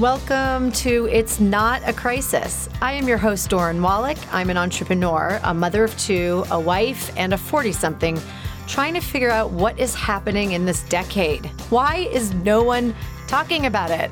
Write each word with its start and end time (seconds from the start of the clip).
Welcome 0.00 0.72
to 0.72 1.08
It's 1.12 1.40
Not 1.40 1.86
a 1.86 1.92
Crisis. 1.92 2.70
I 2.80 2.94
am 2.94 3.06
your 3.06 3.18
host, 3.18 3.50
Doran 3.50 3.82
Wallach. 3.82 4.16
I'm 4.32 4.48
an 4.48 4.56
entrepreneur, 4.56 5.38
a 5.44 5.52
mother 5.52 5.84
of 5.84 5.94
two, 5.98 6.42
a 6.50 6.58
wife, 6.58 7.12
and 7.18 7.34
a 7.34 7.36
40 7.36 7.72
something 7.72 8.18
trying 8.66 8.94
to 8.94 9.00
figure 9.00 9.28
out 9.28 9.50
what 9.50 9.78
is 9.78 9.94
happening 9.94 10.52
in 10.52 10.64
this 10.64 10.84
decade. 10.84 11.44
Why 11.68 12.08
is 12.12 12.32
no 12.32 12.62
one 12.62 12.94
talking 13.26 13.66
about 13.66 13.90
it? 13.90 14.10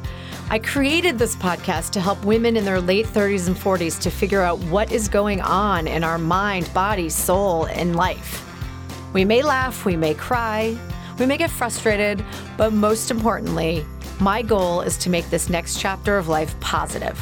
I 0.51 0.59
created 0.59 1.19
this 1.19 1.35
podcast 1.35 1.93
to 1.93 2.03
help 2.03 2.23
women 2.23 2.59
in 2.59 2.67
their 2.67 2.83
late 2.83 3.07
30s 3.07 3.47
and 3.47 3.57
40s 3.57 3.99
to 4.03 4.11
figure 4.11 4.43
out 4.43 4.59
what 4.65 4.93
is 4.93 5.09
going 5.09 5.41
on 5.41 5.87
in 5.89 6.05
our 6.05 6.19
mind, 6.19 6.71
body, 6.75 7.09
soul, 7.09 7.65
and 7.65 7.97
life. 7.97 8.45
We 9.15 9.25
may 9.25 9.41
laugh, 9.41 9.87
we 9.87 9.97
may 9.97 10.13
cry, 10.13 10.77
we 11.19 11.25
may 11.25 11.39
get 11.39 11.51
frustrated, 11.51 12.23
but 12.59 12.75
most 12.75 13.11
importantly, 13.11 13.87
my 14.21 14.43
goal 14.43 14.81
is 14.81 14.97
to 14.99 15.11
make 15.11 15.29
this 15.31 15.49
next 15.49 15.79
chapter 15.79 16.19
of 16.19 16.29
life 16.29 16.59
positive. 16.61 17.19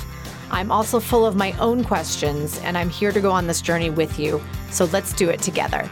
I'm 0.50 0.70
also 0.70 1.00
full 1.00 1.26
of 1.26 1.36
my 1.36 1.52
own 1.58 1.84
questions, 1.84 2.58
and 2.60 2.78
I'm 2.78 2.88
here 2.88 3.12
to 3.12 3.20
go 3.20 3.30
on 3.30 3.46
this 3.46 3.60
journey 3.60 3.90
with 3.90 4.18
you. 4.18 4.40
So 4.70 4.86
let's 4.86 5.12
do 5.12 5.28
it 5.28 5.42
together. 5.42 5.90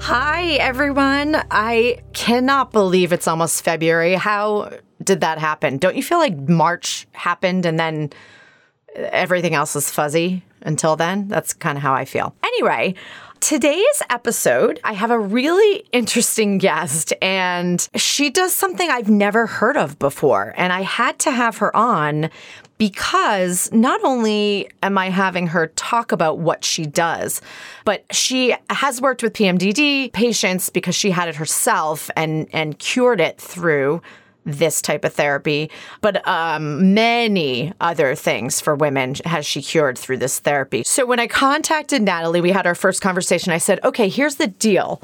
Hi, 0.00 0.52
everyone. 0.52 1.36
I 1.50 2.02
cannot 2.12 2.72
believe 2.72 3.12
it's 3.12 3.28
almost 3.28 3.62
February. 3.62 4.14
How 4.14 4.70
did 5.02 5.20
that 5.20 5.38
happen? 5.38 5.78
Don't 5.78 5.96
you 5.96 6.02
feel 6.02 6.18
like 6.18 6.36
March 6.36 7.06
happened 7.12 7.66
and 7.66 7.78
then 7.78 8.10
everything 8.94 9.54
else 9.54 9.76
is 9.76 9.90
fuzzy 9.90 10.42
until 10.62 10.96
then? 10.96 11.28
That's 11.28 11.52
kind 11.52 11.76
of 11.76 11.82
how 11.82 11.94
I 11.94 12.04
feel. 12.04 12.34
Anyway, 12.42 12.94
Today's 13.40 14.02
episode, 14.10 14.80
I 14.82 14.94
have 14.94 15.12
a 15.12 15.18
really 15.18 15.84
interesting 15.92 16.58
guest, 16.58 17.14
and 17.22 17.88
she 17.94 18.30
does 18.30 18.52
something 18.52 18.90
I've 18.90 19.08
never 19.08 19.46
heard 19.46 19.76
of 19.76 19.96
before. 19.98 20.54
And 20.56 20.72
I 20.72 20.82
had 20.82 21.20
to 21.20 21.30
have 21.30 21.58
her 21.58 21.74
on 21.74 22.30
because 22.78 23.70
not 23.72 24.02
only 24.02 24.68
am 24.82 24.98
I 24.98 25.10
having 25.10 25.48
her 25.48 25.68
talk 25.68 26.10
about 26.10 26.38
what 26.38 26.64
she 26.64 26.84
does, 26.84 27.40
but 27.84 28.04
she 28.10 28.54
has 28.70 29.00
worked 29.00 29.22
with 29.22 29.34
PMDD 29.34 30.12
patients 30.12 30.68
because 30.68 30.96
she 30.96 31.10
had 31.10 31.28
it 31.28 31.36
herself 31.36 32.10
and, 32.16 32.48
and 32.52 32.78
cured 32.78 33.20
it 33.20 33.40
through 33.40 34.02
this 34.44 34.80
type 34.80 35.04
of 35.04 35.12
therapy, 35.12 35.70
but 36.00 36.26
um, 36.26 36.94
many 36.94 37.72
other 37.80 38.14
things 38.14 38.60
for 38.60 38.74
women 38.74 39.14
has 39.24 39.44
she 39.44 39.60
cured 39.60 39.98
through 39.98 40.16
this 40.16 40.38
therapy. 40.38 40.82
So 40.84 41.04
when 41.06 41.20
I 41.20 41.26
contacted 41.26 42.02
Natalie, 42.02 42.40
we 42.40 42.52
had 42.52 42.66
our 42.66 42.74
first 42.74 43.02
conversation. 43.02 43.52
I 43.52 43.58
said, 43.58 43.80
okay, 43.84 44.08
here's 44.08 44.36
the 44.36 44.46
deal. 44.46 45.02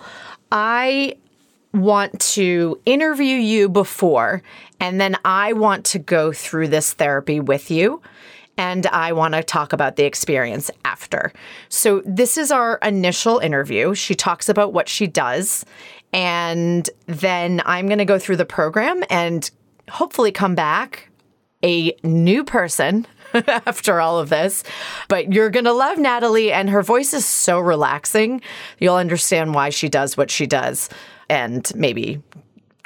I 0.50 1.16
want 1.72 2.20
to 2.20 2.80
interview 2.86 3.36
you 3.36 3.68
before, 3.68 4.42
and 4.80 5.00
then 5.00 5.16
I 5.24 5.52
want 5.52 5.84
to 5.86 5.98
go 5.98 6.32
through 6.32 6.68
this 6.68 6.92
therapy 6.92 7.40
with 7.40 7.70
you. 7.70 8.00
And 8.56 8.86
I 8.86 9.12
want 9.14 9.34
to 9.34 9.42
talk 9.42 9.72
about 9.72 9.96
the 9.96 10.04
experience 10.04 10.70
after. 10.84 11.32
So, 11.68 12.02
this 12.06 12.38
is 12.38 12.52
our 12.52 12.78
initial 12.82 13.40
interview. 13.40 13.96
She 13.96 14.14
talks 14.14 14.48
about 14.48 14.72
what 14.72 14.88
she 14.88 15.08
does 15.08 15.64
and 16.14 16.88
then 17.06 17.60
I'm 17.66 17.86
going 17.88 17.98
to 17.98 18.04
go 18.04 18.20
through 18.20 18.36
the 18.36 18.44
program 18.44 19.02
and 19.10 19.50
hopefully 19.90 20.30
come 20.30 20.54
back 20.54 21.10
a 21.64 21.96
new 22.04 22.44
person 22.44 23.04
after 23.34 24.00
all 24.00 24.20
of 24.20 24.28
this. 24.28 24.62
But 25.08 25.32
you're 25.32 25.50
going 25.50 25.64
to 25.64 25.72
love 25.72 25.98
Natalie, 25.98 26.52
and 26.52 26.70
her 26.70 26.82
voice 26.82 27.12
is 27.14 27.26
so 27.26 27.58
relaxing. 27.58 28.42
You'll 28.78 28.94
understand 28.94 29.54
why 29.54 29.70
she 29.70 29.88
does 29.88 30.16
what 30.16 30.30
she 30.30 30.46
does 30.46 30.88
and 31.28 31.70
maybe 31.74 32.22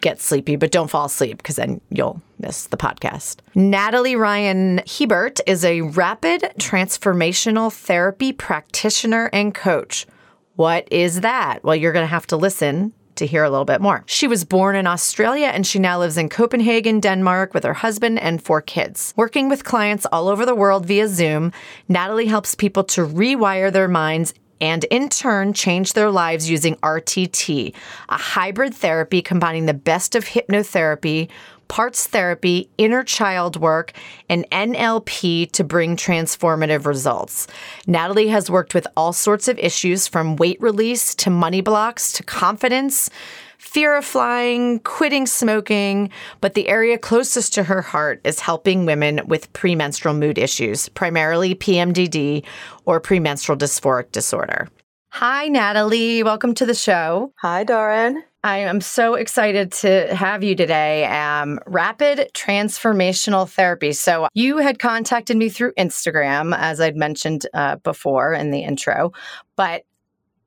get 0.00 0.22
sleepy, 0.22 0.56
but 0.56 0.72
don't 0.72 0.88
fall 0.88 1.04
asleep 1.04 1.36
because 1.36 1.56
then 1.56 1.82
you'll 1.90 2.22
miss 2.38 2.68
the 2.68 2.78
podcast. 2.78 3.40
Natalie 3.54 4.16
Ryan 4.16 4.80
Hebert 4.86 5.40
is 5.46 5.66
a 5.66 5.82
rapid 5.82 6.42
transformational 6.58 7.70
therapy 7.70 8.32
practitioner 8.32 9.28
and 9.34 9.54
coach. 9.54 10.06
What 10.54 10.90
is 10.90 11.20
that? 11.20 11.62
Well, 11.62 11.76
you're 11.76 11.92
going 11.92 12.04
to 12.04 12.06
have 12.06 12.26
to 12.28 12.36
listen 12.36 12.94
to 13.18 13.26
hear 13.26 13.44
a 13.44 13.50
little 13.50 13.64
bit 13.64 13.80
more. 13.80 14.02
She 14.06 14.26
was 14.26 14.44
born 14.44 14.74
in 14.74 14.86
Australia 14.86 15.46
and 15.46 15.66
she 15.66 15.78
now 15.78 15.98
lives 15.98 16.16
in 16.16 16.28
Copenhagen, 16.28 17.00
Denmark 17.00 17.54
with 17.54 17.64
her 17.64 17.74
husband 17.74 18.18
and 18.18 18.42
four 18.42 18.60
kids. 18.62 19.12
Working 19.16 19.48
with 19.48 19.64
clients 19.64 20.06
all 20.10 20.28
over 20.28 20.44
the 20.44 20.54
world 20.54 20.86
via 20.86 21.08
Zoom, 21.08 21.52
Natalie 21.88 22.26
helps 22.26 22.54
people 22.54 22.84
to 22.84 23.06
rewire 23.06 23.72
their 23.72 23.88
minds 23.88 24.34
and 24.60 24.84
in 24.84 25.08
turn 25.08 25.52
change 25.52 25.92
their 25.92 26.10
lives 26.10 26.50
using 26.50 26.74
RTT, 26.76 27.74
a 28.08 28.16
hybrid 28.16 28.74
therapy 28.74 29.22
combining 29.22 29.66
the 29.66 29.74
best 29.74 30.14
of 30.14 30.24
hypnotherapy 30.24 31.28
parts 31.68 32.06
therapy, 32.06 32.70
inner 32.78 33.04
child 33.04 33.56
work, 33.56 33.92
and 34.28 34.48
NLP 34.50 35.50
to 35.52 35.64
bring 35.64 35.96
transformative 35.96 36.86
results. 36.86 37.46
Natalie 37.86 38.28
has 38.28 38.50
worked 38.50 38.74
with 38.74 38.86
all 38.96 39.12
sorts 39.12 39.48
of 39.48 39.58
issues 39.58 40.08
from 40.08 40.36
weight 40.36 40.60
release 40.60 41.14
to 41.16 41.30
money 41.30 41.60
blocks 41.60 42.12
to 42.14 42.22
confidence 42.22 43.10
fear 43.58 43.96
of 43.96 44.04
flying, 44.04 44.78
quitting 44.80 45.26
smoking, 45.26 46.10
but 46.40 46.54
the 46.54 46.68
area 46.68 46.96
closest 46.96 47.52
to 47.54 47.64
her 47.64 47.82
heart 47.82 48.20
is 48.24 48.40
helping 48.40 48.86
women 48.86 49.20
with 49.26 49.52
premenstrual 49.52 50.14
mood 50.14 50.38
issues, 50.38 50.88
primarily 50.88 51.54
PMDD 51.54 52.44
or 52.86 53.00
premenstrual 53.00 53.58
dysphoric 53.58 54.10
disorder. 54.12 54.68
Hi, 55.10 55.48
Natalie. 55.48 56.22
Welcome 56.22 56.54
to 56.54 56.66
the 56.66 56.74
show. 56.74 57.32
Hi, 57.40 57.64
Doran. 57.64 58.22
I 58.44 58.58
am 58.58 58.80
so 58.80 59.14
excited 59.14 59.72
to 59.72 60.14
have 60.14 60.44
you 60.44 60.54
today. 60.54 61.04
Um, 61.06 61.58
rapid 61.66 62.30
transformational 62.34 63.48
therapy. 63.48 63.92
So, 63.92 64.28
you 64.34 64.58
had 64.58 64.78
contacted 64.78 65.36
me 65.36 65.48
through 65.48 65.72
Instagram, 65.74 66.56
as 66.56 66.80
I'd 66.80 66.96
mentioned 66.96 67.46
uh, 67.52 67.76
before 67.76 68.32
in 68.32 68.50
the 68.50 68.60
intro, 68.60 69.12
but 69.56 69.82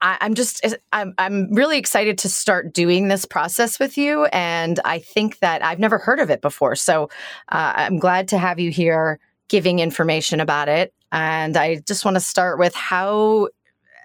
I, 0.01 0.18
am 0.22 0.34
just 0.34 0.66
I'm 0.94 1.13
I'm 1.18 1.53
really 1.53 1.78
excited 1.78 2.18
to 2.19 2.30
start 2.30 2.74
doing 2.74 3.07
this 3.07 3.25
process 3.25 3.78
with 3.80 3.97
you, 3.97 4.25
and 4.25 4.80
I 4.85 5.00
think 5.00 5.40
that 5.40 5.63
I've 5.63 5.80
never 5.80 5.97
heard 5.97 6.19
of 6.19 6.30
it 6.30 6.41
before. 6.41 6.75
So, 6.75 7.09
uh, 7.50 7.74
I'm 7.75 8.00
glad 8.00 8.30
to 8.30 8.38
have 8.38 8.59
you 8.59 8.72
here 8.72 9.19
giving 9.51 9.80
information 9.80 10.40
about 10.40 10.69
it. 10.69 10.94
And 11.12 11.57
I 11.57 11.81
just 11.85 12.06
want 12.06 12.16
to 12.16 12.22
start 12.22 12.57
with 12.57 12.74
how 12.74 13.50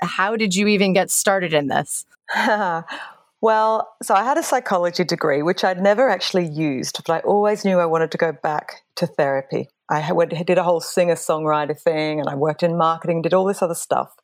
how 0.03 0.37
did 0.37 0.55
you 0.55 0.67
even 0.67 0.93
get 0.93 1.11
started 1.11 1.55
in 1.55 1.69
this? 1.69 2.05
Well, 3.43 3.89
so 4.03 4.15
I 4.15 4.25
had 4.25 4.39
a 4.39 4.43
psychology 4.43 5.05
degree, 5.05 5.43
which 5.43 5.63
I'd 5.63 5.81
never 5.81 6.09
actually 6.09 6.49
used, 6.49 7.01
but 7.07 7.13
I 7.13 7.19
always 7.21 7.65
knew 7.65 7.79
I 7.79 7.87
wanted 7.87 8.11
to 8.13 8.19
go 8.19 8.33
back 8.33 8.83
to 8.97 9.07
therapy. 9.07 9.69
I 9.89 10.11
did 10.45 10.59
a 10.59 10.63
whole 10.63 10.81
singer 10.81 11.15
songwriter 11.15 11.79
thing 11.79 12.19
and 12.19 12.29
I 12.29 12.35
worked 12.35 12.63
in 12.63 12.77
marketing, 12.77 13.23
did 13.23 13.35
all 13.35 13.45
this 13.45 13.63
other 13.63 13.75
stuff 13.75 14.15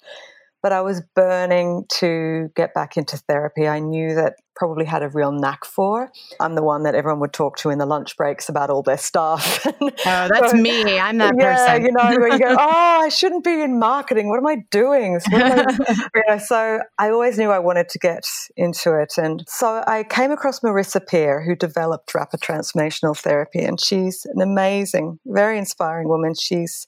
but 0.62 0.72
I 0.72 0.80
was 0.80 1.02
burning 1.14 1.84
to 1.98 2.50
get 2.54 2.72
back 2.72 2.96
into 2.96 3.16
therapy. 3.16 3.66
I 3.66 3.80
knew 3.80 4.14
that 4.14 4.36
probably 4.54 4.84
had 4.84 5.02
a 5.02 5.08
real 5.08 5.32
knack 5.32 5.64
for. 5.64 6.12
I'm 6.38 6.54
the 6.54 6.62
one 6.62 6.84
that 6.84 6.94
everyone 6.94 7.20
would 7.20 7.32
talk 7.32 7.56
to 7.58 7.70
in 7.70 7.78
the 7.78 7.86
lunch 7.86 8.16
breaks 8.16 8.48
about 8.48 8.70
all 8.70 8.82
their 8.82 8.98
stuff. 8.98 9.66
oh, 9.80 9.90
that's 10.06 10.52
so, 10.52 10.56
me. 10.56 11.00
I'm 11.00 11.18
that 11.18 11.34
yeah, 11.38 11.66
person. 11.66 11.84
you 11.86 11.92
know, 11.92 12.20
where 12.20 12.32
you 12.32 12.38
go, 12.38 12.48
oh, 12.58 13.00
I 13.02 13.08
shouldn't 13.08 13.44
be 13.44 13.60
in 13.60 13.78
marketing. 13.78 14.28
What 14.28 14.38
am 14.38 14.46
I 14.46 14.64
doing? 14.70 15.18
So, 15.18 15.36
I, 15.36 15.66
you 16.14 16.22
know, 16.28 16.38
so 16.38 16.80
I 16.98 17.10
always 17.10 17.38
knew 17.38 17.50
I 17.50 17.58
wanted 17.58 17.88
to 17.88 17.98
get 17.98 18.24
into 18.56 18.96
it. 19.00 19.14
And 19.16 19.42
so 19.48 19.82
I 19.86 20.04
came 20.04 20.30
across 20.30 20.60
Marissa 20.60 21.04
Peer, 21.04 21.42
who 21.42 21.56
developed 21.56 22.14
rapid 22.14 22.40
transformational 22.40 23.18
therapy. 23.18 23.60
And 23.64 23.80
she's 23.80 24.26
an 24.26 24.40
amazing, 24.40 25.18
very 25.26 25.58
inspiring 25.58 26.08
woman. 26.08 26.34
She's 26.38 26.86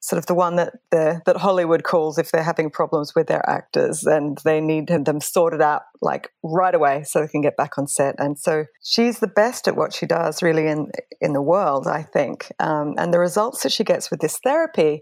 sort 0.00 0.18
of 0.18 0.26
the 0.26 0.34
one 0.34 0.56
that 0.56 0.74
the, 0.90 1.20
that 1.26 1.38
Hollywood 1.38 1.82
calls 1.82 2.18
if 2.18 2.30
they're 2.30 2.42
having 2.42 2.70
problems 2.70 3.14
with 3.14 3.26
their 3.26 3.48
actors 3.48 4.04
and 4.04 4.38
they 4.44 4.60
need 4.60 4.88
them 4.88 5.20
sorted 5.20 5.60
out 5.60 5.82
like 6.00 6.30
right 6.42 6.74
away 6.74 7.02
so 7.04 7.20
they 7.20 7.28
can 7.28 7.40
get 7.40 7.56
back 7.56 7.78
on 7.78 7.86
set. 7.86 8.14
And 8.18 8.38
so 8.38 8.64
she's 8.82 9.18
the 9.18 9.26
best 9.26 9.66
at 9.66 9.76
what 9.76 9.92
she 9.92 10.06
does 10.06 10.42
really 10.42 10.66
in 10.66 10.90
in 11.20 11.32
the 11.32 11.42
world, 11.42 11.86
I 11.86 12.02
think. 12.02 12.52
Um, 12.60 12.94
and 12.96 13.12
the 13.12 13.18
results 13.18 13.62
that 13.62 13.72
she 13.72 13.84
gets 13.84 14.10
with 14.10 14.20
this 14.20 14.38
therapy 14.42 15.00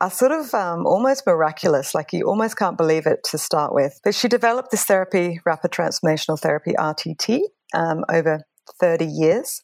are 0.00 0.10
sort 0.10 0.32
of 0.32 0.52
um, 0.54 0.86
almost 0.86 1.26
miraculous. 1.26 1.94
Like 1.94 2.12
you 2.12 2.26
almost 2.26 2.56
can't 2.56 2.76
believe 2.76 3.06
it 3.06 3.24
to 3.30 3.38
start 3.38 3.72
with. 3.72 4.00
But 4.02 4.14
she 4.14 4.28
developed 4.28 4.70
this 4.70 4.84
therapy, 4.84 5.40
rapid 5.46 5.70
transformational 5.70 6.38
therapy, 6.38 6.72
RTT, 6.72 7.40
um, 7.72 8.04
over 8.10 8.40
30 8.80 9.06
years. 9.06 9.62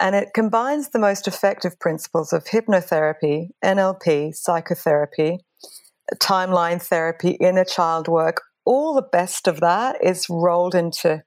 And 0.00 0.14
it 0.14 0.30
combines 0.34 0.88
the 0.88 0.98
most 0.98 1.28
effective 1.28 1.78
principles 1.78 2.32
of 2.32 2.44
hypnotherapy, 2.44 3.50
NLP, 3.62 4.34
psychotherapy, 4.34 5.40
timeline 6.16 6.82
therapy, 6.82 7.32
inner 7.32 7.64
child 7.64 8.08
work. 8.08 8.42
All 8.64 8.94
the 8.94 9.02
best 9.02 9.46
of 9.46 9.60
that 9.60 10.02
is 10.02 10.26
rolled 10.30 10.74
into 10.74 11.22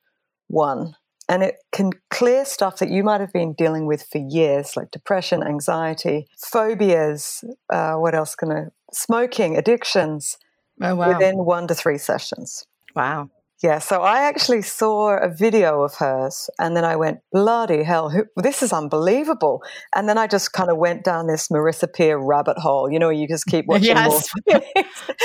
one. 0.47 0.95
And 1.29 1.43
it 1.43 1.55
can 1.71 1.91
clear 2.09 2.45
stuff 2.45 2.79
that 2.79 2.89
you 2.89 3.03
might 3.03 3.21
have 3.21 3.31
been 3.31 3.53
dealing 3.53 3.85
with 3.85 4.05
for 4.11 4.17
years, 4.17 4.75
like 4.75 4.91
depression, 4.91 5.41
anxiety, 5.41 6.27
phobias, 6.37 7.43
uh, 7.71 7.93
what 7.93 8.13
else 8.15 8.35
can 8.35 8.51
I, 8.51 8.63
smoking, 8.91 9.55
addictions, 9.55 10.37
oh, 10.81 10.95
wow. 10.95 11.09
within 11.09 11.37
one 11.37 11.67
to 11.67 11.75
three 11.75 11.97
sessions. 11.97 12.65
Wow. 12.95 13.29
Yeah, 13.63 13.79
so 13.79 14.01
I 14.01 14.23
actually 14.23 14.61
saw 14.61 15.17
a 15.17 15.29
video 15.33 15.83
of 15.83 15.95
hers 15.95 16.49
and 16.59 16.75
then 16.75 16.83
I 16.83 16.97
went, 16.97 17.19
bloody 17.31 17.83
hell, 17.83 18.09
who, 18.09 18.25
this 18.35 18.61
is 18.61 18.73
unbelievable. 18.73 19.63
And 19.95 20.09
then 20.09 20.17
I 20.17 20.27
just 20.27 20.51
kind 20.51 20.69
of 20.69 20.75
went 20.75 21.05
down 21.05 21.27
this 21.27 21.47
Marissa 21.47 21.87
Peer 21.91 22.17
rabbit 22.17 22.57
hole. 22.57 22.91
You 22.91 22.99
know, 22.99 23.09
you 23.09 23.25
just 23.25 23.45
keep 23.45 23.65
watching 23.69 23.95
yes. 23.95 24.29
more. 24.51 24.61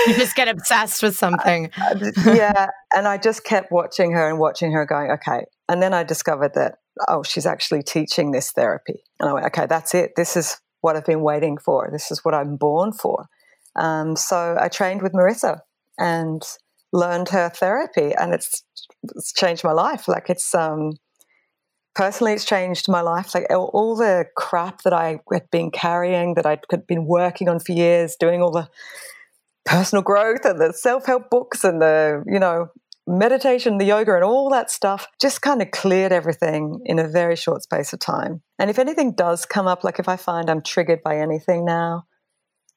you 0.06 0.14
just 0.14 0.37
get 0.37 0.46
obsessed 0.46 1.02
with 1.02 1.17
something. 1.17 1.69
yeah. 2.25 2.69
And 2.94 3.08
I 3.08 3.19
just 3.19 3.43
kept 3.43 3.73
watching 3.73 4.12
her 4.12 4.31
and 4.31 4.38
watching 4.38 4.70
her 4.70 4.87
going, 4.87 5.11
okay. 5.11 5.44
And 5.69 5.82
then 5.82 5.93
I 5.93 6.05
discovered 6.05 6.55
that, 6.55 6.76
oh, 7.08 7.25
she's 7.25 7.44
actually 7.44 7.82
teaching 7.82 8.31
this 8.31 8.52
therapy. 8.52 9.02
And 9.19 9.29
I 9.29 9.32
went, 9.32 9.46
okay, 9.46 9.67
that's 9.67 9.96
it. 9.96 10.12
This 10.14 10.37
is 10.37 10.58
what 10.81 10.94
I've 10.94 11.05
been 11.05 11.23
waiting 11.23 11.58
for. 11.58 11.88
This 11.90 12.12
is 12.12 12.25
what 12.25 12.35
I'm 12.35 12.56
born 12.56 12.93
for. 12.93 13.26
Um, 13.75 14.14
so 14.14 14.56
I 14.61 14.69
trained 14.69 15.02
with 15.02 15.12
Marissa 15.12 15.58
and 15.99 16.40
learned 16.93 17.31
her 17.31 17.49
therapy, 17.49 18.14
and 18.14 18.35
it's 18.35 18.62
it's 19.17 19.32
changed 19.32 19.64
my 19.64 19.73
life. 19.73 20.08
Like 20.08 20.31
it's 20.31 20.55
um, 20.55 20.93
personally, 21.94 22.32
it's 22.32 22.44
changed 22.44 22.88
my 22.88 23.00
life. 23.00 23.35
Like 23.35 23.46
all, 23.50 23.70
all 23.75 23.96
the 23.96 24.26
crap 24.37 24.82
that 24.82 24.93
I 24.93 25.20
had 25.32 25.50
been 25.50 25.70
carrying, 25.70 26.35
that 26.35 26.46
I'd 26.46 26.64
been 26.87 27.06
working 27.06 27.49
on 27.49 27.61
for 27.61 27.73
years, 27.73 28.17
doing 28.19 28.43
all 28.43 28.52
the 28.52 28.69
personal 29.67 30.02
growth 30.02 30.44
and 30.44 30.58
the 30.58 30.73
self 30.73 31.06
help 31.06 31.31
books 31.31 31.64
and 31.64 31.81
the 31.82 32.23
you 32.26 32.38
know 32.38 32.69
meditation, 33.08 33.79
the 33.79 33.87
yoga, 33.87 34.14
and 34.14 34.25
all 34.25 34.50
that 34.50 34.70
stuff 34.70 35.06
just 35.20 35.40
kind 35.40 35.62
of 35.62 35.70
cleared 35.70 36.12
everything 36.12 36.81
in 36.85 36.99
a 36.99 37.08
very 37.08 37.37
short 37.37 37.62
space 37.62 37.93
of 37.93 37.99
time. 37.99 38.43
And 38.58 38.70
if 38.70 38.79
anything 38.79 39.14
does 39.14 39.46
come 39.46 39.67
up, 39.67 39.82
like 39.82 39.99
if 39.99 40.08
I 40.08 40.17
find 40.17 40.50
I'm 40.50 40.62
triggered 40.62 41.02
by 41.02 41.19
anything 41.19 41.64
now, 41.64 42.05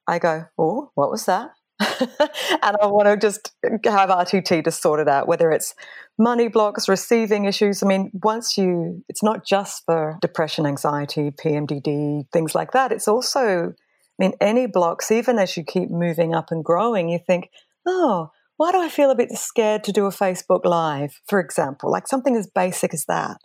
I 0.08 0.18
go, 0.18 0.46
oh, 0.58 0.90
what 0.94 1.10
was 1.10 1.26
that? 1.26 1.50
and 2.00 2.76
I 2.80 2.86
want 2.86 3.08
to 3.08 3.16
just 3.16 3.52
have 3.62 4.10
RTT 4.10 4.64
to 4.64 4.70
sort 4.70 5.00
it 5.00 5.08
out, 5.08 5.26
whether 5.26 5.50
it's 5.50 5.74
money 6.18 6.48
blocks, 6.48 6.88
receiving 6.88 7.44
issues. 7.44 7.82
I 7.82 7.86
mean, 7.86 8.10
once 8.22 8.56
you, 8.56 9.04
it's 9.08 9.22
not 9.22 9.44
just 9.46 9.84
for 9.84 10.18
depression, 10.20 10.66
anxiety, 10.66 11.30
PMDD, 11.30 12.26
things 12.32 12.54
like 12.54 12.72
that. 12.72 12.92
It's 12.92 13.08
also, 13.08 13.72
I 13.72 13.72
mean, 14.18 14.32
any 14.40 14.66
blocks, 14.66 15.10
even 15.10 15.38
as 15.38 15.56
you 15.56 15.64
keep 15.64 15.90
moving 15.90 16.34
up 16.34 16.50
and 16.50 16.64
growing, 16.64 17.08
you 17.08 17.18
think, 17.26 17.48
oh, 17.86 18.30
why 18.56 18.70
do 18.70 18.80
I 18.80 18.88
feel 18.88 19.10
a 19.10 19.16
bit 19.16 19.32
scared 19.32 19.82
to 19.84 19.92
do 19.92 20.06
a 20.06 20.10
Facebook 20.10 20.64
Live, 20.64 21.20
for 21.26 21.40
example? 21.40 21.90
Like 21.90 22.06
something 22.06 22.36
as 22.36 22.48
basic 22.54 22.94
as 22.94 23.06
that. 23.06 23.38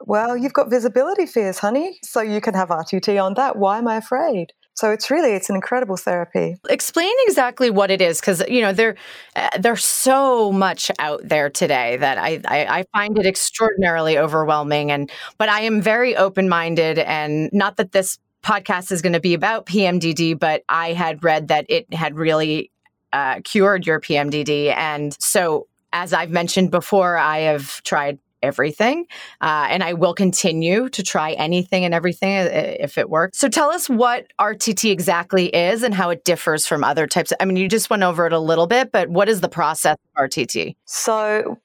Well, 0.00 0.36
you've 0.36 0.52
got 0.52 0.70
visibility 0.70 1.26
fears, 1.26 1.58
honey, 1.58 1.98
so 2.02 2.20
you 2.20 2.40
can 2.40 2.54
have 2.54 2.68
RTT 2.68 3.22
on 3.22 3.34
that. 3.34 3.56
Why 3.56 3.78
am 3.78 3.88
I 3.88 3.96
afraid? 3.96 4.52
So 4.74 4.90
it's 4.90 5.10
really 5.10 5.32
it's 5.32 5.48
an 5.48 5.54
incredible 5.54 5.96
therapy. 5.96 6.56
Explain 6.68 7.12
exactly 7.26 7.70
what 7.70 7.90
it 7.90 8.02
is 8.02 8.20
because 8.20 8.42
you 8.48 8.60
know 8.60 8.72
there 8.72 8.96
uh, 9.36 9.50
there's 9.58 9.84
so 9.84 10.50
much 10.50 10.90
out 10.98 11.20
there 11.24 11.48
today 11.48 11.96
that 11.96 12.18
I, 12.18 12.40
I, 12.44 12.80
I 12.80 12.84
find 12.92 13.16
it 13.18 13.24
extraordinarily 13.24 14.18
overwhelming 14.18 14.90
and 14.90 15.10
but 15.38 15.48
I 15.48 15.60
am 15.60 15.80
very 15.80 16.16
open 16.16 16.48
minded 16.48 16.98
and 16.98 17.50
not 17.52 17.76
that 17.76 17.92
this 17.92 18.18
podcast 18.42 18.90
is 18.92 19.00
going 19.00 19.12
to 19.14 19.20
be 19.20 19.34
about 19.34 19.66
PMDD 19.66 20.38
but 20.38 20.64
I 20.68 20.92
had 20.92 21.22
read 21.22 21.48
that 21.48 21.66
it 21.68 21.92
had 21.94 22.16
really 22.16 22.70
uh, 23.12 23.40
cured 23.44 23.86
your 23.86 24.00
PMDD 24.00 24.76
and 24.76 25.16
so 25.20 25.68
as 25.94 26.12
I've 26.12 26.30
mentioned 26.30 26.72
before, 26.72 27.16
I 27.16 27.38
have 27.38 27.80
tried 27.84 28.18
everything. 28.44 29.06
Uh, 29.40 29.66
and 29.70 29.82
I 29.82 29.94
will 29.94 30.14
continue 30.14 30.88
to 30.90 31.02
try 31.02 31.32
anything 31.32 31.84
and 31.84 31.94
everything 31.94 32.36
uh, 32.38 32.50
if 32.52 32.98
it 32.98 33.10
works. 33.10 33.38
So 33.38 33.48
tell 33.48 33.70
us 33.70 33.88
what 33.88 34.26
RTT 34.40 34.90
exactly 34.90 35.46
is 35.46 35.82
and 35.82 35.94
how 35.94 36.10
it 36.10 36.24
differs 36.24 36.66
from 36.66 36.84
other 36.84 37.06
types. 37.06 37.32
Of, 37.32 37.38
I 37.40 37.44
mean, 37.46 37.56
you 37.56 37.68
just 37.68 37.90
went 37.90 38.02
over 38.02 38.26
it 38.26 38.32
a 38.32 38.38
little 38.38 38.66
bit, 38.66 38.92
but 38.92 39.08
what 39.08 39.28
is 39.28 39.40
the 39.40 39.48
process 39.48 39.96
of 40.16 40.28
RTT? 40.28 40.76
So 40.84 41.58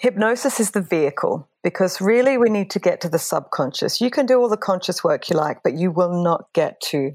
hypnosis 0.00 0.60
is 0.60 0.72
the 0.72 0.82
vehicle 0.82 1.48
because 1.62 2.00
really 2.00 2.36
we 2.36 2.50
need 2.50 2.70
to 2.70 2.78
get 2.78 3.00
to 3.02 3.08
the 3.08 3.18
subconscious. 3.18 4.00
You 4.00 4.10
can 4.10 4.26
do 4.26 4.40
all 4.40 4.48
the 4.48 4.56
conscious 4.56 5.02
work 5.02 5.30
you 5.30 5.36
like, 5.36 5.62
but 5.62 5.74
you 5.74 5.90
will 5.90 6.22
not 6.22 6.52
get 6.52 6.80
to 6.90 7.12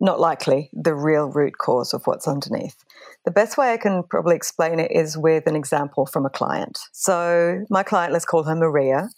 not 0.00 0.18
likely 0.18 0.70
the 0.72 0.94
real 0.94 1.30
root 1.30 1.58
cause 1.58 1.94
of 1.94 2.04
what's 2.06 2.26
underneath. 2.26 2.76
The 3.24 3.30
best 3.30 3.56
way 3.56 3.72
I 3.72 3.76
can 3.76 4.02
probably 4.02 4.34
explain 4.34 4.80
it 4.80 4.90
is 4.90 5.16
with 5.16 5.46
an 5.46 5.54
example 5.54 6.06
from 6.06 6.26
a 6.26 6.30
client. 6.30 6.78
So, 6.92 7.64
my 7.70 7.82
client, 7.82 8.12
let's 8.12 8.24
call 8.24 8.42
her 8.44 8.56
Maria, 8.56 9.08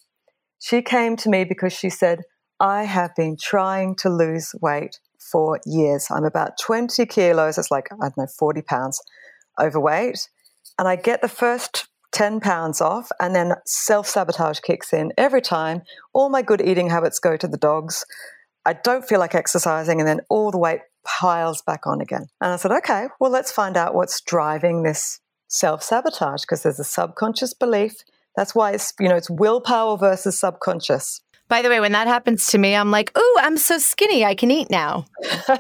she 0.60 0.82
came 0.82 1.16
to 1.16 1.28
me 1.28 1.44
because 1.44 1.72
she 1.72 1.90
said, 1.90 2.20
I 2.60 2.84
have 2.84 3.14
been 3.16 3.36
trying 3.40 3.96
to 3.96 4.08
lose 4.08 4.54
weight 4.60 4.98
for 5.18 5.60
years. 5.66 6.06
I'm 6.10 6.24
about 6.24 6.52
20 6.58 7.04
kilos, 7.06 7.58
it's 7.58 7.70
like, 7.70 7.88
I 7.92 7.96
don't 8.08 8.16
know, 8.16 8.26
40 8.38 8.62
pounds 8.62 9.02
overweight. 9.60 10.28
And 10.78 10.88
I 10.88 10.96
get 10.96 11.22
the 11.22 11.28
first 11.28 11.88
10 12.12 12.40
pounds 12.40 12.80
off, 12.80 13.10
and 13.20 13.34
then 13.34 13.54
self 13.66 14.06
sabotage 14.06 14.60
kicks 14.60 14.92
in 14.92 15.12
every 15.18 15.42
time. 15.42 15.82
All 16.12 16.28
my 16.28 16.42
good 16.42 16.62
eating 16.62 16.88
habits 16.88 17.18
go 17.18 17.36
to 17.36 17.48
the 17.48 17.58
dogs. 17.58 18.06
I 18.64 18.72
don't 18.72 19.06
feel 19.06 19.18
like 19.18 19.34
exercising, 19.34 20.00
and 20.00 20.08
then 20.08 20.20
all 20.30 20.50
the 20.50 20.58
weight 20.58 20.80
piles 21.04 21.62
back 21.62 21.86
on 21.86 22.00
again. 22.00 22.26
And 22.40 22.52
I 22.52 22.56
said, 22.56 22.72
okay, 22.72 23.08
well, 23.20 23.30
let's 23.30 23.52
find 23.52 23.76
out 23.76 23.94
what's 23.94 24.20
driving 24.20 24.82
this 24.82 25.20
self 25.48 25.82
sabotage 25.82 26.42
because 26.42 26.62
there's 26.62 26.80
a 26.80 26.84
subconscious 26.84 27.54
belief. 27.54 27.94
That's 28.36 28.54
why 28.54 28.72
it's, 28.72 28.92
you 28.98 29.08
know, 29.08 29.16
it's 29.16 29.30
willpower 29.30 29.96
versus 29.96 30.38
subconscious. 30.38 31.20
By 31.46 31.60
the 31.62 31.68
way, 31.68 31.78
when 31.78 31.92
that 31.92 32.06
happens 32.06 32.46
to 32.48 32.58
me, 32.58 32.74
I'm 32.74 32.90
like, 32.90 33.12
oh, 33.14 33.40
I'm 33.42 33.58
so 33.58 33.78
skinny, 33.78 34.24
I 34.24 34.34
can 34.34 34.50
eat 34.50 34.70
now. 34.70 35.04
yeah, 35.48 35.58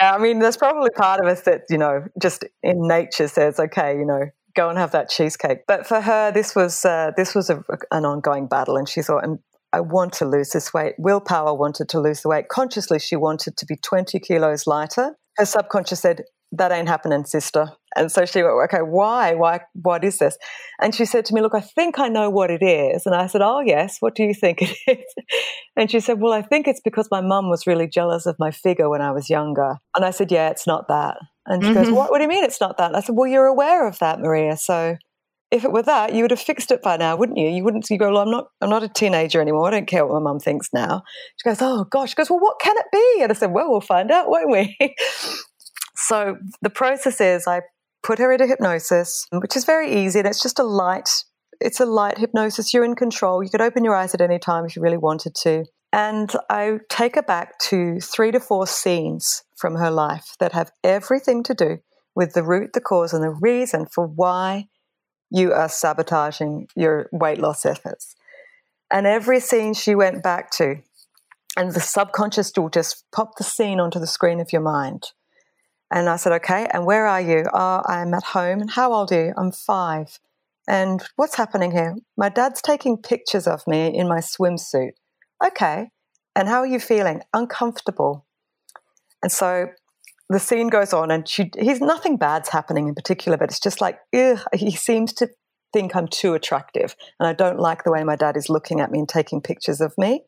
I 0.00 0.18
mean, 0.18 0.38
there's 0.38 0.56
probably 0.56 0.90
part 0.90 1.20
of 1.20 1.26
us 1.26 1.42
that, 1.42 1.64
you 1.68 1.76
know, 1.76 2.04
just 2.20 2.44
in 2.62 2.88
nature 2.88 3.28
says, 3.28 3.60
okay, 3.60 3.96
you 3.98 4.06
know, 4.06 4.30
go 4.58 4.68
and 4.68 4.78
have 4.78 4.90
that 4.90 5.08
cheesecake. 5.08 5.66
But 5.68 5.86
for 5.86 6.00
her, 6.00 6.32
this 6.32 6.56
was 6.56 6.84
uh, 6.84 7.12
this 7.16 7.34
was 7.34 7.48
a, 7.48 7.62
an 7.90 8.04
ongoing 8.04 8.48
battle, 8.48 8.76
and 8.76 8.88
she 8.88 9.02
thought, 9.02 9.24
and 9.24 9.38
I 9.72 9.80
want 9.80 10.12
to 10.14 10.24
lose 10.24 10.50
this 10.50 10.72
weight. 10.72 10.94
Willpower 10.98 11.54
wanted 11.54 11.88
to 11.90 12.00
lose 12.00 12.22
the 12.22 12.28
weight. 12.28 12.48
Consciously, 12.48 12.98
she 12.98 13.16
wanted 13.16 13.56
to 13.56 13.66
be 13.66 13.76
20 13.76 14.18
kilos 14.20 14.66
lighter. 14.66 15.16
Her 15.36 15.44
subconscious 15.44 16.00
said, 16.00 16.22
that 16.52 16.72
ain't 16.72 16.88
happening, 16.88 17.24
sister. 17.24 17.72
And 17.94 18.10
so 18.10 18.24
she 18.24 18.42
went, 18.42 18.54
okay, 18.64 18.82
why? 18.82 19.34
Why? 19.34 19.60
What 19.74 20.04
is 20.04 20.18
this? 20.18 20.38
And 20.80 20.94
she 20.94 21.04
said 21.04 21.24
to 21.26 21.34
me, 21.34 21.42
look, 21.42 21.54
I 21.54 21.60
think 21.60 21.98
I 21.98 22.08
know 22.08 22.30
what 22.30 22.50
it 22.50 22.62
is. 22.62 23.04
And 23.04 23.14
I 23.14 23.26
said, 23.26 23.42
oh, 23.42 23.60
yes, 23.60 23.98
what 24.00 24.14
do 24.14 24.22
you 24.22 24.32
think 24.32 24.62
it 24.62 24.76
is? 24.86 25.14
And 25.76 25.90
she 25.90 26.00
said, 26.00 26.20
well, 26.20 26.32
I 26.32 26.42
think 26.42 26.66
it's 26.66 26.80
because 26.82 27.08
my 27.10 27.20
mum 27.20 27.50
was 27.50 27.66
really 27.66 27.86
jealous 27.86 28.24
of 28.24 28.36
my 28.38 28.50
figure 28.50 28.88
when 28.88 29.02
I 29.02 29.12
was 29.12 29.28
younger. 29.28 29.76
And 29.94 30.04
I 30.04 30.10
said, 30.10 30.32
yeah, 30.32 30.48
it's 30.48 30.66
not 30.66 30.88
that. 30.88 31.16
And 31.46 31.62
she 31.62 31.70
mm-hmm. 31.70 31.82
goes, 31.82 31.92
what, 31.92 32.10
what 32.10 32.18
do 32.18 32.24
you 32.24 32.28
mean 32.28 32.44
it's 32.44 32.60
not 32.60 32.78
that? 32.78 32.88
And 32.88 32.96
I 32.96 33.00
said, 33.00 33.14
well, 33.16 33.26
you're 33.26 33.46
aware 33.46 33.86
of 33.86 33.98
that, 33.98 34.20
Maria. 34.20 34.56
So 34.56 34.96
if 35.50 35.64
it 35.64 35.72
were 35.72 35.82
that, 35.82 36.14
you 36.14 36.22
would 36.22 36.30
have 36.30 36.40
fixed 36.40 36.70
it 36.70 36.82
by 36.82 36.96
now, 36.96 37.16
wouldn't 37.16 37.38
you? 37.38 37.48
You 37.48 37.64
wouldn't. 37.64 37.88
You 37.88 37.98
go, 37.98 38.12
well, 38.12 38.22
I'm 38.22 38.30
not. 38.30 38.48
I'm 38.60 38.68
not 38.68 38.82
a 38.82 38.88
teenager 38.88 39.40
anymore. 39.40 39.68
I 39.68 39.70
don't 39.70 39.86
care 39.86 40.04
what 40.04 40.14
my 40.14 40.30
mum 40.30 40.40
thinks 40.40 40.68
now. 40.72 41.02
She 41.36 41.48
goes, 41.48 41.58
oh 41.60 41.84
gosh. 41.84 42.10
She 42.10 42.14
goes, 42.14 42.30
well, 42.30 42.40
what 42.40 42.60
can 42.60 42.76
it 42.76 42.86
be? 42.92 43.22
And 43.22 43.32
I 43.32 43.34
said, 43.34 43.52
well, 43.52 43.70
we'll 43.70 43.80
find 43.80 44.10
out, 44.10 44.28
won't 44.28 44.50
we? 44.50 44.76
so 45.96 46.36
the 46.60 46.70
process 46.70 47.20
is, 47.20 47.46
I 47.46 47.62
put 48.02 48.18
her 48.18 48.30
into 48.30 48.46
hypnosis, 48.46 49.26
which 49.32 49.56
is 49.56 49.64
very 49.64 50.04
easy, 50.04 50.18
and 50.18 50.28
it's 50.28 50.42
just 50.42 50.58
a 50.58 50.64
light. 50.64 51.24
It's 51.60 51.80
a 51.80 51.86
light 51.86 52.18
hypnosis. 52.18 52.72
You're 52.74 52.84
in 52.84 52.94
control. 52.94 53.42
You 53.42 53.50
could 53.50 53.60
open 53.62 53.84
your 53.84 53.94
eyes 53.94 54.14
at 54.14 54.20
any 54.20 54.38
time 54.38 54.64
if 54.64 54.76
you 54.76 54.82
really 54.82 54.98
wanted 54.98 55.34
to. 55.42 55.64
And 55.92 56.30
I 56.50 56.78
take 56.90 57.14
her 57.14 57.22
back 57.22 57.58
to 57.60 57.98
three 58.00 58.30
to 58.32 58.40
four 58.40 58.66
scenes 58.66 59.42
from 59.56 59.76
her 59.76 59.90
life 59.90 60.34
that 60.38 60.52
have 60.52 60.70
everything 60.84 61.42
to 61.44 61.54
do 61.54 61.78
with 62.14 62.34
the 62.34 62.44
root, 62.44 62.70
the 62.74 62.80
cause, 62.80 63.14
and 63.14 63.24
the 63.24 63.30
reason 63.40 63.86
for 63.86 64.06
why 64.06 64.66
you 65.30 65.52
are 65.52 65.68
sabotaging 65.68 66.68
your 66.74 67.08
weight 67.12 67.38
loss 67.38 67.66
efforts. 67.66 68.16
And 68.90 69.06
every 69.06 69.40
scene 69.40 69.74
she 69.74 69.94
went 69.94 70.22
back 70.22 70.50
to, 70.52 70.76
and 71.56 71.72
the 71.72 71.80
subconscious 71.80 72.52
will 72.56 72.70
just 72.70 73.04
pop 73.12 73.36
the 73.36 73.44
scene 73.44 73.80
onto 73.80 73.98
the 73.98 74.06
screen 74.06 74.40
of 74.40 74.52
your 74.52 74.62
mind. 74.62 75.12
And 75.90 76.08
I 76.08 76.16
said, 76.16 76.32
okay, 76.32 76.68
and 76.72 76.86
where 76.86 77.06
are 77.06 77.20
you? 77.20 77.44
Oh, 77.52 77.82
I'm 77.86 78.14
at 78.14 78.22
home. 78.22 78.60
And 78.60 78.70
how 78.70 78.92
old 78.92 79.10
are 79.12 79.26
you? 79.26 79.34
I'm 79.36 79.52
five. 79.52 80.18
And 80.68 81.02
what's 81.16 81.36
happening 81.36 81.72
here? 81.72 81.96
My 82.16 82.28
dad's 82.28 82.60
taking 82.60 82.98
pictures 82.98 83.46
of 83.46 83.66
me 83.66 83.86
in 83.86 84.06
my 84.06 84.18
swimsuit. 84.18 84.92
Okay. 85.44 85.90
And 86.36 86.46
how 86.46 86.58
are 86.58 86.66
you 86.66 86.78
feeling? 86.78 87.22
Uncomfortable. 87.32 88.26
And 89.22 89.32
so 89.32 89.68
the 90.28 90.38
scene 90.38 90.68
goes 90.68 90.92
on, 90.92 91.10
and 91.10 91.28
she, 91.28 91.50
he's 91.58 91.80
nothing 91.80 92.16
bad's 92.16 92.50
happening 92.50 92.88
in 92.88 92.94
particular, 92.94 93.38
but 93.38 93.50
it's 93.50 93.60
just 93.60 93.80
like, 93.80 93.98
ugh, 94.14 94.40
he 94.52 94.70
seems 94.70 95.12
to 95.14 95.28
think 95.72 95.94
I'm 95.94 96.08
too 96.08 96.34
attractive, 96.34 96.96
and 97.18 97.28
I 97.28 97.32
don't 97.32 97.58
like 97.58 97.84
the 97.84 97.90
way 97.90 98.04
my 98.04 98.16
dad 98.16 98.36
is 98.36 98.48
looking 98.48 98.80
at 98.80 98.90
me 98.90 99.00
and 99.00 99.08
taking 99.08 99.40
pictures 99.40 99.80
of 99.80 99.94
me. 99.96 100.24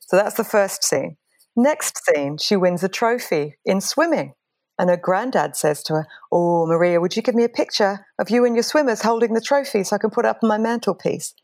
So 0.00 0.16
that's 0.16 0.36
the 0.36 0.44
first 0.44 0.84
scene. 0.84 1.16
Next 1.56 2.04
scene, 2.04 2.38
she 2.38 2.56
wins 2.56 2.82
a 2.82 2.88
trophy 2.88 3.56
in 3.64 3.80
swimming. 3.80 4.34
And 4.78 4.88
her 4.88 4.96
granddad 4.96 5.56
says 5.56 5.82
to 5.84 5.92
her, 5.92 6.06
Oh, 6.32 6.66
Maria, 6.66 7.00
would 7.00 7.14
you 7.14 7.22
give 7.22 7.34
me 7.34 7.44
a 7.44 7.50
picture 7.50 8.06
of 8.18 8.30
you 8.30 8.46
and 8.46 8.56
your 8.56 8.62
swimmers 8.62 9.02
holding 9.02 9.34
the 9.34 9.40
trophy 9.40 9.84
so 9.84 9.94
I 9.94 9.98
can 9.98 10.08
put 10.08 10.24
it 10.24 10.28
up 10.28 10.38
on 10.42 10.48
my 10.48 10.56
mantelpiece? 10.56 11.34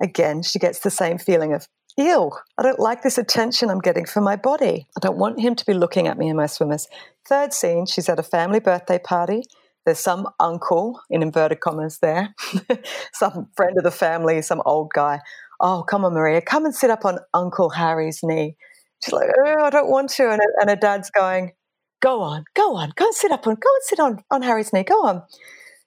Again, 0.00 0.42
she 0.42 0.60
gets 0.60 0.78
the 0.78 0.90
same 0.90 1.18
feeling 1.18 1.52
of, 1.52 1.66
ew, 1.96 2.30
I 2.58 2.62
don't 2.62 2.80
like 2.80 3.02
this 3.02 3.18
attention 3.18 3.70
I'm 3.70 3.80
getting 3.80 4.04
for 4.04 4.20
my 4.20 4.36
body. 4.36 4.86
I 4.96 5.00
don't 5.00 5.18
want 5.18 5.40
him 5.40 5.54
to 5.54 5.66
be 5.66 5.74
looking 5.74 6.08
at 6.08 6.18
me 6.18 6.28
in 6.28 6.36
my 6.36 6.46
swimmers. 6.46 6.88
Third 7.26 7.52
scene, 7.52 7.86
she's 7.86 8.08
at 8.08 8.18
a 8.18 8.22
family 8.22 8.60
birthday 8.60 8.98
party. 8.98 9.42
there's 9.84 9.98
some 9.98 10.26
uncle 10.40 11.00
in 11.10 11.22
inverted 11.22 11.60
commas 11.60 11.98
there, 11.98 12.34
some 13.12 13.48
friend 13.54 13.76
of 13.76 13.84
the 13.84 13.90
family, 13.90 14.40
some 14.42 14.62
old 14.64 14.90
guy. 14.94 15.20
Oh, 15.60 15.84
come 15.88 16.04
on, 16.04 16.14
Maria, 16.14 16.40
come 16.40 16.64
and 16.64 16.74
sit 16.74 16.90
up 16.90 17.04
on 17.04 17.18
Uncle 17.32 17.70
Harry's 17.70 18.20
knee. 18.22 18.56
She's 19.04 19.12
like, 19.12 19.28
oh, 19.44 19.62
I 19.62 19.70
don't 19.70 19.90
want 19.90 20.10
to. 20.10 20.30
And, 20.30 20.40
and 20.60 20.70
her 20.70 20.76
dad's 20.76 21.10
going, 21.10 21.52
go 22.00 22.20
on, 22.20 22.44
go 22.54 22.76
on, 22.76 22.92
go 22.96 23.06
and 23.06 23.14
sit 23.14 23.30
up 23.30 23.46
on, 23.46 23.54
go 23.54 23.68
and 23.74 23.82
sit 23.82 24.00
on, 24.00 24.24
on 24.30 24.42
Harry's 24.42 24.72
knee, 24.72 24.82
go 24.82 25.06
on. 25.06 25.22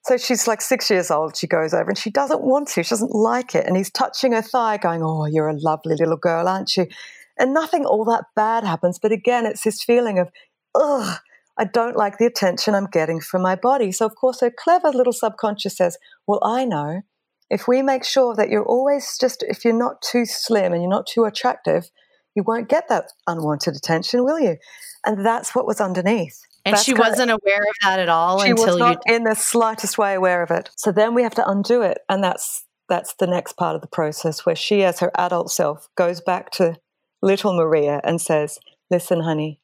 So 0.08 0.16
she's 0.16 0.48
like 0.48 0.62
six 0.62 0.88
years 0.88 1.10
old. 1.10 1.36
She 1.36 1.46
goes 1.46 1.74
over 1.74 1.90
and 1.90 1.98
she 1.98 2.08
doesn't 2.08 2.40
want 2.42 2.68
to. 2.68 2.82
She 2.82 2.88
doesn't 2.88 3.14
like 3.14 3.54
it. 3.54 3.66
And 3.66 3.76
he's 3.76 3.90
touching 3.90 4.32
her 4.32 4.40
thigh, 4.40 4.78
going, 4.78 5.02
Oh, 5.02 5.26
you're 5.26 5.50
a 5.50 5.60
lovely 5.60 5.96
little 5.96 6.16
girl, 6.16 6.48
aren't 6.48 6.78
you? 6.78 6.86
And 7.38 7.52
nothing 7.52 7.84
all 7.84 8.06
that 8.06 8.24
bad 8.34 8.64
happens. 8.64 8.98
But 8.98 9.12
again, 9.12 9.44
it's 9.44 9.64
this 9.64 9.82
feeling 9.82 10.18
of, 10.18 10.30
Ugh, 10.74 11.18
I 11.58 11.64
don't 11.66 11.94
like 11.94 12.16
the 12.16 12.24
attention 12.24 12.74
I'm 12.74 12.86
getting 12.86 13.20
from 13.20 13.42
my 13.42 13.54
body. 13.54 13.92
So, 13.92 14.06
of 14.06 14.14
course, 14.14 14.40
her 14.40 14.50
clever 14.50 14.88
little 14.88 15.12
subconscious 15.12 15.76
says, 15.76 15.98
Well, 16.26 16.40
I 16.42 16.64
know. 16.64 17.02
If 17.50 17.68
we 17.68 17.82
make 17.82 18.02
sure 18.02 18.34
that 18.34 18.48
you're 18.48 18.64
always 18.64 19.18
just, 19.20 19.44
if 19.46 19.62
you're 19.62 19.74
not 19.74 20.00
too 20.00 20.24
slim 20.24 20.72
and 20.72 20.80
you're 20.80 20.88
not 20.88 21.06
too 21.06 21.24
attractive, 21.24 21.90
you 22.34 22.42
won't 22.46 22.70
get 22.70 22.88
that 22.88 23.12
unwanted 23.26 23.76
attention, 23.76 24.24
will 24.24 24.40
you? 24.40 24.56
And 25.04 25.26
that's 25.26 25.54
what 25.54 25.66
was 25.66 25.82
underneath. 25.82 26.40
And 26.64 26.74
That's 26.74 26.84
she 26.84 26.94
wasn't 26.94 27.30
aware 27.30 27.62
of 27.62 27.74
that 27.82 27.98
at 27.98 28.08
all 28.08 28.42
she 28.42 28.50
until 28.50 28.78
was 28.78 28.96
you. 29.06 29.14
in 29.14 29.24
the 29.24 29.34
slightest 29.34 29.96
way 29.96 30.14
aware 30.14 30.42
of 30.42 30.50
it. 30.50 30.70
So 30.76 30.92
then 30.92 31.14
we 31.14 31.22
have 31.22 31.34
to 31.36 31.48
undo 31.48 31.82
it, 31.82 31.98
and 32.08 32.22
that's 32.22 32.64
that's 32.88 33.14
the 33.14 33.26
next 33.26 33.56
part 33.56 33.74
of 33.74 33.80
the 33.80 33.88
process 33.88 34.44
where 34.44 34.56
she, 34.56 34.82
as 34.82 35.00
her 35.00 35.10
adult 35.16 35.50
self, 35.50 35.88
goes 35.96 36.20
back 36.20 36.50
to 36.52 36.76
little 37.22 37.54
Maria 37.54 38.00
and 38.04 38.20
says, 38.20 38.58
"Listen, 38.90 39.20
honey, 39.20 39.60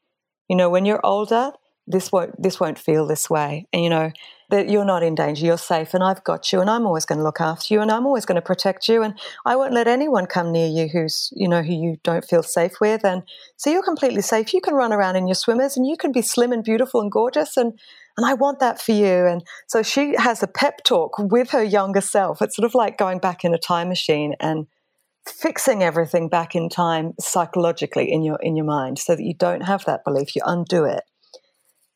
you 0.49 0.57
know 0.57 0.71
when 0.71 0.85
you're 0.85 1.05
older, 1.05 1.53
this 1.87 2.11
won't 2.11 2.41
this 2.41 2.59
won't 2.59 2.79
feel 2.79 3.07
this 3.07 3.29
way, 3.29 3.67
and 3.73 3.83
you 3.83 3.91
know 3.91 4.11
that 4.51 4.69
you're 4.69 4.85
not 4.85 5.03
in 5.03 5.15
danger. 5.15 5.45
You're 5.45 5.59
safe, 5.59 5.95
and 5.95 6.03
I've 6.03 6.25
got 6.25 6.53
you, 6.53 6.61
and 6.61 6.71
I'm 6.71 6.87
always 6.87 7.05
going 7.05 7.19
to 7.19 7.25
look 7.25 7.41
after 7.41 7.73
you, 7.73 7.81
and 7.81 7.91
I'm 7.91 8.07
always 8.07 8.25
going 8.25 8.37
to 8.37 8.43
protect 8.43 8.89
you, 8.89 9.03
and 9.03 9.19
I 9.45 9.57
won't 9.57 9.75
let 9.75 9.89
anyone 9.89 10.27
come 10.27 10.53
near 10.53 10.69
you 10.69 10.89
who's 10.89 11.31
you 11.35 11.49
know 11.49 11.63
who 11.63 11.75
you 11.75 11.97
don't 12.03 12.25
feel 12.25 12.43
safe 12.43 12.81
with, 12.81 13.05
and 13.05 13.23
so 13.57 13.71
you're 13.71 13.83
completely 13.83 14.23
safe. 14.23 14.55
You 14.55 14.61
can 14.61 14.75
run 14.75 14.93
around 14.93 15.17
in 15.17 15.27
your 15.27 15.35
swimmers, 15.35 15.77
and 15.77 15.87
you 15.87 15.97
can 15.97 16.13
be 16.13 16.23
slim 16.23 16.53
and 16.53 16.65
beautiful 16.65 17.01
and 17.01 17.11
gorgeous, 17.11 17.57
and 17.57 17.79
and 18.17 18.25
I 18.25 18.35
want 18.35 18.61
that 18.61 18.81
for 18.81 18.93
you. 18.93 19.27
And 19.27 19.43
so 19.67 19.83
she 19.83 20.15
has 20.17 20.43
a 20.43 20.47
pep 20.47 20.85
talk 20.85 21.19
with 21.19 21.51
her 21.51 21.63
younger 21.63 22.01
self. 22.01 22.41
It's 22.41 22.57
sort 22.57 22.67
of 22.67 22.75
like 22.75 22.97
going 22.97 23.19
back 23.19 23.45
in 23.45 23.55
a 23.55 23.59
time 23.59 23.89
machine 23.89 24.35
and 24.41 24.67
fixing 25.27 25.83
everything 25.83 26.29
back 26.29 26.55
in 26.55 26.69
time 26.69 27.13
psychologically 27.19 28.11
in 28.11 28.23
your 28.23 28.39
in 28.43 28.57
your 28.57 28.67
mind 28.67 28.99
so 28.99 29.17
that 29.17 29.25
you 29.25 29.35
don't 29.35 29.63
have 29.63 29.85
that 29.87 30.05
belief 30.05 30.37
you 30.37 30.43
undo 30.45 30.85
it 30.85 31.03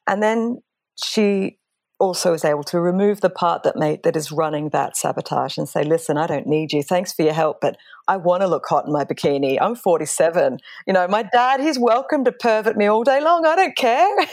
and 0.09 0.23
then 0.23 0.59
she 1.03 1.59
also 2.00 2.33
is 2.33 2.45
able 2.45 2.62
to 2.62 2.81
remove 2.81 3.21
the 3.21 3.31
part 3.31 3.65
that 3.65 3.77
made 3.77 4.03
that 4.05 4.17
is 4.17 4.31
running 4.31 4.69
that 4.69 4.97
sabotage 4.97 5.59
and 5.59 5.69
say 5.69 5.83
listen 5.83 6.17
i 6.17 6.27
don't 6.27 6.47
need 6.47 6.73
you. 6.73 6.83
Thanks 6.83 7.12
for 7.12 7.23
your 7.23 7.33
help 7.33 7.59
but 7.61 7.77
i 8.07 8.17
want 8.17 8.43
to 8.43 8.47
look 8.47 8.67
hot 8.67 8.87
in 8.87 8.93
my 8.93 9.05
bikini. 9.05 9.59
I'm 9.61 9.75
47 9.75 10.59
you 10.87 10.93
know 10.93 11.07
my 11.09 11.25
dad 11.25 11.61
he's 11.61 11.79
welcome 11.79 12.25
to 12.25 12.33
pervert 12.33 12.77
me 12.77 12.87
all 12.87 13.05
day 13.05 13.21
long. 13.21 13.45
I 13.47 13.57
don't 13.57 13.77
care. 13.77 14.09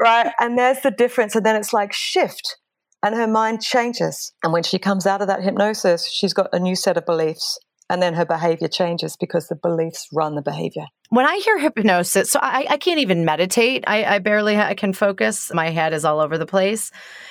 Right? 0.00 0.30
And 0.38 0.58
there's 0.58 0.80
the 0.80 0.90
difference. 0.90 1.34
And 1.34 1.44
then 1.44 1.56
it's 1.56 1.72
like 1.72 1.92
shift. 1.92 2.56
And 3.02 3.14
her 3.14 3.26
mind 3.26 3.62
changes. 3.62 4.32
And 4.42 4.52
when 4.52 4.62
she 4.62 4.78
comes 4.78 5.06
out 5.06 5.20
of 5.20 5.28
that 5.28 5.42
hypnosis 5.42 6.10
she's 6.10 6.32
got 6.32 6.48
a 6.52 6.58
new 6.58 6.76
set 6.76 6.96
of 6.96 7.04
beliefs 7.04 7.58
and 7.90 8.02
then 8.02 8.14
her 8.14 8.24
behavior 8.24 8.68
changes 8.68 9.16
because 9.16 9.48
the 9.48 9.56
beliefs 9.56 10.08
run 10.12 10.34
the 10.34 10.42
behavior 10.42 10.86
when 11.14 11.26
I 11.26 11.36
hear 11.36 11.58
hypnosis, 11.58 12.32
so 12.32 12.40
I, 12.42 12.66
I 12.70 12.76
can't 12.76 12.98
even 12.98 13.24
meditate. 13.24 13.84
I, 13.86 14.16
I 14.16 14.18
barely 14.18 14.56
ha- 14.56 14.74
can 14.76 14.92
focus. 14.92 15.52
My 15.54 15.70
head 15.70 15.92
is 15.92 16.04
all 16.04 16.18
over 16.18 16.36
the 16.38 16.46
place. 16.46 16.90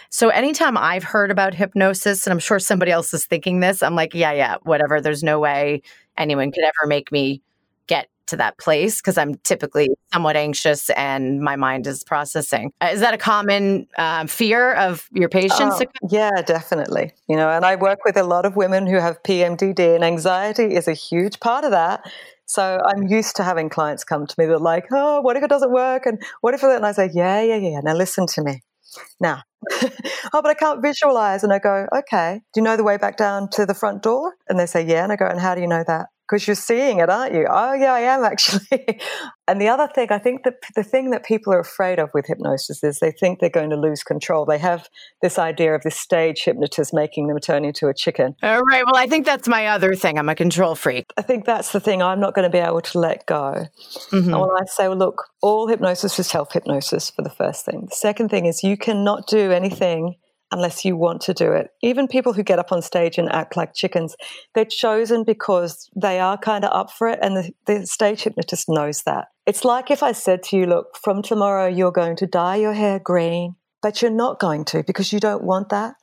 So 0.10 0.30
anytime 0.30 0.78
I've 0.78 1.04
heard 1.04 1.32
about 1.32 1.54
hypnosis, 1.54 2.26
and 2.26 2.32
I'm 2.32 2.40
sure 2.40 2.60
somebody 2.60 2.92
else 2.92 3.14
is 3.14 3.26
thinking 3.26 3.60
this, 3.60 3.84
I'm 3.84 3.96
like, 3.96 4.14
yeah, 4.14 4.32
yeah, 4.32 4.56
whatever. 4.64 5.02
There's 5.02 5.22
no 5.22 5.40
way 5.40 5.82
anyone 6.18 6.52
could 6.54 6.64
ever 6.64 6.88
make 6.88 7.12
me 7.12 7.42
to 8.28 8.38
that 8.38 8.58
place 8.58 9.02
because 9.02 9.18
I'm 9.18 9.36
typically 9.44 9.90
somewhat 10.14 10.36
anxious 10.36 10.90
and 10.92 11.42
my 11.42 11.56
mind 11.56 11.88
is 11.88 12.04
processing. 12.04 12.72
Uh, 12.82 12.90
Is 12.94 13.00
that 13.02 13.14
a 13.14 13.18
common 13.18 13.88
um, 13.98 14.28
fear 14.28 14.74
of 14.74 15.08
your 15.12 15.30
patients? 15.30 15.82
Oh, 15.82 15.86
yeah, 16.10 16.42
definitely. 16.46 17.12
You 17.28 17.36
know, 17.36 17.50
and 17.50 17.66
I 17.66 17.76
work 17.76 18.00
with 18.06 18.18
a 18.18 18.24
lot 18.24 18.46
of 18.46 18.56
women 18.56 18.88
who 18.88 18.98
have 18.98 19.22
PMDD, 19.24 19.96
and 19.96 20.04
anxiety 20.04 20.76
is 20.76 20.88
a 20.88 20.94
huge 20.94 21.40
part 21.40 21.66
of 21.66 21.72
that. 21.72 22.10
So 22.46 22.80
I'm 22.86 23.08
used 23.08 23.36
to 23.38 23.44
having 23.44 23.70
clients 23.70 24.04
come 24.04 24.28
to 24.28 24.36
me 24.38 24.46
that 24.46 24.54
are 24.54 24.60
like, 24.60 24.86
oh, 24.92 25.22
what 25.22 25.38
if 25.38 25.44
it 25.44 25.50
doesn't 25.50 25.72
work? 25.72 26.06
And 26.06 26.22
what 26.42 26.54
if 26.54 26.64
it? 26.64 26.72
And 26.72 26.86
I 26.86 26.92
say, 26.92 27.10
yeah, 27.14 27.42
yeah, 27.42 27.56
yeah. 27.56 27.80
Now 27.84 27.96
listen 27.96 28.28
to 28.28 28.44
me. 28.44 28.62
Now, 29.20 29.42
oh, 29.72 29.90
but 30.34 30.48
I 30.48 30.54
can't 30.54 30.82
visualize. 30.82 31.44
And 31.44 31.54
I 31.54 31.60
go, 31.60 31.88
okay, 32.00 32.42
do 32.54 32.60
you 32.60 32.64
know 32.64 32.78
the 32.78 32.84
way 32.84 32.98
back 32.98 33.18
down 33.18 33.50
to 33.52 33.66
the 33.66 33.74
front 33.74 34.04
door? 34.04 34.36
And 34.50 34.60
they 34.60 34.66
say, 34.66 34.86
yeah. 34.86 35.04
And 35.04 35.12
I 35.12 35.16
go, 35.16 35.26
and 35.26 35.40
how 35.40 35.56
do 35.56 35.62
you 35.62 35.68
know 35.68 35.84
that? 35.88 36.08
Because 36.34 36.48
you're 36.48 36.56
seeing 36.56 36.98
it, 36.98 37.12
aren't 37.12 37.36
you? 37.36 37.46
Oh, 37.48 37.74
yeah, 37.74 37.94
I 37.94 38.00
am 38.00 38.24
actually. 38.34 39.00
and 39.48 39.62
the 39.62 39.68
other 39.68 39.88
thing, 39.94 40.08
I 40.10 40.18
think 40.18 40.42
that 40.46 40.56
the 40.76 40.84
thing 40.84 41.12
that 41.12 41.24
people 41.24 41.54
are 41.54 41.60
afraid 41.60 42.00
of 42.00 42.10
with 42.16 42.26
hypnosis 42.26 42.84
is 42.84 42.98
they 42.98 43.12
think 43.12 43.40
they're 43.40 43.52
going 43.52 43.70
to 43.70 43.76
lose 43.76 44.02
control. 44.02 44.44
They 44.44 44.58
have 44.58 44.90
this 45.22 45.38
idea 45.38 45.76
of 45.76 45.84
this 45.84 45.96
stage 45.96 46.44
hypnotist 46.44 46.92
making 46.92 47.28
them 47.28 47.38
turn 47.38 47.64
into 47.64 47.88
a 47.88 47.94
chicken. 47.94 48.36
All 48.42 48.64
right. 48.64 48.84
Well, 48.84 48.96
I 48.96 49.06
think 49.06 49.28
that's 49.28 49.48
my 49.48 49.68
other 49.68 49.94
thing. 49.94 50.18
I'm 50.18 50.28
a 50.28 50.34
control 50.34 50.74
freak. 50.74 51.06
I 51.18 51.22
think 51.22 51.46
that's 51.46 51.72
the 51.72 51.80
thing 51.80 52.02
I'm 52.02 52.20
not 52.20 52.34
going 52.34 52.50
to 52.50 52.52
be 52.52 52.58
able 52.58 52.82
to 52.82 52.98
let 52.98 53.28
go. 53.28 53.68
Mhm. 54.10 54.24
And 54.26 54.42
when 54.42 54.50
I 54.60 54.66
say, 54.66 54.88
well, 54.88 54.98
look, 54.98 55.26
all 55.44 55.68
hypnosis 55.68 56.18
is 56.18 56.26
self 56.26 56.52
hypnosis 56.52 57.12
for 57.12 57.22
the 57.22 57.30
first 57.30 57.64
thing. 57.64 57.86
The 57.92 57.96
second 57.96 58.30
thing 58.30 58.48
is 58.48 58.64
you 58.64 58.76
cannot 58.76 59.28
do 59.28 59.52
anything 59.52 60.16
unless 60.54 60.86
you 60.86 60.96
want 60.96 61.20
to 61.22 61.34
do 61.34 61.52
it. 61.52 61.72
Even 61.82 62.08
people 62.08 62.32
who 62.32 62.44
get 62.44 62.60
up 62.60 62.72
on 62.72 62.82
stage 62.82 63.18
and 63.18 63.30
act 63.32 63.58
like 63.58 63.74
chickens, 63.74 64.16
they're 64.54 64.66
chosen 64.66 65.24
because 65.24 65.90
they 65.96 66.20
are 66.20 66.38
kind 66.38 66.64
of 66.64 66.72
up 66.72 66.92
for 66.92 67.08
it. 67.08 67.18
And 67.22 67.36
the, 67.36 67.52
the 67.66 67.88
stage 67.88 68.22
hypnotist 68.22 68.70
knows 68.70 69.02
that. 69.04 69.30
It's 69.48 69.66
like 69.66 69.90
if 69.90 70.04
I 70.04 70.12
said 70.12 70.44
to 70.44 70.58
you, 70.58 70.68
look, 70.68 70.96
from 71.02 71.24
tomorrow 71.24 71.68
you're 71.68 71.92
going 71.92 72.16
to 72.18 72.28
dye 72.28 72.58
your 72.58 72.74
hair 72.74 73.00
green, 73.00 73.56
but 73.82 74.02
you're 74.02 74.12
not 74.12 74.40
going 74.40 74.64
to 74.66 74.84
because 74.84 75.12
you 75.12 75.20
don't 75.20 75.44
want 75.44 75.70
that. 75.70 75.96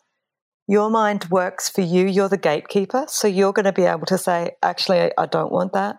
Your 0.67 0.91
mind 0.91 1.27
works 1.31 1.69
for 1.69 1.81
you. 1.81 2.07
You're 2.07 2.29
the 2.29 2.37
gatekeeper. 2.37 3.05
So 3.09 3.29
you're 3.29 3.53
going 3.53 3.65
to 3.65 3.73
be 3.73 3.85
able 3.85 4.07
to 4.07 4.19
say, 4.19 4.53
actually, 4.63 5.01
I, 5.01 5.11
I 5.17 5.27
don't 5.27 5.53
want 5.53 5.73
that. 5.75 5.97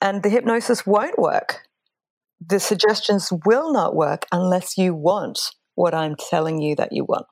And 0.00 0.22
the 0.22 0.30
hypnosis 0.30 0.86
won't 0.86 1.18
work. 1.18 1.60
The 2.46 2.60
suggestions 2.60 3.30
will 3.44 3.72
not 3.72 3.94
work 3.94 4.26
unless 4.32 4.76
you 4.76 4.94
want 4.94 5.38
what 5.74 5.94
I'm 5.94 6.16
telling 6.16 6.60
you 6.60 6.76
that 6.76 6.92
you 6.92 7.04
want. 7.04 7.26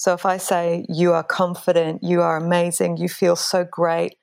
So 0.00 0.14
if 0.14 0.24
I 0.24 0.38
say, 0.38 0.86
you 0.88 1.12
are 1.12 1.22
confident, 1.22 2.02
you 2.02 2.22
are 2.22 2.38
amazing, 2.38 2.96
you 2.96 3.06
feel 3.06 3.36
so 3.36 3.66
great, 3.70 4.14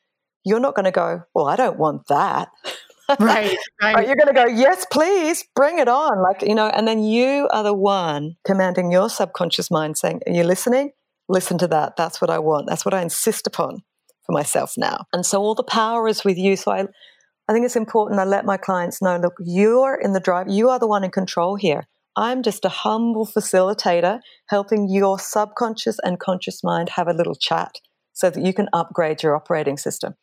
you're 0.44 0.60
not 0.60 0.74
going 0.74 0.86
to 0.86 0.92
go, 0.92 1.22
well, 1.36 1.46
I 1.46 1.56
don't 1.56 1.78
want 1.78 2.08
that. 2.08 2.50
Right. 3.22 3.58
Right. 3.82 4.06
You're 4.06 4.18
going 4.18 4.28
to 4.28 4.34
go, 4.34 4.48
yes, 4.48 4.86
please, 4.92 5.46
bring 5.56 5.80
it 5.80 5.88
on. 5.88 6.22
Like, 6.22 6.42
you 6.42 6.54
know, 6.54 6.68
and 6.68 6.86
then 6.86 7.06
you 7.06 7.48
are 7.54 7.64
the 7.64 7.74
one 7.74 8.36
commanding 8.44 8.92
your 8.92 9.10
subconscious 9.10 9.72
mind 9.72 9.98
saying, 9.98 10.20
Are 10.28 10.34
you 10.34 10.44
listening? 10.44 10.92
Listen 11.30 11.58
to 11.60 11.68
that. 11.70 11.96
That's 11.96 12.20
what 12.20 12.30
I 12.30 12.40
want. 12.40 12.68
That's 12.68 12.84
what 12.84 12.94
I 12.94 13.02
insist 13.02 13.48
upon 13.48 13.84
for 14.26 14.34
myself 14.34 14.74
now. 14.76 15.06
And 15.14 15.26
so 15.26 15.42
all 15.42 15.56
the 15.56 15.64
power 15.64 16.10
is 16.10 16.26
with 16.26 16.38
you. 16.38 16.58
So 16.58 16.74
I, 16.74 16.88
I 17.48 17.54
think 17.54 17.64
it's 17.64 17.78
important 17.78 18.20
I 18.20 18.26
let 18.26 18.44
my 18.44 18.58
clients 18.58 19.02
know 19.02 19.16
look, 19.16 19.36
you're 19.40 19.96
in 19.96 20.12
the 20.12 20.20
drive, 20.20 20.50
you 20.50 20.68
are 20.68 20.78
the 20.78 20.86
one 20.86 21.06
in 21.06 21.12
control 21.12 21.56
here. 21.56 21.88
I'm 22.18 22.44
just 22.44 22.66
a 22.66 22.70
humble 22.70 23.26
facilitator 23.26 24.20
helping 24.50 24.90
your 24.90 25.20
subconscious 25.20 25.98
and 26.04 26.20
conscious 26.20 26.64
mind 26.64 26.90
have 26.90 27.08
a 27.08 27.14
little 27.14 27.36
chat 27.36 27.76
so 28.12 28.30
that 28.30 28.44
you 28.44 28.54
can 28.54 28.68
upgrade 28.74 29.24
your 29.24 29.36
operating 29.36 29.78
system 29.78 30.16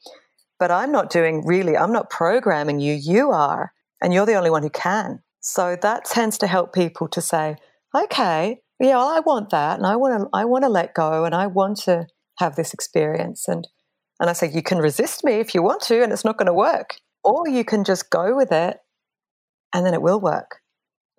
but 0.58 0.70
I'm 0.70 0.92
not 0.92 1.10
doing 1.10 1.44
really, 1.44 1.76
I'm 1.76 1.92
not 1.92 2.10
programming 2.10 2.80
you, 2.80 2.94
you 2.94 3.30
are, 3.30 3.72
and 4.02 4.12
you're 4.12 4.26
the 4.26 4.34
only 4.34 4.50
one 4.50 4.62
who 4.62 4.70
can. 4.70 5.20
So 5.40 5.76
that 5.82 6.04
tends 6.04 6.38
to 6.38 6.46
help 6.46 6.72
people 6.72 7.08
to 7.08 7.20
say, 7.20 7.56
okay, 7.94 8.60
yeah, 8.80 8.98
I 8.98 9.20
want 9.20 9.50
that, 9.50 9.78
and 9.78 9.86
I 9.86 9.96
want 9.96 10.22
to, 10.22 10.28
I 10.32 10.44
want 10.44 10.64
to 10.64 10.70
let 10.70 10.94
go, 10.94 11.24
and 11.24 11.34
I 11.34 11.46
want 11.46 11.78
to 11.80 12.06
have 12.38 12.56
this 12.56 12.74
experience, 12.74 13.46
and 13.48 13.66
and 14.20 14.30
I 14.30 14.32
say 14.32 14.48
you 14.48 14.62
can 14.62 14.78
resist 14.78 15.24
me 15.24 15.34
if 15.34 15.54
you 15.54 15.62
want 15.62 15.82
to, 15.82 16.02
and 16.02 16.12
it's 16.12 16.24
not 16.24 16.38
going 16.38 16.46
to 16.46 16.54
work, 16.54 16.96
or 17.24 17.48
you 17.48 17.64
can 17.64 17.84
just 17.84 18.10
go 18.10 18.34
with 18.36 18.52
it, 18.52 18.78
and 19.74 19.84
then 19.84 19.92
it 19.92 20.02
will 20.02 20.20
work. 20.20 20.60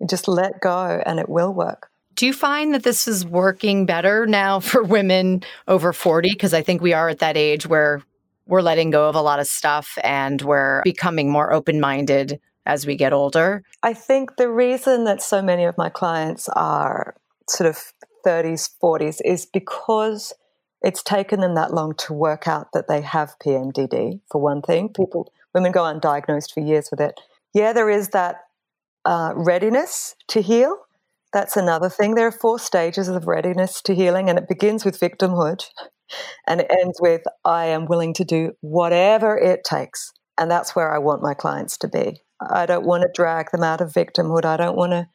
Just 0.08 0.28
let 0.28 0.60
go, 0.60 1.02
and 1.06 1.18
it 1.18 1.28
will 1.28 1.52
work. 1.52 1.90
Do 2.14 2.26
you 2.26 2.32
find 2.32 2.74
that 2.74 2.82
this 2.82 3.06
is 3.06 3.24
working 3.24 3.86
better 3.86 4.26
now 4.26 4.60
for 4.68 4.82
women 4.82 5.42
over 5.68 5.92
40? 5.92 6.30
Because 6.30 6.54
I 6.54 6.62
think 6.62 6.82
we 6.82 6.92
are 6.92 7.08
at 7.08 7.20
that 7.20 7.36
age 7.36 7.66
where 7.66 8.02
we're 8.46 8.62
letting 8.62 8.90
go 8.90 9.08
of 9.08 9.14
a 9.14 9.20
lot 9.20 9.40
of 9.40 9.46
stuff 9.46 9.98
and 10.04 10.40
we're 10.42 10.82
becoming 10.82 11.30
more 11.30 11.52
open 11.52 11.80
minded 11.80 12.40
as 12.64 12.86
we 12.86 12.96
get 12.96 13.12
older. 13.12 13.62
I 13.82 13.92
think 13.92 14.36
the 14.36 14.50
reason 14.50 15.04
that 15.04 15.22
so 15.22 15.42
many 15.42 15.64
of 15.64 15.76
my 15.76 15.88
clients 15.88 16.48
are 16.50 17.14
sort 17.48 17.68
of 17.68 17.92
30s, 18.24 18.70
40s 18.82 19.20
is 19.24 19.46
because 19.46 20.32
it's 20.82 21.02
taken 21.02 21.40
them 21.40 21.54
that 21.54 21.72
long 21.72 21.94
to 21.94 22.12
work 22.12 22.46
out 22.46 22.72
that 22.72 22.88
they 22.88 23.00
have 23.00 23.36
PMDD, 23.44 24.20
for 24.30 24.40
one 24.40 24.62
thing. 24.62 24.88
People, 24.88 25.32
women 25.54 25.72
go 25.72 25.82
undiagnosed 25.82 26.52
for 26.52 26.60
years 26.60 26.90
with 26.90 27.00
it. 27.00 27.20
Yeah, 27.54 27.72
there 27.72 27.88
is 27.88 28.08
that 28.10 28.45
uh, 29.06 29.32
readiness 29.34 30.14
to 30.28 30.42
heal. 30.42 30.76
That's 31.32 31.56
another 31.56 31.88
thing. 31.88 32.14
There 32.14 32.26
are 32.26 32.32
four 32.32 32.58
stages 32.58 33.08
of 33.08 33.26
readiness 33.26 33.80
to 33.82 33.94
healing, 33.94 34.28
and 34.28 34.38
it 34.38 34.48
begins 34.48 34.84
with 34.84 35.00
victimhood 35.00 35.64
and 36.46 36.60
it 36.60 36.70
ends 36.70 36.98
with 37.00 37.22
I 37.44 37.66
am 37.66 37.86
willing 37.86 38.14
to 38.14 38.24
do 38.24 38.52
whatever 38.60 39.36
it 39.36 39.64
takes. 39.64 40.12
And 40.38 40.50
that's 40.50 40.76
where 40.76 40.94
I 40.94 40.98
want 40.98 41.22
my 41.22 41.34
clients 41.34 41.78
to 41.78 41.88
be. 41.88 42.20
I 42.50 42.66
don't 42.66 42.86
want 42.86 43.02
to 43.02 43.08
drag 43.14 43.50
them 43.50 43.62
out 43.62 43.80
of 43.80 43.92
victimhood. 43.92 44.44
I 44.44 44.56
don't 44.56 44.76
want 44.76 44.92
to 44.92 45.08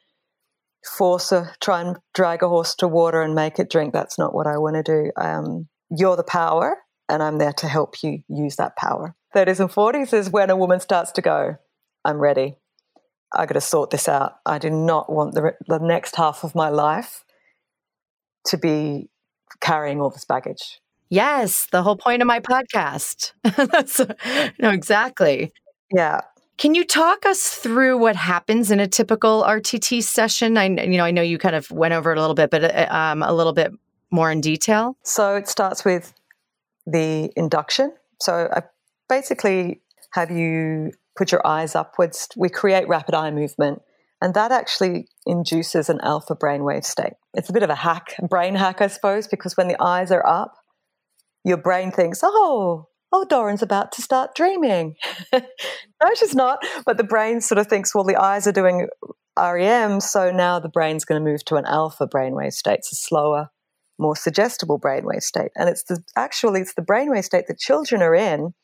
force 0.96 1.30
a 1.30 1.54
try 1.60 1.80
and 1.80 1.96
drag 2.12 2.42
a 2.42 2.48
horse 2.48 2.74
to 2.76 2.88
water 2.88 3.22
and 3.22 3.34
make 3.34 3.58
it 3.58 3.70
drink. 3.70 3.92
That's 3.92 4.18
not 4.18 4.34
what 4.34 4.48
I 4.48 4.58
want 4.58 4.76
to 4.76 4.82
do. 4.82 5.12
Um, 5.16 5.68
you're 5.96 6.16
the 6.16 6.24
power, 6.24 6.78
and 7.08 7.22
I'm 7.22 7.38
there 7.38 7.52
to 7.52 7.68
help 7.68 8.02
you 8.02 8.22
use 8.28 8.56
that 8.56 8.76
power. 8.76 9.14
30s 9.34 9.60
and 9.60 9.70
40s 9.70 10.12
is 10.12 10.30
when 10.30 10.50
a 10.50 10.56
woman 10.56 10.80
starts 10.80 11.12
to 11.12 11.22
go, 11.22 11.56
I'm 12.04 12.18
ready. 12.18 12.56
I 13.34 13.46
got 13.46 13.54
to 13.54 13.60
sort 13.60 13.90
this 13.90 14.08
out. 14.08 14.34
I 14.44 14.58
do 14.58 14.70
not 14.70 15.10
want 15.10 15.34
the, 15.34 15.54
the 15.66 15.78
next 15.78 16.16
half 16.16 16.44
of 16.44 16.54
my 16.54 16.68
life 16.68 17.24
to 18.46 18.58
be 18.58 19.08
carrying 19.60 20.00
all 20.00 20.10
this 20.10 20.24
baggage. 20.24 20.80
Yes, 21.08 21.66
the 21.70 21.82
whole 21.82 21.96
point 21.96 22.22
of 22.22 22.26
my 22.26 22.40
podcast. 22.40 23.32
That's 23.42 24.00
no 24.58 24.70
exactly. 24.70 25.52
Yeah. 25.94 26.20
Can 26.58 26.74
you 26.74 26.84
talk 26.84 27.26
us 27.26 27.54
through 27.54 27.98
what 27.98 28.16
happens 28.16 28.70
in 28.70 28.80
a 28.80 28.86
typical 28.86 29.42
RTT 29.42 30.02
session? 30.02 30.56
I 30.56 30.66
you 30.66 30.96
know 30.96 31.04
I 31.04 31.10
know 31.10 31.22
you 31.22 31.38
kind 31.38 31.54
of 31.54 31.70
went 31.70 31.92
over 31.92 32.12
it 32.12 32.18
a 32.18 32.20
little 32.20 32.34
bit, 32.34 32.50
but 32.50 32.64
uh, 32.64 32.86
um, 32.90 33.22
a 33.22 33.32
little 33.32 33.52
bit 33.52 33.72
more 34.10 34.30
in 34.30 34.40
detail. 34.40 34.96
So 35.02 35.36
it 35.36 35.48
starts 35.48 35.84
with 35.84 36.14
the 36.86 37.30
induction. 37.36 37.92
So 38.20 38.48
I 38.52 38.62
basically 39.08 39.80
have 40.12 40.30
you 40.30 40.92
put 41.16 41.32
your 41.32 41.46
eyes 41.46 41.74
upwards. 41.74 42.28
We 42.36 42.48
create 42.48 42.88
rapid 42.88 43.14
eye 43.14 43.30
movement, 43.30 43.82
and 44.20 44.34
that 44.34 44.52
actually 44.52 45.08
induces 45.26 45.88
an 45.88 46.00
alpha 46.02 46.34
brainwave 46.34 46.84
state. 46.84 47.14
It's 47.34 47.50
a 47.50 47.52
bit 47.52 47.62
of 47.62 47.70
a 47.70 47.74
hack, 47.74 48.14
brain 48.28 48.54
hack, 48.54 48.80
I 48.80 48.86
suppose, 48.86 49.26
because 49.26 49.56
when 49.56 49.68
the 49.68 49.80
eyes 49.82 50.10
are 50.10 50.26
up, 50.26 50.54
your 51.44 51.56
brain 51.56 51.90
thinks, 51.90 52.20
oh, 52.22 52.88
oh, 53.12 53.24
Doran's 53.24 53.62
about 53.62 53.92
to 53.92 54.02
start 54.02 54.34
dreaming. 54.34 54.96
no, 55.32 55.40
she's 56.16 56.34
not. 56.34 56.60
But 56.86 56.96
the 56.96 57.04
brain 57.04 57.40
sort 57.40 57.58
of 57.58 57.66
thinks, 57.66 57.94
well, 57.94 58.04
the 58.04 58.16
eyes 58.16 58.46
are 58.46 58.52
doing 58.52 58.88
REM, 59.38 60.00
so 60.00 60.30
now 60.30 60.58
the 60.58 60.68
brain's 60.68 61.04
going 61.04 61.22
to 61.22 61.30
move 61.30 61.44
to 61.46 61.56
an 61.56 61.64
alpha 61.66 62.06
brainwave 62.06 62.52
state, 62.52 62.78
it's 62.78 62.92
a 62.92 62.96
slower, 62.96 63.50
more 63.98 64.16
suggestible 64.16 64.78
brainwave 64.78 65.22
state. 65.22 65.50
And 65.56 65.68
it's 65.68 65.84
the 65.84 66.02
actually 66.16 66.60
it's 66.60 66.74
the 66.74 66.82
brainwave 66.82 67.24
state 67.24 67.46
that 67.48 67.58
children 67.58 68.02
are 68.02 68.14
in 68.14 68.54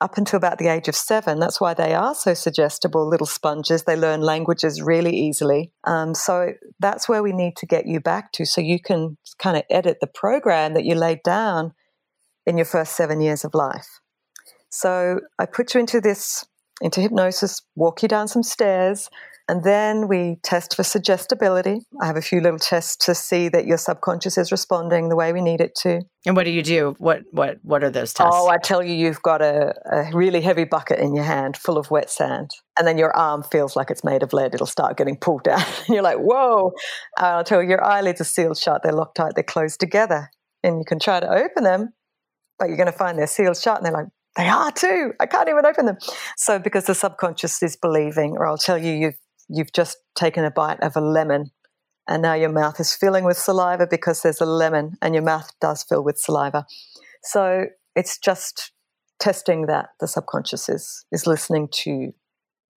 up 0.00 0.16
until 0.16 0.36
about 0.36 0.58
the 0.58 0.68
age 0.68 0.88
of 0.88 0.94
seven. 0.94 1.40
That's 1.40 1.60
why 1.60 1.74
they 1.74 1.94
are 1.94 2.14
so 2.14 2.34
suggestible, 2.34 3.08
little 3.08 3.26
sponges. 3.26 3.82
They 3.82 3.96
learn 3.96 4.20
languages 4.20 4.80
really 4.80 5.16
easily. 5.16 5.72
Um, 5.84 6.14
so 6.14 6.52
that's 6.78 7.08
where 7.08 7.22
we 7.22 7.32
need 7.32 7.56
to 7.56 7.66
get 7.66 7.86
you 7.86 8.00
back 8.00 8.32
to, 8.32 8.44
so 8.44 8.60
you 8.60 8.80
can 8.80 9.18
kind 9.38 9.56
of 9.56 9.64
edit 9.70 9.98
the 10.00 10.06
program 10.06 10.74
that 10.74 10.84
you 10.84 10.94
laid 10.94 11.22
down 11.24 11.72
in 12.46 12.56
your 12.56 12.64
first 12.64 12.96
seven 12.96 13.20
years 13.20 13.44
of 13.44 13.54
life. 13.54 14.00
So 14.70 15.20
I 15.38 15.46
put 15.46 15.74
you 15.74 15.80
into 15.80 16.00
this, 16.00 16.44
into 16.80 17.00
hypnosis, 17.00 17.62
walk 17.74 18.02
you 18.02 18.08
down 18.08 18.28
some 18.28 18.42
stairs, 18.42 19.10
and 19.48 19.64
then 19.64 20.08
we 20.08 20.36
test 20.42 20.76
for 20.76 20.82
suggestibility. 20.82 21.80
I 22.00 22.06
have 22.06 22.16
a 22.16 22.22
few 22.22 22.42
little 22.42 22.58
tests 22.58 23.06
to 23.06 23.14
see 23.14 23.48
that 23.48 23.64
your 23.64 23.78
subconscious 23.78 24.36
is 24.36 24.52
responding 24.52 25.08
the 25.08 25.16
way 25.16 25.32
we 25.32 25.40
need 25.40 25.62
it 25.62 25.74
to. 25.82 26.02
And 26.26 26.36
what 26.36 26.44
do 26.44 26.50
you 26.50 26.62
do? 26.62 26.94
What 26.98 27.22
what 27.30 27.56
what 27.62 27.82
are 27.82 27.88
those 27.88 28.12
tests? 28.12 28.30
Oh, 28.34 28.48
I 28.48 28.58
tell 28.58 28.82
you, 28.82 28.92
you've 28.92 29.22
got 29.22 29.40
a, 29.40 29.74
a 29.90 30.10
really 30.12 30.42
heavy 30.42 30.64
bucket 30.64 30.98
in 30.98 31.14
your 31.14 31.24
hand 31.24 31.56
full 31.56 31.78
of 31.78 31.90
wet 31.90 32.10
sand, 32.10 32.50
and 32.78 32.86
then 32.86 32.98
your 32.98 33.16
arm 33.16 33.42
feels 33.42 33.74
like 33.74 33.90
it's 33.90 34.04
made 34.04 34.22
of 34.22 34.34
lead. 34.34 34.54
It'll 34.54 34.66
start 34.66 34.98
getting 34.98 35.16
pulled 35.16 35.44
down, 35.44 35.62
and 35.62 35.88
you're 35.88 36.02
like, 36.02 36.18
"Whoa!" 36.18 36.72
I'll 37.16 37.44
tell 37.44 37.62
you, 37.62 37.70
your 37.70 37.82
eyelids 37.82 38.20
are 38.20 38.24
sealed 38.24 38.58
shut. 38.58 38.82
They're 38.82 38.92
locked 38.92 39.16
tight. 39.16 39.32
They're 39.34 39.44
closed 39.44 39.80
together, 39.80 40.30
and 40.62 40.78
you 40.78 40.84
can 40.86 40.98
try 40.98 41.20
to 41.20 41.28
open 41.28 41.64
them, 41.64 41.94
but 42.58 42.68
you're 42.68 42.76
going 42.76 42.92
to 42.92 42.98
find 42.98 43.18
they're 43.18 43.26
sealed 43.26 43.56
shut. 43.56 43.78
And 43.78 43.86
they're 43.86 43.92
like, 43.92 44.08
they 44.36 44.48
are 44.48 44.70
too. 44.70 45.14
I 45.18 45.26
can't 45.26 45.48
even 45.48 45.64
open 45.64 45.86
them. 45.86 45.96
So 46.36 46.58
because 46.58 46.84
the 46.84 46.94
subconscious 46.94 47.62
is 47.62 47.76
believing, 47.76 48.36
or 48.36 48.46
I'll 48.46 48.58
tell 48.58 48.78
you, 48.78 48.92
you've 48.92 49.16
you've 49.48 49.72
just 49.72 49.98
taken 50.14 50.44
a 50.44 50.50
bite 50.50 50.80
of 50.80 50.96
a 50.96 51.00
lemon, 51.00 51.50
and 52.06 52.22
now 52.22 52.34
your 52.34 52.52
mouth 52.52 52.80
is 52.80 52.94
filling 52.94 53.24
with 53.24 53.36
saliva 53.36 53.86
because 53.86 54.22
there's 54.22 54.40
a 54.40 54.46
lemon, 54.46 54.96
and 55.02 55.14
your 55.14 55.24
mouth 55.24 55.50
does 55.60 55.82
fill 55.82 56.04
with 56.04 56.18
saliva. 56.18 56.66
So 57.22 57.66
it's 57.94 58.18
just 58.18 58.72
testing 59.18 59.66
that 59.66 59.88
the 59.98 60.06
subconscious 60.06 60.68
is 60.68 61.04
is 61.10 61.26
listening 61.26 61.68
to 61.72 62.12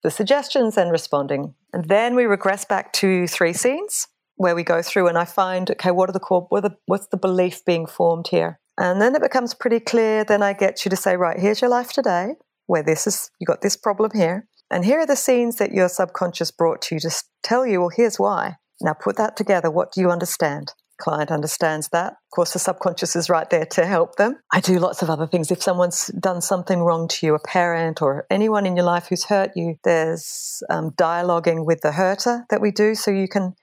the 0.02 0.10
suggestions 0.10 0.76
and 0.76 0.90
responding. 0.90 1.54
And 1.72 1.88
then 1.88 2.14
we 2.14 2.24
regress 2.24 2.64
back 2.64 2.92
to 2.94 3.26
three 3.26 3.52
scenes 3.52 4.06
where 4.36 4.54
we 4.54 4.62
go 4.62 4.82
through 4.82 5.08
and 5.08 5.18
I 5.18 5.24
find, 5.24 5.70
okay, 5.72 5.90
what 5.90 6.08
are 6.08 6.12
the 6.12 6.20
core, 6.20 6.46
what 6.48 6.64
are 6.64 6.68
the, 6.68 6.76
what's 6.86 7.08
the 7.08 7.16
belief 7.16 7.64
being 7.64 7.86
formed 7.86 8.28
here? 8.28 8.60
And 8.78 9.02
then 9.02 9.16
it 9.16 9.22
becomes 9.22 9.54
pretty 9.54 9.80
clear. 9.80 10.24
Then 10.24 10.42
I 10.42 10.52
get 10.52 10.84
you 10.84 10.90
to 10.90 10.96
say, 10.96 11.16
right, 11.16 11.38
here's 11.38 11.60
your 11.60 11.70
life 11.70 11.92
today, 11.92 12.34
where 12.66 12.84
this 12.84 13.08
is, 13.08 13.30
you 13.40 13.46
got 13.46 13.60
this 13.60 13.76
problem 13.76 14.12
here. 14.14 14.46
And 14.70 14.84
here 14.84 15.00
are 15.00 15.06
the 15.06 15.16
scenes 15.16 15.56
that 15.56 15.72
your 15.72 15.88
subconscious 15.88 16.50
brought 16.50 16.82
to 16.82 16.96
you 16.96 17.00
to 17.00 17.10
tell 17.42 17.66
you, 17.66 17.80
well, 17.80 17.90
here's 17.94 18.18
why. 18.18 18.56
Now 18.80 18.94
put 18.94 19.16
that 19.16 19.36
together. 19.36 19.70
What 19.70 19.92
do 19.92 20.00
you 20.00 20.10
understand? 20.10 20.74
Client 21.00 21.30
understands 21.30 21.88
that. 21.90 22.12
Of 22.12 22.30
course, 22.34 22.52
the 22.52 22.58
subconscious 22.58 23.14
is 23.14 23.30
right 23.30 23.48
there 23.48 23.66
to 23.66 23.86
help 23.86 24.16
them. 24.16 24.36
I 24.52 24.60
do 24.60 24.78
lots 24.78 25.00
of 25.00 25.08
other 25.08 25.28
things. 25.28 25.50
If 25.50 25.62
someone's 25.62 26.08
done 26.08 26.40
something 26.40 26.80
wrong 26.80 27.08
to 27.08 27.26
you, 27.26 27.34
a 27.34 27.38
parent 27.38 28.02
or 28.02 28.26
anyone 28.30 28.66
in 28.66 28.76
your 28.76 28.84
life 28.84 29.06
who's 29.08 29.24
hurt 29.24 29.52
you, 29.54 29.76
there's 29.84 30.62
um, 30.68 30.90
dialoguing 30.90 31.64
with 31.64 31.82
the 31.82 31.92
hurter 31.92 32.44
that 32.50 32.60
we 32.60 32.72
do 32.72 32.94
so 32.94 33.10
you 33.10 33.28
can 33.28 33.54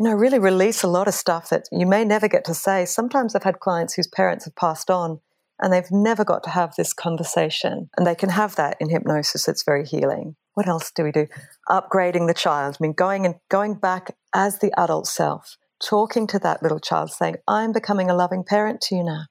you 0.00 0.06
know, 0.06 0.14
really 0.14 0.38
release 0.38 0.82
a 0.82 0.88
lot 0.88 1.06
of 1.06 1.14
stuff 1.14 1.50
that 1.50 1.68
you 1.70 1.86
may 1.86 2.04
never 2.04 2.28
get 2.28 2.44
to 2.46 2.54
say. 2.54 2.84
Sometimes 2.84 3.34
I've 3.34 3.44
had 3.44 3.60
clients 3.60 3.94
whose 3.94 4.08
parents 4.08 4.44
have 4.44 4.56
passed 4.56 4.90
on 4.90 5.20
and 5.60 5.72
they've 5.72 5.90
never 5.90 6.24
got 6.24 6.42
to 6.44 6.50
have 6.50 6.74
this 6.76 6.92
conversation. 6.92 7.88
And 7.96 8.06
they 8.06 8.14
can 8.14 8.30
have 8.30 8.56
that 8.56 8.76
in 8.80 8.90
hypnosis. 8.90 9.48
It's 9.48 9.64
very 9.64 9.84
healing. 9.84 10.36
What 10.54 10.68
else 10.68 10.90
do 10.94 11.04
we 11.04 11.12
do? 11.12 11.26
Upgrading 11.68 12.26
the 12.26 12.34
child. 12.34 12.76
I 12.78 12.82
mean, 12.82 12.92
going 12.92 13.26
and 13.26 13.36
going 13.50 13.74
back 13.74 14.16
as 14.34 14.58
the 14.58 14.72
adult 14.78 15.06
self, 15.06 15.56
talking 15.82 16.26
to 16.28 16.38
that 16.40 16.62
little 16.62 16.80
child, 16.80 17.10
saying, 17.10 17.36
I'm 17.48 17.72
becoming 17.72 18.10
a 18.10 18.14
loving 18.14 18.44
parent 18.44 18.80
to 18.82 18.96
you 18.96 19.04
now. 19.04 19.24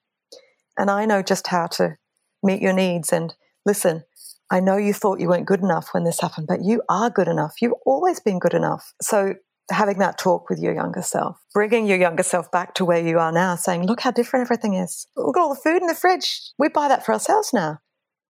And 0.77 0.89
I 0.89 1.05
know 1.05 1.21
just 1.21 1.47
how 1.47 1.67
to 1.67 1.97
meet 2.41 2.62
your 2.62 2.73
needs. 2.73 3.13
And 3.13 3.33
listen, 3.65 4.03
I 4.51 4.59
know 4.59 4.77
you 4.77 4.93
thought 4.93 5.19
you 5.19 5.29
weren't 5.29 5.45
good 5.45 5.62
enough 5.62 5.89
when 5.91 6.03
this 6.03 6.19
happened, 6.19 6.47
but 6.47 6.63
you 6.63 6.81
are 6.89 7.09
good 7.09 7.27
enough. 7.27 7.53
You've 7.62 7.73
always 7.86 8.19
been 8.19 8.39
good 8.39 8.53
enough. 8.53 8.93
So 9.01 9.36
having 9.71 9.99
that 9.99 10.17
talk 10.17 10.49
with 10.49 10.60
your 10.60 10.73
younger 10.73 11.02
self, 11.02 11.38
bringing 11.54 11.88
your 11.88 11.97
younger 11.97 12.23
self 12.23 12.52
back 12.52 12.73
to 12.76 12.86
where 12.86 13.06
you 13.06 13.19
are 13.19 13.32
now, 13.32 13.56
saying, 13.56 13.86
look 13.86 14.02
how 14.02 14.12
different 14.12 14.45
everything 14.45 14.73
is. 14.73 15.08
Look 15.15 15.38
at 15.38 15.41
all 15.41 15.54
the 15.54 15.62
food 15.62 15.82
in 15.82 15.88
the 15.88 15.95
fridge. 15.95 16.52
We 16.58 16.69
buy 16.69 16.88
that 16.88 17.06
for 17.06 17.13
ourselves 17.13 17.52
now. 17.54 17.80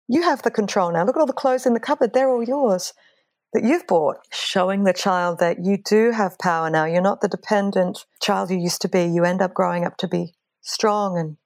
You 0.07 0.21
have 0.21 0.43
the 0.43 0.51
control 0.51 0.91
now. 0.91 1.03
Look 1.03 1.15
at 1.15 1.19
all 1.19 1.25
the 1.25 1.33
clothes 1.33 1.65
in 1.65 1.73
the 1.73 1.79
cupboard. 1.79 2.13
They're 2.13 2.29
all 2.29 2.43
yours 2.43 2.93
that 3.53 3.63
you've 3.63 3.87
bought. 3.87 4.17
Showing 4.31 4.83
the 4.83 4.93
child 4.93 5.39
that 5.39 5.65
you 5.65 5.77
do 5.83 6.11
have 6.11 6.37
power 6.37 6.69
now. 6.69 6.85
You're 6.85 7.01
not 7.01 7.21
the 7.21 7.27
dependent 7.27 8.05
child 8.21 8.51
you 8.51 8.57
used 8.57 8.81
to 8.83 8.89
be. 8.89 9.05
You 9.05 9.23
end 9.23 9.41
up 9.41 9.53
growing 9.53 9.83
up 9.83 9.97
to 9.97 10.07
be 10.07 10.35
strong 10.61 11.17
and 11.17 11.37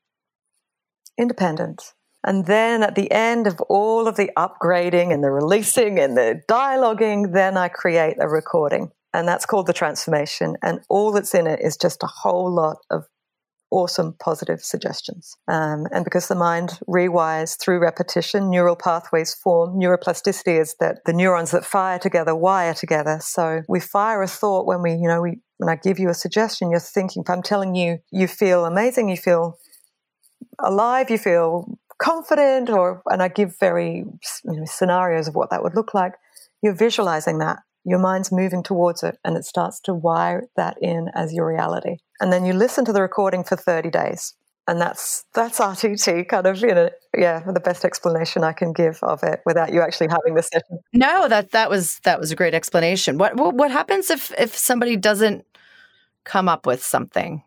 independent. 1.18 1.94
And 2.26 2.48
then 2.48 2.84
at 2.84 2.96
the 2.96 3.10
end 3.12 3.48
of 3.48 3.62
all 3.70 4.08
of 4.08 4.18
the 4.18 4.30
upgrading 4.38 5.14
and 5.14 5.24
the 5.24 5.32
releasing 5.32 6.00
and 6.00 6.18
the 6.18 6.42
dialoguing, 6.50 7.34
then 7.34 7.56
I 7.56 7.70
create 7.70 8.18
a 8.20 8.28
recording 8.28 8.92
and 9.14 9.28
that's 9.28 9.46
called 9.46 9.68
the 9.68 9.74
transformation. 9.74 10.56
And 10.62 10.82
all 10.90 11.12
that's 11.12 11.34
in 11.34 11.48
it 11.48 11.60
is 11.62 11.78
just 11.78 12.04
a 12.04 12.08
whole 12.08 12.54
lot 12.54 12.78
of 12.90 13.06
awesome 13.72 14.16
positive 14.20 14.62
suggestions. 14.62 15.36
Um, 15.48 15.86
and 15.92 16.04
because 16.04 16.28
the 16.28 16.36
mind 16.36 16.80
rewires 16.88 17.60
through 17.60 17.80
repetition, 17.80 18.50
neural 18.50 18.76
pathways 18.76 19.34
form. 19.34 19.80
Neuroplasticity 19.80 20.60
is 20.60 20.76
that 20.80 21.00
the 21.06 21.14
neurons 21.14 21.52
that 21.52 21.66
fire 21.66 22.00
together 22.00 22.36
wire 22.36 22.74
together. 22.74 23.20
So 23.22 23.62
we 23.68 23.80
fire 23.80 24.22
a 24.22 24.28
thought 24.28 24.66
when 24.66 24.82
we, 24.82 24.92
you 24.92 25.08
know, 25.08 25.22
we 25.22 25.40
when 25.58 25.70
I 25.70 25.76
give 25.76 26.00
you 26.00 26.10
a 26.10 26.14
suggestion, 26.14 26.72
you're 26.72 26.80
thinking. 26.80 27.24
If 27.24 27.30
I'm 27.30 27.44
telling 27.44 27.76
you, 27.76 28.00
you 28.12 28.28
feel 28.28 28.66
amazing, 28.66 29.10
you 29.10 29.18
feel 29.18 29.60
alive, 30.58 31.10
you 31.10 31.18
feel 31.18 31.78
confident, 32.02 32.70
or 32.70 33.02
and 33.08 33.22
I 33.22 33.28
give 33.28 33.60
very 33.60 34.06
you 34.46 34.54
know, 34.54 34.66
scenarios 34.66 35.28
of 35.28 35.36
what 35.36 35.50
that 35.50 35.62
would 35.62 35.76
look 35.76 35.94
like. 35.94 36.14
You're 36.62 36.76
visualizing 36.76 37.40
that 37.40 37.60
your 37.86 38.00
mind's 38.00 38.32
moving 38.32 38.64
towards 38.64 39.04
it 39.04 39.18
and 39.24 39.38
it 39.38 39.46
starts 39.46 39.80
to 39.82 39.94
wire 39.94 40.48
that 40.56 40.78
in 40.82 41.10
as 41.16 41.34
your 41.34 41.48
reality. 41.48 41.98
And 42.20 42.32
then 42.32 42.46
you 42.46 42.54
listen 42.54 42.86
to 42.86 42.94
the 42.94 43.02
recording 43.02 43.44
for 43.44 43.56
30 43.56 43.90
days. 43.90 44.34
And 44.68 44.80
that's 44.80 45.26
that's 45.34 45.60
RTT 45.60 46.28
kind 46.28 46.46
of, 46.46 46.62
you 46.62 46.76
know, 46.76 46.92
yeah, 47.18 47.40
the 47.40 47.60
best 47.60 47.84
explanation 47.84 48.44
I 48.44 48.54
can 48.54 48.72
give 48.72 49.00
of 49.02 49.24
it 49.24 49.40
without 49.44 49.74
you 49.74 49.82
actually 49.82 50.10
having 50.10 50.36
the 50.36 50.44
session. 50.44 50.78
No, 50.94 51.28
that 51.28 51.54
that 51.54 51.72
was 51.72 52.00
that 52.02 52.20
was 52.20 52.32
a 52.32 52.36
great 52.36 52.54
explanation. 52.54 53.18
What 53.18 53.36
what, 53.36 53.56
what 53.56 53.72
happens 53.72 54.12
if 54.12 54.32
if 54.38 54.56
somebody 54.56 54.96
doesn't 54.96 55.44
come 56.24 56.48
up 56.48 56.68
with 56.68 56.84
something? 56.84 57.42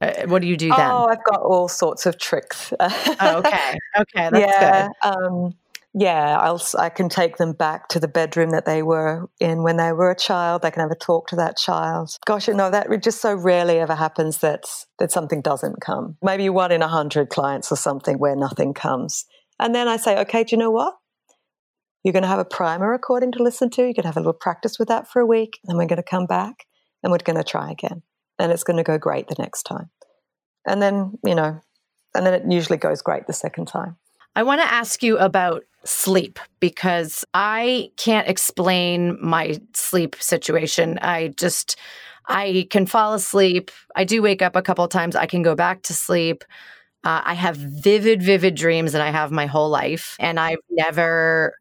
Uh, 0.00 0.12
what 0.26 0.40
do 0.40 0.46
you 0.46 0.56
do 0.56 0.68
then? 0.68 0.90
Oh, 0.90 1.06
I've 1.10 1.24
got 1.24 1.40
all 1.40 1.68
sorts 1.68 2.06
of 2.06 2.18
tricks. 2.18 2.72
oh, 2.80 3.38
okay, 3.38 3.78
okay, 3.98 4.28
that's 4.30 4.38
yeah, 4.38 4.88
good. 5.02 5.10
Um, 5.10 5.54
yeah, 5.98 6.36
I'll, 6.38 6.60
I 6.78 6.90
can 6.90 7.08
take 7.08 7.38
them 7.38 7.54
back 7.54 7.88
to 7.88 7.98
the 7.98 8.06
bedroom 8.06 8.50
that 8.50 8.66
they 8.66 8.82
were 8.82 9.30
in 9.40 9.62
when 9.62 9.78
they 9.78 9.92
were 9.92 10.10
a 10.10 10.16
child. 10.16 10.60
They 10.60 10.70
can 10.70 10.82
have 10.82 10.90
a 10.90 10.94
talk 10.94 11.28
to 11.28 11.36
that 11.36 11.56
child. 11.56 12.18
Gosh, 12.26 12.48
know, 12.48 12.70
that 12.70 12.88
just 13.02 13.22
so 13.22 13.34
rarely 13.34 13.78
ever 13.78 13.94
happens 13.94 14.38
that, 14.38 14.66
that 14.98 15.10
something 15.10 15.40
doesn't 15.40 15.80
come. 15.80 16.18
Maybe 16.22 16.50
one 16.50 16.70
in 16.70 16.82
a 16.82 16.88
hundred 16.88 17.30
clients 17.30 17.72
or 17.72 17.76
something 17.76 18.18
where 18.18 18.36
nothing 18.36 18.74
comes. 18.74 19.24
And 19.58 19.74
then 19.74 19.88
I 19.88 19.96
say, 19.96 20.18
okay, 20.18 20.44
do 20.44 20.54
you 20.54 20.58
know 20.58 20.70
what? 20.70 20.96
You're 22.04 22.12
going 22.12 22.24
to 22.24 22.28
have 22.28 22.38
a 22.38 22.44
primer 22.44 22.90
recording 22.90 23.32
to 23.32 23.42
listen 23.42 23.70
to. 23.70 23.80
You're 23.80 23.94
going 23.94 24.02
to 24.02 24.08
have 24.08 24.18
a 24.18 24.20
little 24.20 24.34
practice 24.34 24.78
with 24.78 24.88
that 24.88 25.08
for 25.08 25.20
a 25.20 25.26
week. 25.26 25.58
And 25.62 25.70
then 25.70 25.78
we're 25.78 25.88
going 25.88 25.96
to 25.96 26.02
come 26.02 26.26
back 26.26 26.66
and 27.02 27.10
we're 27.10 27.18
going 27.24 27.38
to 27.38 27.42
try 27.42 27.70
again. 27.70 28.02
And 28.38 28.52
it's 28.52 28.64
going 28.64 28.76
to 28.76 28.82
go 28.82 28.98
great 28.98 29.28
the 29.28 29.36
next 29.38 29.62
time. 29.62 29.88
And 30.66 30.82
then, 30.82 31.14
you 31.24 31.34
know, 31.34 31.58
and 32.14 32.26
then 32.26 32.34
it 32.34 32.42
usually 32.46 32.76
goes 32.76 33.00
great 33.00 33.26
the 33.26 33.32
second 33.32 33.66
time. 33.66 33.96
I 34.36 34.42
want 34.42 34.60
to 34.60 34.70
ask 34.70 35.02
you 35.02 35.16
about 35.16 35.64
sleep 35.84 36.38
because 36.60 37.24
I 37.32 37.90
can't 37.96 38.28
explain 38.28 39.18
my 39.18 39.58
sleep 39.72 40.14
situation. 40.20 40.98
I 41.00 41.28
just, 41.38 41.76
I 42.28 42.66
can 42.68 42.84
fall 42.84 43.14
asleep. 43.14 43.70
I 43.96 44.04
do 44.04 44.20
wake 44.20 44.42
up 44.42 44.54
a 44.54 44.60
couple 44.60 44.86
times. 44.88 45.16
I 45.16 45.24
can 45.24 45.40
go 45.40 45.54
back 45.54 45.82
to 45.84 45.94
sleep. 45.94 46.44
Uh, 47.02 47.22
I 47.24 47.32
have 47.32 47.56
vivid, 47.56 48.22
vivid 48.22 48.56
dreams 48.56 48.92
that 48.92 49.00
I 49.00 49.10
have 49.10 49.32
my 49.32 49.46
whole 49.46 49.70
life, 49.70 50.16
and 50.20 50.38
I've 50.38 50.58
never 50.68 51.54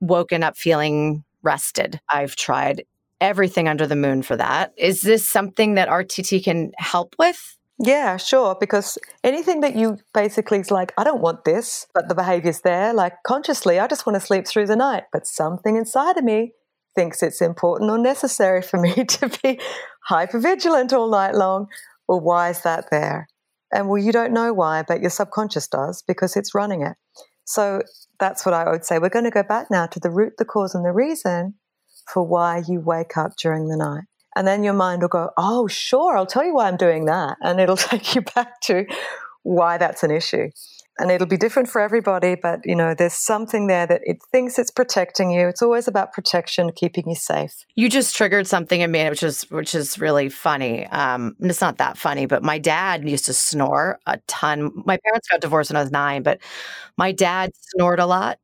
woken 0.00 0.44
up 0.44 0.56
feeling 0.56 1.24
rested. 1.42 1.98
I've 2.08 2.36
tried 2.36 2.84
everything 3.20 3.66
under 3.66 3.86
the 3.86 3.96
moon 3.96 4.22
for 4.22 4.36
that. 4.36 4.72
Is 4.76 5.02
this 5.02 5.28
something 5.28 5.74
that 5.74 5.88
RTT 5.88 6.44
can 6.44 6.70
help 6.78 7.16
with? 7.18 7.55
Yeah, 7.78 8.16
sure. 8.16 8.56
Because 8.58 8.96
anything 9.22 9.60
that 9.60 9.76
you 9.76 9.98
basically 10.14 10.58
is 10.58 10.70
like, 10.70 10.92
I 10.96 11.04
don't 11.04 11.20
want 11.20 11.44
this, 11.44 11.86
but 11.94 12.08
the 12.08 12.14
behavior's 12.14 12.60
there, 12.62 12.94
like 12.94 13.14
consciously, 13.26 13.78
I 13.78 13.86
just 13.86 14.06
want 14.06 14.18
to 14.18 14.26
sleep 14.26 14.46
through 14.46 14.66
the 14.66 14.76
night. 14.76 15.04
But 15.12 15.26
something 15.26 15.76
inside 15.76 16.16
of 16.16 16.24
me 16.24 16.52
thinks 16.94 17.22
it's 17.22 17.42
important 17.42 17.90
or 17.90 17.98
necessary 17.98 18.62
for 18.62 18.78
me 18.80 18.94
to 18.94 19.30
be 19.42 19.60
hyper 20.04 20.38
vigilant 20.38 20.92
all 20.92 21.10
night 21.10 21.34
long. 21.34 21.66
Well, 22.08 22.20
why 22.20 22.50
is 22.50 22.62
that 22.62 22.86
there? 22.90 23.28
And 23.72 23.88
well, 23.88 24.02
you 24.02 24.12
don't 24.12 24.32
know 24.32 24.54
why, 24.54 24.82
but 24.86 25.00
your 25.00 25.10
subconscious 25.10 25.68
does 25.68 26.02
because 26.06 26.36
it's 26.36 26.54
running 26.54 26.82
it. 26.82 26.96
So 27.44 27.82
that's 28.18 28.46
what 28.46 28.54
I 28.54 28.70
would 28.70 28.84
say. 28.84 28.98
We're 28.98 29.08
going 29.10 29.24
to 29.24 29.30
go 29.30 29.42
back 29.42 29.70
now 29.70 29.86
to 29.86 30.00
the 30.00 30.10
root, 30.10 30.34
the 30.38 30.44
cause, 30.44 30.74
and 30.74 30.84
the 30.84 30.92
reason 30.92 31.54
for 32.12 32.26
why 32.26 32.62
you 32.66 32.80
wake 32.80 33.16
up 33.16 33.32
during 33.40 33.68
the 33.68 33.76
night. 33.76 34.04
And 34.36 34.46
then 34.46 34.62
your 34.62 34.74
mind 34.74 35.00
will 35.00 35.08
go, 35.08 35.30
oh, 35.38 35.66
sure, 35.66 36.16
I'll 36.16 36.26
tell 36.26 36.44
you 36.44 36.54
why 36.54 36.68
I'm 36.68 36.76
doing 36.76 37.06
that. 37.06 37.38
And 37.40 37.58
it'll 37.58 37.76
take 37.76 38.14
you 38.14 38.20
back 38.20 38.60
to 38.62 38.84
why 39.42 39.78
that's 39.78 40.02
an 40.02 40.10
issue. 40.10 40.50
And 40.98 41.10
it'll 41.10 41.26
be 41.26 41.36
different 41.36 41.68
for 41.68 41.80
everybody, 41.80 42.36
but 42.36 42.60
you 42.64 42.74
know, 42.74 42.94
there's 42.94 43.12
something 43.12 43.66
there 43.66 43.86
that 43.86 44.00
it 44.04 44.18
thinks 44.32 44.58
it's 44.58 44.70
protecting 44.70 45.30
you. 45.30 45.46
It's 45.46 45.60
always 45.60 45.88
about 45.88 46.14
protection, 46.14 46.72
keeping 46.74 47.06
you 47.06 47.14
safe. 47.14 47.66
You 47.74 47.90
just 47.90 48.16
triggered 48.16 48.46
something 48.46 48.80
in 48.80 48.90
me, 48.90 49.06
which 49.10 49.22
is 49.22 49.42
which 49.50 49.74
is 49.74 49.98
really 49.98 50.30
funny. 50.30 50.86
Um, 50.86 51.36
it's 51.40 51.60
not 51.60 51.76
that 51.78 51.98
funny, 51.98 52.24
but 52.24 52.42
my 52.42 52.58
dad 52.58 53.06
used 53.06 53.26
to 53.26 53.34
snore 53.34 53.98
a 54.06 54.18
ton. 54.26 54.72
My 54.86 54.96
parents 54.96 55.28
got 55.28 55.42
divorced 55.42 55.70
when 55.70 55.76
I 55.76 55.82
was 55.82 55.92
nine, 55.92 56.22
but 56.22 56.40
my 56.96 57.12
dad 57.12 57.52
snored 57.54 58.00
a 58.00 58.06
lot 58.06 58.38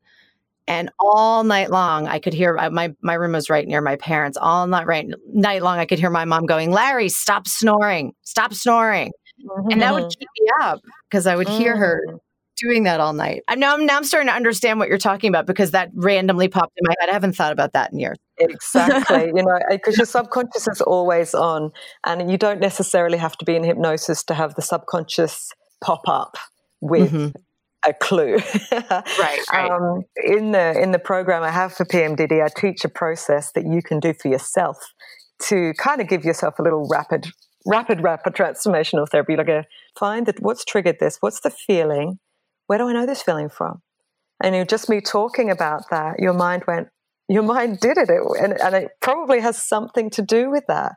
and 0.66 0.90
all 0.98 1.44
night 1.44 1.70
long 1.70 2.06
i 2.06 2.18
could 2.18 2.34
hear 2.34 2.56
uh, 2.58 2.70
my 2.70 2.94
my 3.02 3.14
room 3.14 3.32
was 3.32 3.50
right 3.50 3.66
near 3.66 3.80
my 3.80 3.96
parents 3.96 4.38
all 4.40 4.66
night 4.66 4.86
right 4.86 5.06
night 5.32 5.62
long 5.62 5.78
i 5.78 5.86
could 5.86 5.98
hear 5.98 6.10
my 6.10 6.24
mom 6.24 6.46
going 6.46 6.70
larry 6.70 7.08
stop 7.08 7.46
snoring 7.46 8.12
stop 8.22 8.54
snoring 8.54 9.10
mm-hmm. 9.44 9.70
and 9.70 9.82
that 9.82 9.92
would 9.92 10.04
mm-hmm. 10.04 10.18
keep 10.18 10.28
me 10.40 10.48
up 10.60 10.80
because 11.08 11.26
i 11.26 11.36
would 11.36 11.46
mm. 11.46 11.58
hear 11.58 11.76
her 11.76 12.02
mm. 12.08 12.18
doing 12.56 12.84
that 12.84 13.00
all 13.00 13.12
night 13.12 13.42
i 13.48 13.54
now, 13.54 13.76
now 13.76 13.96
i'm 13.96 14.04
starting 14.04 14.28
to 14.28 14.34
understand 14.34 14.78
what 14.78 14.88
you're 14.88 14.98
talking 14.98 15.28
about 15.28 15.46
because 15.46 15.72
that 15.72 15.90
randomly 15.94 16.48
popped 16.48 16.72
in 16.76 16.84
my 16.86 16.94
head 17.00 17.08
i 17.08 17.12
haven't 17.12 17.34
thought 17.34 17.52
about 17.52 17.72
that 17.72 17.92
in 17.92 17.98
years 17.98 18.18
exactly 18.38 19.26
you 19.34 19.42
know 19.42 19.58
because 19.70 19.96
your 19.96 20.06
subconscious 20.06 20.68
is 20.68 20.80
always 20.80 21.34
on 21.34 21.70
and 22.04 22.30
you 22.30 22.38
don't 22.38 22.60
necessarily 22.60 23.18
have 23.18 23.36
to 23.36 23.44
be 23.44 23.56
in 23.56 23.64
hypnosis 23.64 24.22
to 24.22 24.34
have 24.34 24.54
the 24.54 24.62
subconscious 24.62 25.50
pop 25.80 26.02
up 26.06 26.36
with 26.80 27.12
mm-hmm 27.12 27.28
a 27.86 27.92
clue. 27.92 28.36
right, 28.72 29.04
right. 29.18 29.70
Um, 29.70 30.02
in 30.16 30.52
the 30.52 30.80
in 30.80 30.92
the 30.92 30.98
program 30.98 31.42
I 31.42 31.50
have 31.50 31.72
for 31.72 31.84
PMDD, 31.84 32.42
I 32.42 32.48
teach 32.48 32.84
a 32.84 32.88
process 32.88 33.52
that 33.52 33.64
you 33.66 33.82
can 33.82 34.00
do 34.00 34.14
for 34.14 34.28
yourself 34.28 34.78
to 35.44 35.72
kind 35.78 36.00
of 36.00 36.08
give 36.08 36.24
yourself 36.24 36.58
a 36.58 36.62
little 36.62 36.88
rapid, 36.90 37.26
rapid, 37.66 38.02
rapid 38.02 38.34
transformational 38.34 39.08
therapy. 39.08 39.36
Like 39.36 39.48
a 39.48 39.64
find 39.98 40.26
that 40.26 40.40
what's 40.40 40.64
triggered 40.64 40.98
this, 41.00 41.18
what's 41.20 41.40
the 41.40 41.50
feeling, 41.50 42.18
where 42.66 42.78
do 42.78 42.88
I 42.88 42.92
know 42.92 43.06
this 43.06 43.22
feeling 43.22 43.48
from? 43.48 43.82
And 44.42 44.54
you 44.54 44.64
just 44.64 44.88
me 44.88 45.00
talking 45.00 45.50
about 45.50 45.82
that, 45.90 46.18
your 46.18 46.32
mind 46.32 46.64
went, 46.66 46.88
your 47.28 47.42
mind 47.42 47.78
did 47.80 47.96
it, 47.96 48.08
it 48.10 48.20
and, 48.40 48.60
and 48.60 48.74
it 48.74 48.88
probably 49.00 49.40
has 49.40 49.62
something 49.62 50.10
to 50.10 50.22
do 50.22 50.50
with 50.50 50.64
that 50.66 50.96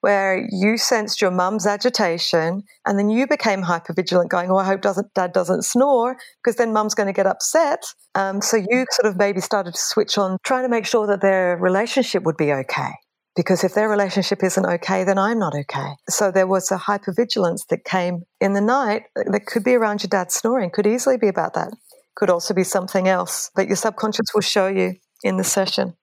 where 0.00 0.46
you 0.50 0.78
sensed 0.78 1.20
your 1.20 1.30
mum's 1.30 1.66
agitation 1.66 2.62
and 2.86 2.98
then 2.98 3.10
you 3.10 3.26
became 3.26 3.62
hypervigilant 3.62 4.28
going, 4.28 4.50
oh, 4.50 4.56
I 4.56 4.64
hope 4.64 4.80
doesn't, 4.80 5.12
dad 5.14 5.32
doesn't 5.32 5.64
snore 5.64 6.16
because 6.42 6.56
then 6.56 6.72
mum's 6.72 6.94
going 6.94 7.06
to 7.06 7.12
get 7.12 7.26
upset. 7.26 7.84
Um, 8.14 8.40
so 8.40 8.56
you 8.56 8.86
sort 8.90 9.06
of 9.06 9.18
maybe 9.18 9.40
started 9.40 9.74
to 9.74 9.80
switch 9.80 10.16
on 10.18 10.38
trying 10.42 10.64
to 10.64 10.68
make 10.68 10.86
sure 10.86 11.06
that 11.06 11.20
their 11.20 11.56
relationship 11.56 12.22
would 12.24 12.36
be 12.36 12.52
okay. 12.52 12.92
Because 13.36 13.62
if 13.62 13.74
their 13.74 13.88
relationship 13.88 14.42
isn't 14.42 14.66
okay, 14.66 15.04
then 15.04 15.16
I'm 15.16 15.38
not 15.38 15.54
okay. 15.54 15.92
So 16.08 16.30
there 16.32 16.48
was 16.48 16.70
a 16.72 16.76
hypervigilance 16.76 17.66
that 17.68 17.84
came 17.84 18.22
in 18.40 18.54
the 18.54 18.60
night 18.60 19.04
that 19.14 19.46
could 19.46 19.62
be 19.62 19.74
around 19.74 20.02
your 20.02 20.08
dad 20.08 20.32
snoring, 20.32 20.70
could 20.70 20.86
easily 20.86 21.16
be 21.16 21.28
about 21.28 21.54
that, 21.54 21.72
could 22.16 22.28
also 22.28 22.54
be 22.54 22.64
something 22.64 23.06
else. 23.06 23.50
But 23.54 23.68
your 23.68 23.76
subconscious 23.76 24.34
will 24.34 24.40
show 24.40 24.66
you 24.66 24.94
in 25.22 25.36
the 25.36 25.44
session. 25.44 25.94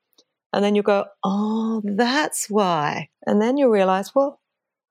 And 0.53 0.63
then 0.63 0.75
you 0.75 0.83
go, 0.83 1.05
oh, 1.23 1.81
that's 1.83 2.49
why. 2.49 3.09
And 3.25 3.41
then 3.41 3.57
you 3.57 3.71
realize, 3.71 4.15
well, 4.15 4.39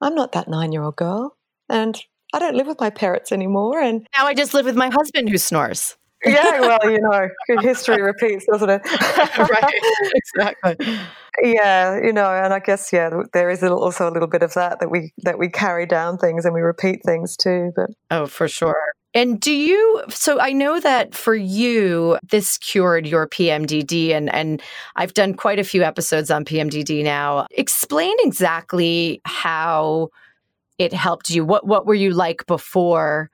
I'm 0.01 0.15
not 0.15 0.33
that 0.33 0.49
nine 0.49 0.73
year 0.73 0.83
old 0.83 0.97
girl. 0.97 1.37
And 1.69 2.01
I 2.35 2.39
don't 2.39 2.57
live 2.57 2.67
with 2.67 2.81
my 2.81 2.91
parents 2.91 3.33
anymore. 3.33 3.81
And 3.81 4.07
now 4.17 4.27
I 4.27 4.35
just 4.35 4.55
live 4.55 4.67
with 4.67 4.77
my 4.77 4.91
husband 4.91 5.29
who 5.29 5.39
snores. 5.39 5.97
yeah, 6.25 6.61
well, 6.61 6.91
you 6.91 7.01
know, 7.01 7.29
history 7.61 8.03
repeats, 8.03 8.47
doesn't 8.51 8.69
it? 8.69 8.83
right, 9.39 9.75
exactly. 10.15 10.77
Yeah, 11.43 12.01
you 12.03 12.13
know, 12.13 12.31
and 12.31 12.53
I 12.53 12.59
guess 12.59 12.93
yeah, 12.93 13.11
there 13.33 13.51
is 13.51 13.63
also 13.63 14.09
a 14.09 14.13
little 14.13 14.29
bit 14.29 14.43
of 14.43 14.55
that 14.55 14.81
that 14.81 14.91
we 14.91 15.13
that 15.25 15.39
we 15.39 15.49
carry 15.49 15.87
down 15.87 16.17
things 16.17 16.45
and 16.45 16.55
we 16.55 16.63
repeat 16.63 17.01
things 17.05 17.37
too. 17.37 17.73
But 17.77 17.91
oh, 18.11 18.27
for 18.27 18.49
sure. 18.49 18.77
And 19.17 19.41
do 19.41 19.51
you 19.51 20.03
so 20.11 20.39
I 20.39 20.53
know 20.53 20.79
that 20.79 21.15
for 21.15 21.35
you 21.35 22.19
this 22.29 22.59
cured 22.59 23.07
your 23.07 23.27
PMDD 23.27 24.11
and 24.11 24.33
and 24.35 24.61
I've 24.97 25.15
done 25.15 25.33
quite 25.33 25.59
a 25.59 25.65
few 25.65 25.83
episodes 25.83 26.31
on 26.31 26.45
PMDD 26.45 27.03
now. 27.03 27.47
Explain 27.53 28.15
exactly 28.21 29.23
how 29.25 30.11
it 30.79 30.93
helped 30.93 31.31
you. 31.31 31.47
What 31.47 31.67
what 31.67 31.87
were 31.87 31.95
you 31.95 32.11
like 32.11 32.45
before 32.45 33.31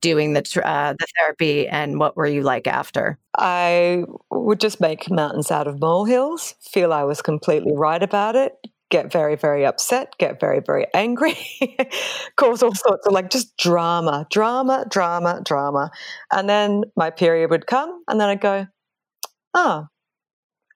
doing 0.00 0.32
the 0.32 0.40
uh, 0.64 0.94
the 0.98 1.06
therapy 1.20 1.68
and 1.68 2.00
what 2.00 2.16
were 2.16 2.26
you 2.26 2.42
like 2.42 2.66
after? 2.66 3.16
I 3.38 4.02
would 4.32 4.58
just 4.58 4.80
make 4.80 5.08
mountains 5.08 5.52
out 5.52 5.68
of 5.68 5.80
molehills, 5.80 6.56
feel 6.60 6.92
I 6.92 7.04
was 7.04 7.22
completely 7.22 7.72
right 7.76 8.02
about 8.02 8.34
it, 8.34 8.54
get 8.92 9.10
very, 9.10 9.36
very 9.36 9.64
upset, 9.64 10.12
get 10.18 10.38
very, 10.38 10.60
very 10.64 10.86
angry, 10.94 11.34
cause 12.36 12.62
all 12.62 12.74
sorts 12.74 13.06
of 13.06 13.12
like 13.12 13.30
just 13.30 13.56
drama, 13.56 14.26
drama, 14.30 14.84
drama, 14.88 15.40
drama. 15.42 15.90
And 16.30 16.48
then 16.48 16.84
my 16.94 17.08
period 17.10 17.50
would 17.50 17.66
come, 17.66 18.04
and 18.06 18.20
then 18.20 18.28
I'd 18.28 18.42
go, 18.42 18.66
oh, 19.54 19.86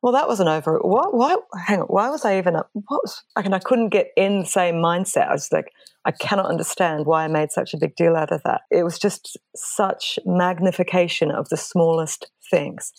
well, 0.03 0.13
that 0.15 0.29
wasn't 0.29 0.49
over. 0.49 0.79
What? 0.79 1.15
Why? 1.15 1.37
Hang 1.67 1.81
on. 1.81 1.87
Why 1.89 2.09
was 2.09 2.25
I 2.25 2.39
even 2.39 2.57
up? 2.57 2.71
What 2.73 3.03
was? 3.03 3.23
I, 3.37 3.43
mean, 3.43 3.53
I 3.53 3.59
couldn't 3.59 3.91
get 3.91 4.09
in 4.17 4.41
the 4.41 4.47
same 4.47 4.77
mindset. 4.77 5.29
I 5.29 5.33
was 5.33 5.51
like, 5.53 5.73
I 6.07 6.13
cannot 6.13 6.47
understand 6.47 7.05
why 7.05 7.25
I 7.25 7.29
made 7.29 7.51
such 7.51 7.75
a 7.75 7.79
big 7.79 7.97
deal 7.97 8.17
out 8.17 8.33
of 8.33 8.43
that. 8.45 8.63
It 8.71 8.85
was 8.85 8.99
just 8.99 9.37
such 9.55 10.19
magnification 10.25 11.31
of 11.31 11.49
the 11.49 11.57
smallest 11.57 12.31
things. 12.51 12.93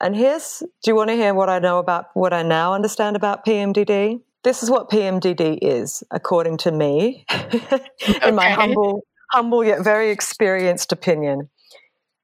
And 0.00 0.16
here's 0.16 0.62
do 0.82 0.90
you 0.90 0.94
want 0.94 1.10
to 1.10 1.16
hear 1.16 1.34
what 1.34 1.48
I 1.48 1.58
know 1.58 1.78
about 1.78 2.06
what 2.14 2.32
I 2.32 2.42
now 2.42 2.74
understand 2.74 3.16
about 3.16 3.44
PMDD? 3.46 4.20
This 4.42 4.62
is 4.62 4.70
what 4.70 4.90
PMDD 4.90 5.58
is, 5.62 6.02
according 6.10 6.58
to 6.58 6.72
me, 6.72 7.24
okay. 7.32 7.80
in 8.26 8.34
my 8.34 8.50
humble, 8.50 9.02
humble 9.32 9.64
yet 9.64 9.82
very 9.82 10.10
experienced 10.10 10.92
opinion. 10.92 11.48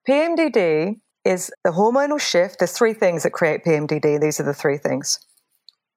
PMDD 0.06 1.00
is 1.24 1.50
the 1.64 1.70
hormonal 1.70 2.20
shift. 2.20 2.58
There's 2.58 2.72
three 2.72 2.92
things 2.92 3.22
that 3.22 3.30
create 3.30 3.64
PMDD. 3.64 4.20
These 4.20 4.40
are 4.40 4.44
the 4.44 4.54
three 4.54 4.78
things 4.78 5.18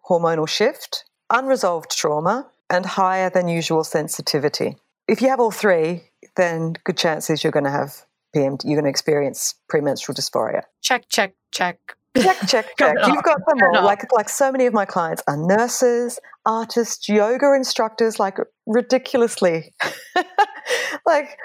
hormonal 0.09 0.47
shift, 0.47 1.05
unresolved 1.29 1.91
trauma, 1.91 2.49
and 2.69 2.85
higher 2.85 3.29
than 3.29 3.47
usual 3.47 3.83
sensitivity. 3.83 4.75
If 5.07 5.21
you 5.21 5.29
have 5.29 5.39
all 5.39 5.51
three, 5.51 6.03
then 6.35 6.73
good 6.83 6.97
chances 6.97 7.43
you're 7.43 7.51
going 7.51 7.65
to 7.65 7.71
have 7.71 8.05
PM, 8.33 8.57
you're 8.63 8.75
going 8.75 8.85
to 8.85 8.89
experience 8.89 9.55
premenstrual 9.69 10.15
dysphoria. 10.15 10.61
Check, 10.81 11.05
check, 11.09 11.33
check. 11.51 11.79
Check, 12.15 12.37
check, 12.47 12.67
check. 12.77 12.95
You've 13.07 13.23
got 13.23 13.39
them 13.47 13.57
all. 13.63 13.83
Like, 13.83 14.11
like 14.13 14.29
so 14.29 14.51
many 14.51 14.65
of 14.65 14.73
my 14.73 14.85
clients 14.85 15.23
are 15.27 15.37
nurses, 15.37 16.19
artists, 16.45 17.09
yoga 17.09 17.53
instructors, 17.53 18.19
like 18.19 18.37
ridiculously. 18.67 19.73
like 21.05 21.37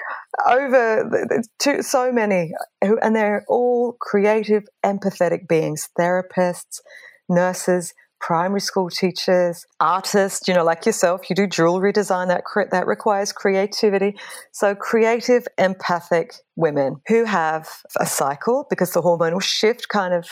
over 0.47 1.33
to 1.59 1.83
so 1.83 2.11
many, 2.11 2.51
and 2.81 3.15
they're 3.15 3.45
all 3.47 3.95
creative, 3.99 4.63
empathetic 4.85 5.47
beings, 5.47 5.89
therapists, 5.97 6.79
nurses, 7.27 7.93
primary 8.19 8.61
school 8.61 8.89
teachers, 8.89 9.65
artists, 9.79 10.47
you 10.47 10.53
know, 10.53 10.63
like 10.63 10.85
yourself, 10.85 11.29
you 11.29 11.35
do 11.35 11.47
jewelry 11.47 11.91
design 11.91 12.27
that 12.27 12.43
that 12.71 12.87
requires 12.87 13.31
creativity. 13.31 14.15
So 14.51 14.75
creative, 14.75 15.47
empathic 15.57 16.33
women 16.55 17.01
who 17.07 17.23
have 17.25 17.69
a 17.99 18.05
cycle 18.05 18.67
because 18.69 18.93
the 18.93 19.01
hormonal 19.01 19.41
shift 19.41 19.89
kind 19.89 20.13
of 20.13 20.29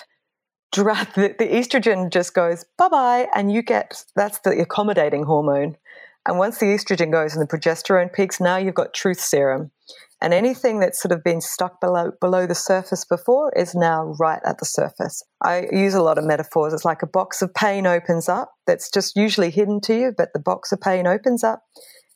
the, 0.73 1.33
the 1.39 1.47
estrogen 1.47 2.11
just 2.11 2.33
goes 2.33 2.65
bye 2.77 2.89
bye, 2.89 3.27
and 3.33 3.51
you 3.51 3.61
get 3.61 4.03
that's 4.15 4.39
the 4.39 4.51
accommodating 4.61 5.23
hormone. 5.23 5.77
And 6.27 6.37
once 6.37 6.57
the 6.57 6.65
estrogen 6.67 7.11
goes 7.11 7.35
and 7.35 7.41
the 7.41 7.47
progesterone 7.47 8.11
peaks, 8.11 8.41
now 8.41 8.57
you've 8.57 8.75
got 8.75 8.93
truth 8.93 9.19
serum. 9.19 9.71
And 10.19 10.33
anything 10.33 10.79
that's 10.79 10.99
sort 10.99 11.11
of 11.11 11.23
been 11.23 11.41
stuck 11.41 11.79
below 11.79 12.11
below 12.19 12.47
the 12.47 12.55
surface 12.55 13.05
before 13.05 13.51
is 13.55 13.75
now 13.75 14.15
right 14.19 14.41
at 14.45 14.57
the 14.57 14.65
surface. 14.65 15.21
I 15.43 15.67
use 15.71 15.93
a 15.93 16.01
lot 16.01 16.17
of 16.17 16.25
metaphors. 16.25 16.73
It's 16.73 16.85
like 16.85 17.03
a 17.03 17.07
box 17.07 17.41
of 17.41 17.53
pain 17.53 17.85
opens 17.85 18.27
up 18.27 18.51
that's 18.65 18.89
just 18.89 19.15
usually 19.15 19.51
hidden 19.51 19.79
to 19.81 19.93
you, 19.93 20.13
but 20.17 20.29
the 20.33 20.39
box 20.39 20.71
of 20.71 20.81
pain 20.81 21.05
opens 21.05 21.43
up. 21.43 21.61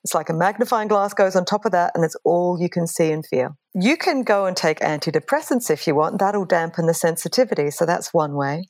It's 0.04 0.16
like 0.16 0.30
a 0.30 0.34
magnifying 0.34 0.88
glass 0.88 1.14
goes 1.14 1.36
on 1.36 1.46
top 1.46 1.66
of 1.66 1.74
that, 1.74 1.92
and 1.94 2.04
it's 2.04 2.16
all 2.26 2.58
you 2.60 2.70
can 2.70 2.88
see 2.88 3.12
and 3.12 3.26
feel. 3.26 3.56
You 3.76 3.98
can 3.98 4.24
go 4.24 4.48
and 4.48 4.58
take 4.58 4.80
antidepressants 4.80 5.70
if 5.70 5.86
you 5.86 5.94
want, 5.94 6.18
that'll 6.18 6.46
dampen 6.46 6.88
the 6.88 6.94
sensitivity. 6.96 7.70
So 7.70 7.86
that's 7.86 8.14
one 8.14 8.36
way. 8.36 8.70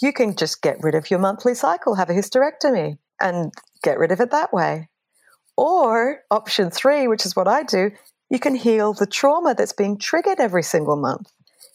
You 0.00 0.14
can 0.14 0.34
just 0.34 0.62
get 0.62 0.78
rid 0.80 0.94
of 0.94 1.10
your 1.10 1.20
monthly 1.20 1.54
cycle, 1.54 1.96
have 1.96 2.08
a 2.08 2.14
hysterectomy, 2.14 2.96
and 3.20 3.52
get 3.82 3.98
rid 3.98 4.12
of 4.12 4.20
it 4.20 4.30
that 4.30 4.52
way. 4.52 4.88
Or 5.58 6.20
option 6.30 6.70
three, 6.70 7.06
which 7.06 7.26
is 7.26 7.36
what 7.36 7.46
I 7.46 7.62
do, 7.64 7.90
you 8.32 8.38
can 8.38 8.54
heal 8.54 8.94
the 8.94 9.06
trauma 9.06 9.54
that's 9.54 9.74
being 9.74 9.98
triggered 9.98 10.40
every 10.40 10.62
single 10.62 10.96
month. 10.96 11.30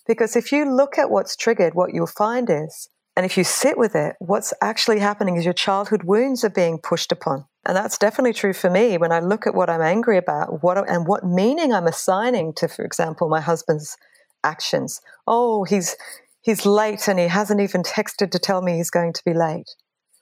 Because 0.07 0.35
if 0.35 0.51
you 0.51 0.65
look 0.65 0.97
at 0.97 1.11
what's 1.11 1.35
triggered, 1.35 1.75
what 1.75 1.93
you'll 1.93 2.07
find 2.07 2.49
is, 2.49 2.89
and 3.15 3.27
if 3.27 3.37
you 3.37 3.43
sit 3.43 3.77
with 3.77 3.93
it, 3.95 4.15
what's 4.17 4.55
actually 4.59 4.97
happening 4.97 5.35
is 5.35 5.45
your 5.45 5.53
childhood 5.53 6.01
wounds 6.03 6.43
are 6.43 6.49
being 6.49 6.79
pushed 6.79 7.11
upon. 7.11 7.45
And 7.63 7.77
that's 7.77 7.99
definitely 7.99 8.33
true 8.33 8.53
for 8.53 8.71
me 8.71 8.97
when 8.97 9.11
I 9.11 9.19
look 9.19 9.45
at 9.45 9.53
what 9.53 9.69
I'm 9.69 9.83
angry 9.83 10.17
about, 10.17 10.63
what 10.63 10.89
and 10.89 11.07
what 11.07 11.23
meaning 11.23 11.73
I'm 11.73 11.85
assigning 11.85 12.53
to, 12.53 12.67
for 12.67 12.83
example, 12.83 13.29
my 13.29 13.41
husband's 13.41 13.95
actions. 14.43 14.99
Oh, 15.27 15.63
he's 15.63 15.95
he's 16.41 16.65
late 16.65 17.07
and 17.07 17.19
he 17.19 17.27
hasn't 17.27 17.61
even 17.61 17.83
texted 17.83 18.31
to 18.31 18.39
tell 18.39 18.63
me 18.63 18.77
he's 18.77 18.89
going 18.89 19.13
to 19.13 19.21
be 19.23 19.35
late. 19.35 19.69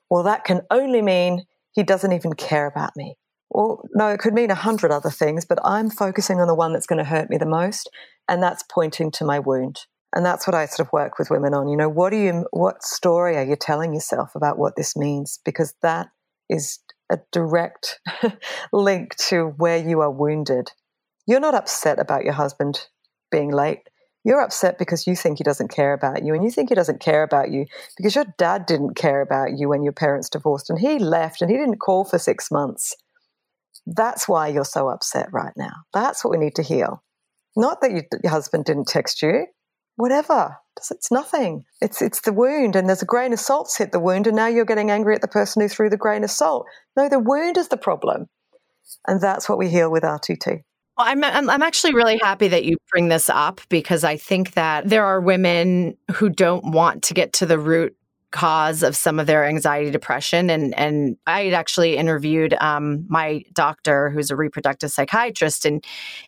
Well, 0.09 0.23
that 0.23 0.43
can 0.43 0.63
only 0.69 1.01
mean 1.01 1.45
he 1.71 1.83
doesn't 1.83 2.11
even 2.11 2.33
care 2.33 2.65
about 2.65 2.91
me. 2.97 3.15
Well, 3.55 3.87
no, 3.93 4.09
it 4.09 4.19
could 4.19 4.33
mean 4.33 4.51
a 4.51 4.55
hundred 4.55 4.91
other 4.91 5.09
things, 5.09 5.45
but 5.45 5.59
I'm 5.63 5.89
focusing 5.89 6.41
on 6.41 6.47
the 6.47 6.53
one 6.53 6.73
that's 6.73 6.85
going 6.85 6.99
to 6.99 7.05
hurt 7.05 7.29
me 7.29 7.37
the 7.37 7.45
most, 7.45 7.89
and 8.27 8.43
that's 8.43 8.65
pointing 8.69 9.11
to 9.11 9.23
my 9.23 9.39
wound. 9.39 9.85
And 10.13 10.25
that's 10.25 10.45
what 10.45 10.53
I 10.53 10.65
sort 10.65 10.85
of 10.85 10.91
work 10.91 11.17
with 11.17 11.29
women 11.29 11.53
on. 11.53 11.69
You 11.69 11.77
know, 11.77 11.87
what 11.87 12.09
do 12.09 12.17
you, 12.17 12.45
what 12.51 12.83
story 12.83 13.37
are 13.37 13.45
you 13.45 13.55
telling 13.55 13.93
yourself 13.93 14.35
about 14.35 14.57
what 14.57 14.75
this 14.75 14.97
means? 14.97 15.39
Because 15.45 15.73
that 15.81 16.09
is 16.49 16.79
a 17.09 17.17
direct 17.31 18.01
link 18.73 19.15
to 19.29 19.53
where 19.55 19.77
you 19.77 20.01
are 20.01 20.11
wounded. 20.11 20.73
You're 21.25 21.39
not 21.39 21.55
upset 21.55 21.97
about 21.97 22.25
your 22.25 22.33
husband 22.33 22.85
being 23.31 23.53
late. 23.53 23.87
You're 24.25 24.41
upset 24.41 24.77
because 24.77 25.07
you 25.07 25.15
think 25.15 25.37
he 25.37 25.45
doesn't 25.45 25.71
care 25.71 25.93
about 25.93 26.25
you, 26.25 26.33
and 26.33 26.43
you 26.43 26.51
think 26.51 26.67
he 26.67 26.75
doesn't 26.75 26.99
care 26.99 27.23
about 27.23 27.51
you 27.51 27.67
because 27.95 28.15
your 28.15 28.25
dad 28.37 28.65
didn't 28.65 28.95
care 28.95 29.21
about 29.21 29.57
you 29.57 29.69
when 29.69 29.81
your 29.81 29.93
parents 29.93 30.29
divorced 30.29 30.69
and 30.69 30.77
he 30.77 30.99
left 30.99 31.41
and 31.41 31.49
he 31.49 31.55
didn't 31.55 31.77
call 31.77 32.03
for 32.03 32.19
six 32.19 32.51
months. 32.51 32.93
That's 33.85 34.27
why 34.27 34.47
you're 34.47 34.65
so 34.65 34.89
upset 34.89 35.29
right 35.31 35.53
now. 35.55 35.73
That's 35.93 36.23
what 36.23 36.31
we 36.31 36.37
need 36.37 36.55
to 36.55 36.63
heal. 36.63 37.03
Not 37.55 37.81
that 37.81 37.91
you, 37.91 38.01
your 38.23 38.31
husband 38.31 38.65
didn't 38.65 38.87
text 38.87 39.21
you, 39.21 39.45
whatever. 39.95 40.57
It's 40.91 41.11
nothing. 41.11 41.63
It's 41.81 42.01
it's 42.01 42.21
the 42.21 42.33
wound, 42.33 42.75
and 42.75 42.89
there's 42.89 43.01
a 43.01 43.05
grain 43.05 43.31
of 43.31 43.39
salt's 43.39 43.77
hit 43.77 43.93
the 43.93 43.99
wound, 43.99 44.27
and 44.27 44.35
now 44.35 44.47
you're 44.47 44.65
getting 44.65 44.91
angry 44.91 45.15
at 45.15 45.21
the 45.21 45.27
person 45.27 45.61
who 45.61 45.69
threw 45.69 45.89
the 45.89 45.97
grain 45.97 46.23
of 46.23 46.31
salt. 46.31 46.65
No, 46.97 47.07
the 47.07 47.19
wound 47.19 47.57
is 47.57 47.69
the 47.69 47.77
problem, 47.77 48.27
and 49.07 49.21
that's 49.21 49.47
what 49.47 49.57
we 49.57 49.69
heal 49.69 49.89
with 49.89 50.03
RTT. 50.03 50.63
Well, 50.97 51.07
I'm, 51.07 51.23
I'm 51.23 51.49
I'm 51.49 51.61
actually 51.61 51.93
really 51.93 52.19
happy 52.21 52.49
that 52.49 52.65
you 52.65 52.77
bring 52.91 53.07
this 53.07 53.29
up 53.29 53.61
because 53.69 54.03
I 54.03 54.17
think 54.17 54.53
that 54.53 54.89
there 54.89 55.05
are 55.05 55.21
women 55.21 55.97
who 56.15 56.29
don't 56.29 56.71
want 56.71 57.03
to 57.03 57.13
get 57.13 57.33
to 57.33 57.45
the 57.45 57.59
root 57.59 57.95
cause 58.35 58.83
of 58.83 58.97
some 58.97 59.17
of 59.17 59.27
their 59.27 59.45
anxiety 59.45 59.89
depression 59.89 60.49
and 60.49 60.77
and 60.77 61.15
I 61.25 61.45
had 61.45 61.53
actually 61.53 61.95
interviewed 61.95 62.53
um, 62.55 63.05
my 63.07 63.43
doctor 63.53 64.09
who's 64.09 64.29
a 64.29 64.35
reproductive 64.35 64.91
psychiatrist 64.91 65.65
and 65.65 65.81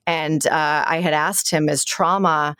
and 0.05 0.47
uh, 0.47 0.85
I 0.87 1.01
had 1.01 1.13
asked 1.13 1.51
him 1.51 1.67
is 1.67 1.83
trauma 1.83 2.55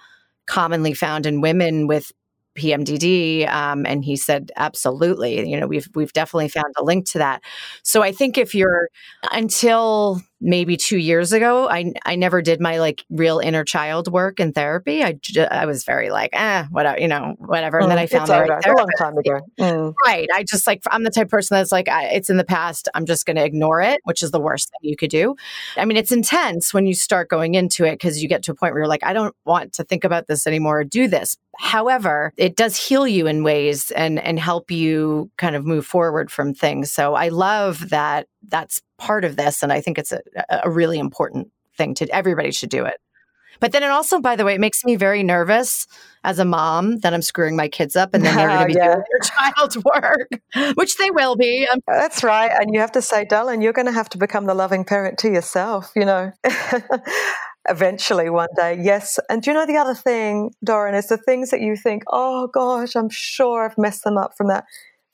commonly 0.48 0.94
found 0.94 1.26
in 1.26 1.40
women 1.40 1.88
with 1.88 2.12
PMDD, 2.58 3.48
um, 3.48 3.86
and 3.86 4.04
he 4.04 4.18
said 4.18 4.52
absolutely. 4.58 5.50
You 5.50 5.60
know, 5.60 5.68
we've 5.68 5.88
we've 5.96 6.12
definitely 6.12 6.50
found 6.50 6.74
a 6.78 6.84
link 6.84 7.06
to 7.12 7.20
that. 7.20 7.42
So 7.84 8.04
I 8.04 8.12
think 8.12 8.38
if 8.38 8.54
you're 8.54 8.90
until 9.32 10.20
maybe 10.40 10.78
two 10.78 10.98
years 10.98 11.34
ago, 11.34 11.70
I 11.70 11.94
I 12.06 12.16
never 12.16 12.42
did 12.42 12.62
my 12.62 12.80
like 12.80 13.04
real 13.10 13.40
inner 13.40 13.64
child 13.64 14.12
work 14.12 14.40
in 14.40 14.54
therapy. 14.54 15.04
I 15.04 15.20
I 15.52 15.66
was 15.66 15.84
very 15.84 16.10
like, 16.10 16.30
eh, 16.34 16.66
whatever, 16.70 17.00
you 17.00 17.08
know, 17.08 17.36
whatever. 17.40 17.80
And 17.80 17.90
then 17.90 17.98
mm, 17.98 18.02
I 18.02 18.08
found 18.08 18.28
the 18.28 18.40
right 18.42 18.66
a 18.66 18.74
long 18.74 18.90
time 18.98 19.18
ago. 19.18 19.40
Mm. 19.60 19.94
Right. 20.06 20.28
I 20.34 20.44
just 20.44 20.68
like 20.68 20.82
I'm 20.92 21.04
the 21.04 21.10
type 21.10 21.26
of 21.26 21.32
person 21.32 21.56
that's 21.56 21.72
like, 21.72 21.90
I, 21.90 22.06
it's 22.06 22.30
in 22.30 22.38
the 22.38 22.44
past. 22.44 22.88
I'm 22.94 23.06
just 23.06 23.26
going 23.26 23.38
to 23.38 23.44
ignore 23.44 23.82
it, 23.82 24.02
which 24.04 24.22
is 24.22 24.32
the 24.32 24.40
worst 24.40 24.70
thing 24.70 24.90
you 24.90 24.96
could 24.96 25.10
do. 25.10 25.36
I 25.76 25.86
mean, 25.86 25.98
it's 25.98 26.12
intense 26.12 26.74
when 26.74 26.86
you 26.86 26.94
start 26.94 27.30
going 27.30 27.56
into 27.56 27.86
it 27.86 27.94
because 27.94 28.22
you 28.22 28.30
get 28.30 28.44
to 28.44 28.52
a 28.52 28.56
point 28.56 28.74
where 28.74 28.82
you're 28.82 28.88
like, 28.88 29.04
I 29.04 29.14
don't 29.14 29.36
want 29.46 29.74
to 29.74 29.84
think 29.84 30.04
about 30.04 30.28
this 30.28 30.48
anymore 30.48 30.80
or 30.80 30.84
do 30.84 31.08
this. 31.08 31.38
However, 31.60 32.34
it 32.38 32.56
does 32.56 32.78
heal 32.78 33.08
you 33.08 33.26
in 33.26 33.44
ways 33.44 33.90
and 33.92 34.20
and 34.20 34.40
help 34.40 34.70
you 34.70 35.32
kind 35.38 35.56
of 35.56 35.66
move 35.66 35.86
forward 35.86 36.32
from 36.32 36.54
things. 36.54 36.92
So 36.92 37.16
I 37.16 37.30
love 37.30 37.90
that 37.90 38.28
that's 38.48 38.82
part 38.98 39.26
of 39.26 39.36
this. 39.36 39.64
And 39.64 39.72
I 39.72 39.82
think 39.82 39.98
it's 39.98 40.12
a, 40.12 40.22
a 40.64 40.70
really 40.70 41.00
important 41.00 41.50
thing 41.78 41.94
to 41.96 42.08
everybody 42.14 42.52
should 42.52 42.70
do 42.70 42.86
it. 42.86 42.98
But 43.60 43.72
then 43.72 43.84
it 43.84 43.90
also, 43.90 44.20
by 44.20 44.36
the 44.36 44.46
way, 44.46 44.54
it 44.54 44.60
makes 44.60 44.84
me 44.84 44.96
very 44.96 45.24
nervous 45.24 45.88
as 46.24 46.40
a 46.40 46.46
mom 46.46 47.00
that 47.00 47.14
I'm 47.14 47.22
screwing 47.22 47.56
my 47.56 47.68
kids 47.68 47.96
up 47.96 48.14
and 48.14 48.24
then 48.24 48.36
they're 48.36 48.48
going 48.48 48.60
to 48.68 48.74
be 48.74 48.74
yeah. 48.74 48.96
doing 48.96 49.04
their 49.12 49.52
child's 49.56 49.78
work, 49.78 50.76
which 50.76 50.98
they 50.98 51.10
will 51.12 51.36
be. 51.36 51.68
I'm- 51.68 51.82
uh, 51.88 52.00
That's 52.00 52.24
right. 52.24 52.52
And 52.52 52.74
you 52.74 52.80
have 52.80 52.92
to 52.94 53.02
say, 53.02 53.26
darling, 53.26 53.62
you're 53.62 53.74
going 53.74 53.88
to 53.88 53.92
have 53.92 54.10
to 54.10 54.18
become 54.18 54.46
the 54.46 54.54
loving 54.54 54.86
parent 54.86 55.18
to 55.20 55.30
yourself, 55.30 55.92
you 55.96 56.06
know. 56.06 56.32
Eventually, 57.70 58.30
one 58.30 58.48
day, 58.56 58.80
yes. 58.82 59.20
And 59.30 59.42
do 59.42 59.52
you 59.52 59.54
know 59.54 59.66
the 59.66 59.76
other 59.76 59.94
thing, 59.94 60.52
Doran, 60.64 60.96
is 60.96 61.08
the 61.08 61.18
things 61.18 61.50
that 61.50 61.60
you 61.60 61.76
think, 61.76 62.04
oh 62.08 62.48
gosh, 62.48 62.96
I'm 62.96 63.10
sure 63.10 63.66
I've 63.66 63.78
messed 63.78 64.06
them 64.06 64.18
up 64.18 64.32
from 64.38 64.48
that 64.48 64.64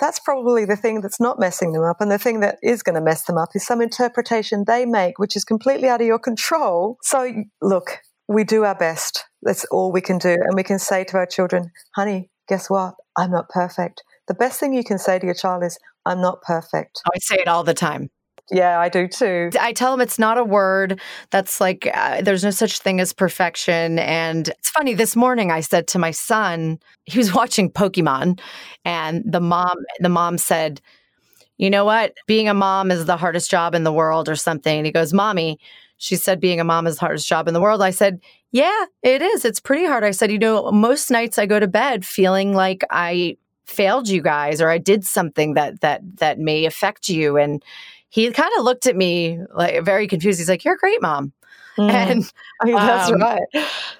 that's 0.03 0.19
probably 0.19 0.65
the 0.65 0.75
thing 0.75 0.99
that's 0.99 1.21
not 1.21 1.39
messing 1.39 1.71
them 1.71 1.83
up. 1.83 2.01
And 2.01 2.11
the 2.11 2.17
thing 2.17 2.41
that 2.41 2.57
is 2.61 2.83
going 2.83 2.95
to 2.95 3.01
mess 3.01 3.23
them 3.23 3.37
up 3.37 3.49
is 3.55 3.65
some 3.65 3.81
interpretation 3.81 4.65
they 4.67 4.85
make, 4.85 5.17
which 5.17 5.37
is 5.37 5.45
completely 5.45 5.87
out 5.87 6.01
of 6.01 6.07
your 6.07 6.19
control. 6.19 6.97
So, 7.01 7.31
look, 7.61 7.99
we 8.27 8.43
do 8.43 8.65
our 8.65 8.75
best. 8.75 9.23
That's 9.43 9.63
all 9.71 9.93
we 9.93 10.01
can 10.01 10.17
do. 10.17 10.33
And 10.33 10.55
we 10.55 10.63
can 10.63 10.77
say 10.77 11.05
to 11.05 11.17
our 11.17 11.25
children, 11.25 11.71
honey, 11.95 12.29
guess 12.49 12.69
what? 12.69 12.95
I'm 13.17 13.31
not 13.31 13.47
perfect. 13.47 14.03
The 14.27 14.33
best 14.33 14.59
thing 14.59 14.73
you 14.73 14.83
can 14.83 14.99
say 14.99 15.19
to 15.19 15.25
your 15.25 15.35
child 15.35 15.63
is, 15.63 15.79
I'm 16.05 16.19
not 16.19 16.41
perfect. 16.41 16.99
I 17.05 17.19
say 17.19 17.35
it 17.35 17.47
all 17.47 17.63
the 17.63 17.73
time. 17.73 18.09
Yeah, 18.51 18.79
I 18.79 18.89
do 18.89 19.07
too. 19.07 19.49
I 19.59 19.71
tell 19.71 19.91
them 19.91 20.01
it's 20.01 20.19
not 20.19 20.37
a 20.37 20.43
word. 20.43 20.99
That's 21.31 21.61
like, 21.61 21.89
uh, 21.93 22.21
there's 22.21 22.43
no 22.43 22.51
such 22.51 22.79
thing 22.79 22.99
as 22.99 23.13
perfection. 23.13 23.99
And 23.99 24.49
it's 24.49 24.69
funny, 24.69 24.93
this 24.93 25.15
morning 25.15 25.49
I 25.49 25.61
said 25.61 25.87
to 25.87 25.99
my 25.99 26.11
son, 26.11 26.79
he 27.05 27.17
was 27.17 27.33
watching 27.35 27.71
Pokemon, 27.71 28.39
and 28.85 29.23
the 29.25 29.39
mom, 29.39 29.77
the 29.99 30.09
mom 30.09 30.37
said, 30.37 30.81
you 31.57 31.69
know 31.69 31.85
what? 31.85 32.15
Being 32.27 32.49
a 32.49 32.53
mom 32.53 32.91
is 32.91 33.05
the 33.05 33.17
hardest 33.17 33.51
job 33.51 33.75
in 33.75 33.83
the 33.83 33.93
world 33.93 34.29
or 34.29 34.35
something. 34.35 34.77
And 34.77 34.85
he 34.85 34.91
goes, 34.91 35.13
Mommy, 35.13 35.59
she 35.97 36.15
said, 36.15 36.39
being 36.41 36.59
a 36.59 36.63
mom 36.65 36.87
is 36.87 36.95
the 36.95 37.01
hardest 37.01 37.27
job 37.27 37.47
in 37.47 37.53
the 37.53 37.61
world. 37.61 37.81
I 37.81 37.91
said, 37.91 38.19
Yeah, 38.51 38.85
it 39.03 39.21
is. 39.21 39.45
It's 39.45 39.59
pretty 39.59 39.85
hard. 39.85 40.03
I 40.03 40.11
said, 40.11 40.31
You 40.31 40.39
know, 40.39 40.71
most 40.71 41.11
nights 41.11 41.37
I 41.39 41.45
go 41.45 41.59
to 41.59 41.67
bed 41.67 42.05
feeling 42.05 42.53
like 42.53 42.83
I 42.89 43.37
failed 43.65 44.09
you 44.09 44.21
guys 44.21 44.61
or 44.61 44.69
I 44.69 44.77
did 44.77 45.05
something 45.05 45.53
that 45.53 45.81
that 45.81 46.01
that 46.17 46.39
may 46.39 46.65
affect 46.65 47.09
you. 47.09 47.37
And 47.37 47.63
he 48.13 48.29
kind 48.29 48.51
of 48.59 48.63
looked 48.63 48.85
at 48.85 48.95
me 48.95 49.39
like 49.55 49.83
very 49.83 50.05
confused. 50.05 50.37
He's 50.37 50.47
like, 50.47 50.63
"You're 50.63 50.75
a 50.75 50.77
great 50.77 51.01
mom," 51.01 51.33
mm. 51.79 51.89
and 51.89 52.31
I 52.61 52.65
mean, 52.65 52.75
that's 52.75 53.11
um, 53.11 53.19
right, 53.19 53.41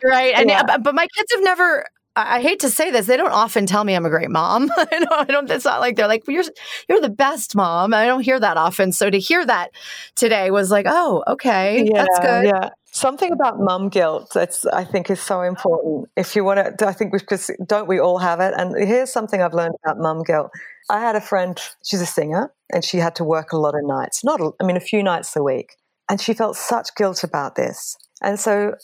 right. 0.04 0.36
And 0.36 0.50
yeah. 0.50 0.78
but 0.78 0.94
my 0.94 1.08
kids 1.18 1.34
have 1.34 1.44
never. 1.44 1.88
I 2.16 2.42
hate 2.42 2.60
to 2.60 2.70
say 2.70 2.92
this, 2.92 3.08
they 3.08 3.18
don't 3.18 3.32
often 3.32 3.66
tell 3.66 3.84
me 3.84 3.96
I'm 3.96 4.06
a 4.06 4.10
great 4.12 4.30
mom. 4.30 4.70
I 4.78 4.86
don't, 4.86 5.12
I 5.12 5.24
don't. 5.24 5.50
It's 5.50 5.66
not 5.66 5.80
like 5.80 5.96
they're 5.96 6.08
like 6.08 6.28
you're 6.28 6.44
you're 6.88 7.02
the 7.02 7.10
best 7.10 7.56
mom. 7.56 7.92
I 7.92 8.06
don't 8.06 8.22
hear 8.22 8.40
that 8.40 8.56
often. 8.56 8.92
So 8.92 9.10
to 9.10 9.18
hear 9.18 9.44
that 9.44 9.72
today 10.14 10.52
was 10.52 10.70
like, 10.70 10.86
oh, 10.88 11.24
okay, 11.28 11.84
yeah, 11.84 12.06
that's 12.06 12.20
good. 12.20 12.46
Yeah. 12.46 12.70
Something 12.96 13.32
about 13.32 13.60
mum 13.60 13.90
guilt 13.90 14.32
that's 14.36 14.68
I 14.68 14.84
think 14.84 15.10
is 15.10 15.20
so 15.20 15.42
important. 15.42 16.10
If 16.16 16.36
you 16.36 16.44
want 16.44 16.78
to, 16.78 16.88
I 16.88 16.94
think 16.94 17.12
we 17.12 17.18
because 17.18 17.50
don't 17.66 17.88
we 17.88 18.00
all 18.00 18.20
have 18.20 18.40
it? 18.40 18.54
And 18.56 18.76
here's 18.88 19.12
something 19.12 19.42
I've 19.42 19.56
learned 19.56 19.74
about 19.84 19.98
mum 19.98 20.22
guilt. 20.22 20.52
I 20.92 21.00
had 21.00 21.16
a 21.16 21.22
friend, 21.22 21.60
she's 21.84 22.02
a 22.02 22.06
singer, 22.06 22.54
and 22.72 22.86
she 22.86 22.98
had 22.98 23.16
to 23.16 23.24
work 23.24 23.52
a 23.52 23.58
lot 23.58 23.74
of 23.74 23.82
nights, 23.84 24.24
not, 24.24 24.40
I 24.62 24.64
mean, 24.64 24.78
a 24.78 24.82
few 24.82 25.02
nights 25.02 25.36
a 25.36 25.42
week. 25.42 25.76
And 26.08 26.22
she 26.22 26.36
felt 26.36 26.56
such 26.56 26.94
guilt 26.96 27.24
about 27.24 27.56
this. 27.56 27.98
And 28.22 28.40
so 28.40 28.76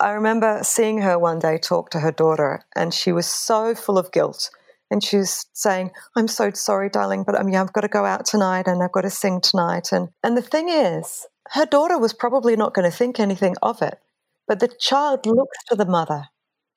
I 0.00 0.10
remember 0.10 0.60
seeing 0.62 1.00
her 1.00 1.18
one 1.18 1.38
day 1.38 1.56
talk 1.56 1.90
to 1.90 2.00
her 2.00 2.12
daughter, 2.12 2.62
and 2.76 2.92
she 2.92 3.10
was 3.12 3.26
so 3.26 3.74
full 3.74 3.96
of 3.96 4.12
guilt. 4.12 4.50
And 4.90 5.02
she 5.02 5.18
was 5.18 5.46
saying, 5.54 5.92
I'm 6.16 6.28
so 6.28 6.50
sorry, 6.50 6.90
darling, 6.90 7.22
but 7.24 7.40
um, 7.40 7.48
yeah, 7.48 7.62
I've 7.62 7.72
got 7.72 7.82
to 7.82 7.88
go 7.88 8.04
out 8.04 8.26
tonight 8.26 8.66
and 8.66 8.82
I've 8.82 8.90
got 8.90 9.02
to 9.02 9.10
sing 9.10 9.40
tonight. 9.40 9.92
And, 9.92 10.08
and 10.24 10.36
the 10.36 10.42
thing 10.42 10.68
is, 10.68 11.26
her 11.52 11.66
daughter 11.66 11.98
was 11.98 12.12
probably 12.12 12.56
not 12.56 12.74
going 12.74 12.88
to 12.90 12.96
think 12.96 13.18
anything 13.18 13.56
of 13.62 13.82
it. 13.82 13.98
But 14.46 14.60
the 14.60 14.68
child 14.68 15.26
looks 15.26 15.58
to 15.68 15.76
the 15.76 15.86
mother. 15.86 16.26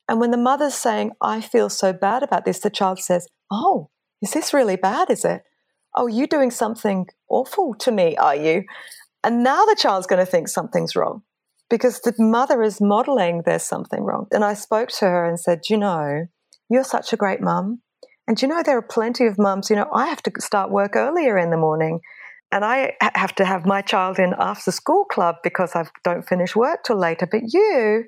And 0.07 0.19
when 0.19 0.31
the 0.31 0.37
mother's 0.37 0.75
saying, 0.75 1.11
I 1.21 1.41
feel 1.41 1.69
so 1.69 1.93
bad 1.93 2.23
about 2.23 2.45
this, 2.45 2.59
the 2.59 2.69
child 2.69 2.99
says, 2.99 3.27
Oh, 3.51 3.89
is 4.21 4.31
this 4.31 4.53
really 4.53 4.75
bad? 4.75 5.09
Is 5.09 5.25
it? 5.25 5.43
Oh, 5.95 6.07
you're 6.07 6.27
doing 6.27 6.51
something 6.51 7.07
awful 7.29 7.75
to 7.79 7.91
me, 7.91 8.15
are 8.17 8.35
you? 8.35 8.63
And 9.23 9.43
now 9.43 9.65
the 9.65 9.75
child's 9.75 10.07
going 10.07 10.23
to 10.23 10.29
think 10.29 10.47
something's 10.47 10.95
wrong 10.95 11.21
because 11.69 12.01
the 12.01 12.13
mother 12.17 12.61
is 12.61 12.81
modeling 12.81 13.43
there's 13.45 13.63
something 13.63 14.03
wrong. 14.03 14.27
And 14.31 14.43
I 14.43 14.53
spoke 14.53 14.89
to 14.89 15.05
her 15.05 15.25
and 15.25 15.39
said, 15.39 15.61
You 15.69 15.77
know, 15.77 16.25
you're 16.69 16.83
such 16.83 17.13
a 17.13 17.17
great 17.17 17.41
mum. 17.41 17.81
And 18.27 18.41
you 18.41 18.47
know, 18.47 18.63
there 18.63 18.77
are 18.77 18.81
plenty 18.81 19.25
of 19.25 19.37
mums, 19.37 19.69
you 19.69 19.75
know, 19.75 19.89
I 19.93 20.07
have 20.07 20.23
to 20.23 20.31
start 20.39 20.71
work 20.71 20.95
earlier 20.95 21.37
in 21.37 21.49
the 21.49 21.57
morning 21.57 21.99
and 22.53 22.63
I 22.63 22.93
have 23.15 23.33
to 23.35 23.45
have 23.45 23.65
my 23.65 23.81
child 23.81 24.19
in 24.19 24.35
after 24.37 24.71
school 24.71 25.05
club 25.05 25.37
because 25.43 25.75
I 25.75 25.85
don't 26.03 26.21
finish 26.21 26.55
work 26.55 26.83
till 26.83 26.97
later. 26.97 27.27
But 27.29 27.41
you, 27.51 28.05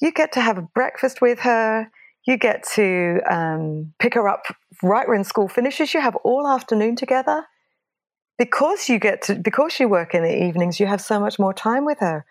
you 0.00 0.12
get 0.12 0.30
to 0.32 0.40
have 0.40 0.56
a 0.56 0.62
breakfast 0.62 1.20
with 1.20 1.40
her. 1.40 1.90
You 2.24 2.36
get 2.36 2.62
to 2.74 3.20
um, 3.28 3.92
pick 3.98 4.14
her 4.14 4.28
up 4.28 4.44
right 4.84 5.08
when 5.08 5.24
school 5.24 5.48
finishes. 5.48 5.94
You 5.94 6.00
have 6.00 6.14
all 6.22 6.46
afternoon 6.46 6.94
together 6.94 7.46
because 8.38 8.88
you 8.88 9.00
get 9.00 9.22
to 9.22 9.34
because 9.34 9.80
you 9.80 9.88
work 9.88 10.14
in 10.14 10.22
the 10.22 10.44
evenings. 10.44 10.78
You 10.78 10.86
have 10.86 11.00
so 11.00 11.18
much 11.18 11.40
more 11.40 11.52
time 11.52 11.84
with 11.84 11.98
her. 11.98 12.24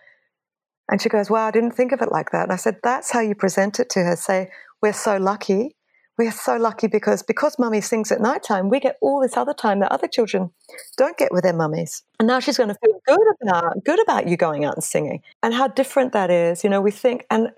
And 0.90 1.02
she 1.02 1.10
goes, 1.10 1.30
"Wow, 1.30 1.48
I 1.48 1.52
didn't 1.52 1.76
think 1.76 1.92
of 1.92 2.02
it 2.02 2.12
like 2.12 2.32
that." 2.32 2.44
And 2.44 2.54
I 2.54 2.56
said, 2.56 2.78
"That's 2.82 3.12
how 3.12 3.20
you 3.20 3.36
present 3.36 3.80
it 3.82 3.90
to 3.90 4.04
her. 4.04 4.16
Say, 4.16 4.50
we're 4.82 4.94
so 4.94 5.18
lucky 5.18 5.77
we're 6.18 6.32
so 6.32 6.58
lucky 6.58 6.88
because 6.88 7.22
because 7.22 7.60
mummy 7.60 7.82
sings 7.82 8.12
at 8.12 8.20
night 8.20 8.44
time, 8.44 8.70
we 8.70 8.80
get 8.80 8.98
all 9.02 9.22
this 9.22 9.38
other 9.38 9.54
time 9.54 9.80
that 9.80 9.92
other 9.92 10.08
children 10.08 10.52
don't 10.98 11.18
get 11.18 11.32
with 11.32 11.44
their 11.44 11.54
mummies. 11.54 12.04
And 12.20 12.28
now 12.28 12.40
she's 12.40 12.58
going 12.58 12.70
to 12.70 12.76
feel 12.84 13.00
good 13.06 13.28
about 13.42 13.84
good 13.84 14.02
about 14.02 14.28
you 14.28 14.36
going 14.36 14.66
out 14.66 14.76
and 14.76 14.84
singing. 14.84 15.22
And 15.44 15.54
how 15.54 15.68
different 15.68 16.14
that 16.14 16.32
is. 16.32 16.64
You 16.64 16.70
know, 16.70 16.82
we 16.82 16.92
think 16.92 17.26
and 17.30 17.52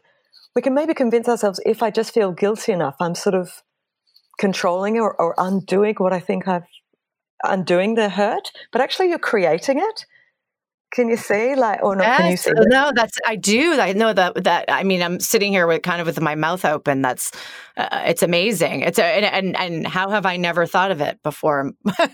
we 0.55 0.61
can 0.61 0.73
maybe 0.73 0.93
convince 0.93 1.29
ourselves 1.29 1.61
if 1.65 1.81
I 1.81 1.89
just 1.89 2.13
feel 2.13 2.31
guilty 2.31 2.71
enough, 2.71 2.95
I'm 2.99 3.15
sort 3.15 3.35
of 3.35 3.63
controlling 4.39 4.99
or, 4.99 5.13
or 5.19 5.35
undoing 5.37 5.95
what 5.97 6.13
I 6.13 6.19
think 6.19 6.47
I've 6.47 6.63
undoing 7.43 7.95
the 7.95 8.09
hurt. 8.09 8.51
But 8.71 8.81
actually 8.81 9.09
you're 9.09 9.19
creating 9.19 9.79
it 9.79 10.05
can 10.91 11.09
you 11.09 11.17
see 11.17 11.55
like 11.55 11.83
or 11.83 11.95
not? 11.95 12.03
Yes. 12.03 12.17
Can 12.17 12.31
you 12.31 12.37
see? 12.37 12.51
No, 12.67 12.91
that's 12.95 13.17
I 13.25 13.35
do. 13.35 13.79
I 13.79 13.93
know 13.93 14.11
that 14.13 14.43
that 14.43 14.65
I 14.69 14.83
mean 14.83 15.01
I'm 15.01 15.19
sitting 15.19 15.51
here 15.51 15.67
with 15.67 15.83
kind 15.83 16.01
of 16.01 16.07
with 16.07 16.19
my 16.19 16.35
mouth 16.35 16.65
open. 16.65 17.01
That's 17.01 17.31
uh, 17.77 18.03
it's 18.05 18.23
amazing. 18.23 18.81
It's 18.81 18.97
a, 18.97 19.05
and, 19.05 19.25
and, 19.25 19.57
and 19.57 19.87
how 19.87 20.09
have 20.09 20.25
I 20.25 20.37
never 20.37 20.65
thought 20.65 20.91
of 20.91 20.99
it 20.99 21.21
before? 21.23 21.71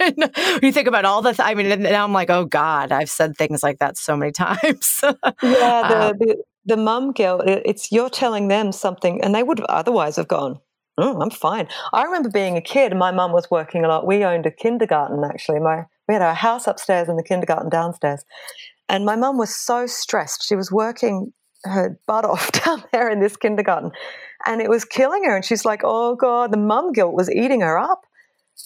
you 0.61 0.71
think 0.71 0.87
about 0.87 1.05
all 1.05 1.21
the. 1.21 1.33
Th- 1.33 1.47
I 1.47 1.55
mean, 1.55 1.81
now 1.81 2.03
I'm 2.03 2.13
like, 2.13 2.29
oh 2.29 2.45
God, 2.45 2.91
I've 2.91 3.09
said 3.09 3.37
things 3.37 3.63
like 3.63 3.79
that 3.79 3.97
so 3.97 4.17
many 4.17 4.31
times. 4.33 4.99
yeah, 5.01 5.13
the, 5.41 6.09
um, 6.11 6.17
the 6.19 6.43
the 6.65 6.77
mum 6.77 7.13
guilt. 7.13 7.43
It's 7.45 7.91
you're 7.91 8.09
telling 8.09 8.49
them 8.49 8.71
something, 8.71 9.23
and 9.23 9.33
they 9.33 9.43
would 9.43 9.61
otherwise 9.61 10.17
have 10.17 10.27
gone. 10.27 10.59
Oh, 10.97 11.19
I'm 11.19 11.29
fine. 11.29 11.67
I 11.93 12.03
remember 12.03 12.29
being 12.29 12.55
a 12.55 12.61
kid, 12.61 12.95
my 12.95 13.11
mum 13.11 13.33
was 13.33 13.51
working 13.51 13.83
a 13.83 13.87
lot. 13.87 14.07
We 14.07 14.23
owned 14.23 14.45
a 14.45 14.51
kindergarten 14.51 15.23
actually. 15.23 15.59
My 15.59 15.85
we 16.07 16.13
had 16.13 16.21
our 16.21 16.33
house 16.33 16.67
upstairs 16.67 17.09
and 17.09 17.17
the 17.17 17.23
kindergarten 17.23 17.69
downstairs. 17.69 18.23
And 18.87 19.05
my 19.05 19.15
mum 19.15 19.37
was 19.37 19.55
so 19.55 19.87
stressed. 19.87 20.47
She 20.47 20.55
was 20.55 20.71
working 20.71 21.33
her 21.63 21.99
butt 22.07 22.25
off 22.25 22.51
down 22.65 22.83
there 22.91 23.09
in 23.09 23.19
this 23.19 23.37
kindergarten 23.37 23.91
and 24.45 24.61
it 24.61 24.69
was 24.69 24.85
killing 24.85 25.23
her. 25.23 25.35
And 25.35 25.45
she's 25.45 25.65
like, 25.65 25.81
oh 25.83 26.15
God, 26.15 26.51
the 26.51 26.57
mum 26.57 26.91
guilt 26.91 27.13
was 27.13 27.29
eating 27.29 27.61
her 27.61 27.77
up. 27.77 28.01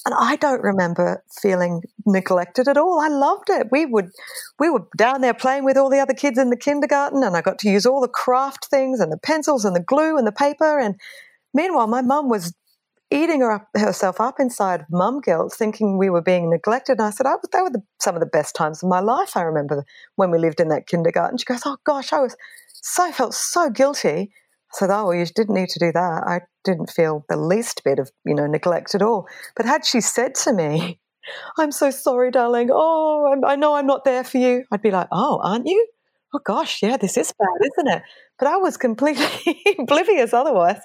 And 0.05 0.13
I 0.17 0.35
don't 0.35 0.61
remember 0.61 1.23
feeling 1.41 1.81
neglected 2.05 2.67
at 2.67 2.77
all. 2.77 2.99
I 2.99 3.07
loved 3.07 3.49
it. 3.49 3.67
We 3.71 3.85
would 3.87 4.11
we 4.59 4.69
were 4.69 4.85
down 4.95 5.21
there 5.21 5.33
playing 5.33 5.65
with 5.65 5.77
all 5.77 5.89
the 5.89 5.99
other 5.99 6.13
kids 6.13 6.37
in 6.37 6.51
the 6.51 6.57
kindergarten 6.57 7.23
and 7.23 7.35
I 7.35 7.41
got 7.41 7.57
to 7.59 7.69
use 7.69 7.85
all 7.85 7.99
the 7.99 8.07
craft 8.07 8.65
things 8.65 8.99
and 8.99 9.11
the 9.11 9.17
pencils 9.17 9.65
and 9.65 9.75
the 9.75 9.81
glue 9.81 10.17
and 10.17 10.27
the 10.27 10.31
paper 10.31 10.77
and 10.79 10.95
meanwhile 11.55 11.87
my 11.87 12.01
mum 12.01 12.29
was 12.29 12.53
eating 13.11 13.41
her 13.41 13.51
up, 13.51 13.67
herself 13.75 14.21
up 14.21 14.39
inside 14.39 14.85
mum 14.89 15.21
guilt, 15.21 15.53
thinking 15.53 15.97
we 15.97 16.09
were 16.09 16.21
being 16.21 16.49
neglected. 16.49 16.99
And 16.99 17.07
I 17.07 17.09
said, 17.11 17.25
I, 17.25 17.35
they 17.51 17.61
were 17.61 17.69
the, 17.69 17.83
some 17.99 18.15
of 18.15 18.21
the 18.21 18.27
best 18.27 18.55
times 18.55 18.83
of 18.83 18.89
my 18.89 18.99
life. 18.99 19.35
I 19.35 19.41
remember 19.41 19.83
when 20.15 20.31
we 20.31 20.37
lived 20.37 20.59
in 20.59 20.69
that 20.69 20.87
kindergarten. 20.87 21.37
She 21.37 21.45
goes, 21.45 21.61
Oh 21.65 21.77
gosh, 21.85 22.13
I 22.13 22.19
was 22.19 22.35
so 22.73 23.11
felt 23.11 23.33
so 23.33 23.69
guilty. 23.69 24.31
I 24.31 24.73
said, 24.73 24.89
Oh, 24.91 25.05
well, 25.07 25.15
you 25.15 25.25
didn't 25.25 25.55
need 25.55 25.69
to 25.69 25.79
do 25.79 25.91
that. 25.91 26.23
I 26.27 26.41
didn't 26.63 26.91
feel 26.91 27.25
the 27.29 27.37
least 27.37 27.81
bit 27.83 27.99
of, 27.99 28.11
you 28.25 28.35
know, 28.35 28.47
neglect 28.47 28.93
at 28.95 29.01
all. 29.01 29.27
But 29.55 29.65
had 29.65 29.85
she 29.85 30.01
said 30.01 30.35
to 30.35 30.53
me, 30.53 30.99
I'm 31.57 31.71
so 31.71 31.91
sorry, 31.91 32.31
darling. 32.31 32.69
Oh, 32.71 33.41
I 33.45 33.55
know 33.55 33.75
I'm 33.75 33.87
not 33.87 34.03
there 34.03 34.23
for 34.23 34.37
you. 34.37 34.65
I'd 34.71 34.81
be 34.81 34.91
like, 34.91 35.07
Oh, 35.11 35.39
aren't 35.43 35.67
you? 35.67 35.87
oh 36.33 36.39
gosh, 36.43 36.81
yeah, 36.81 36.97
this 36.97 37.17
is 37.17 37.33
bad, 37.37 37.67
isn't 37.73 37.87
it? 37.91 38.03
But 38.39 38.47
I 38.47 38.57
was 38.57 38.77
completely 38.77 39.25
oblivious 39.79 40.33
otherwise. 40.33 40.79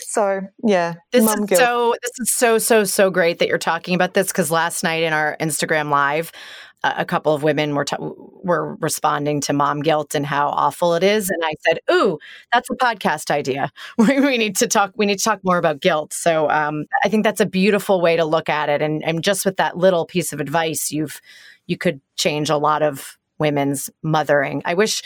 So 0.00 0.42
yeah, 0.64 0.94
this 1.12 1.24
is 1.28 1.34
guilt. 1.46 1.60
so 1.60 1.94
this 2.02 2.12
is 2.18 2.30
so 2.30 2.58
so 2.58 2.84
so 2.84 3.10
great 3.10 3.38
that 3.40 3.48
you're 3.48 3.58
talking 3.58 3.94
about 3.94 4.14
this 4.14 4.28
because 4.28 4.50
last 4.50 4.82
night 4.82 5.02
in 5.02 5.12
our 5.12 5.36
Instagram 5.40 5.90
live, 5.90 6.32
uh, 6.82 6.94
a 6.96 7.04
couple 7.04 7.34
of 7.34 7.42
women 7.42 7.74
were 7.74 7.84
t- 7.84 7.96
were 7.98 8.76
responding 8.76 9.40
to 9.42 9.52
mom 9.52 9.82
guilt 9.82 10.14
and 10.14 10.24
how 10.24 10.48
awful 10.48 10.94
it 10.94 11.02
is, 11.02 11.28
and 11.28 11.42
I 11.44 11.54
said, 11.66 11.80
"Ooh, 11.90 12.18
that's 12.52 12.70
a 12.70 12.76
podcast 12.76 13.30
idea. 13.30 13.70
we 13.98 14.38
need 14.38 14.56
to 14.56 14.66
talk. 14.66 14.92
We 14.96 15.06
need 15.06 15.18
to 15.18 15.24
talk 15.24 15.40
more 15.44 15.58
about 15.58 15.80
guilt." 15.80 16.12
So 16.12 16.48
um, 16.48 16.86
I 17.04 17.08
think 17.08 17.24
that's 17.24 17.40
a 17.40 17.46
beautiful 17.46 18.00
way 18.00 18.16
to 18.16 18.24
look 18.24 18.48
at 18.48 18.68
it, 18.68 18.80
and 18.80 19.04
and 19.04 19.22
just 19.22 19.44
with 19.44 19.56
that 19.56 19.76
little 19.76 20.06
piece 20.06 20.32
of 20.32 20.40
advice, 20.40 20.90
you've 20.90 21.20
you 21.66 21.76
could 21.76 22.00
change 22.16 22.48
a 22.48 22.56
lot 22.56 22.82
of 22.82 23.18
women's 23.38 23.90
mothering. 24.02 24.62
I 24.64 24.74
wish 24.74 25.02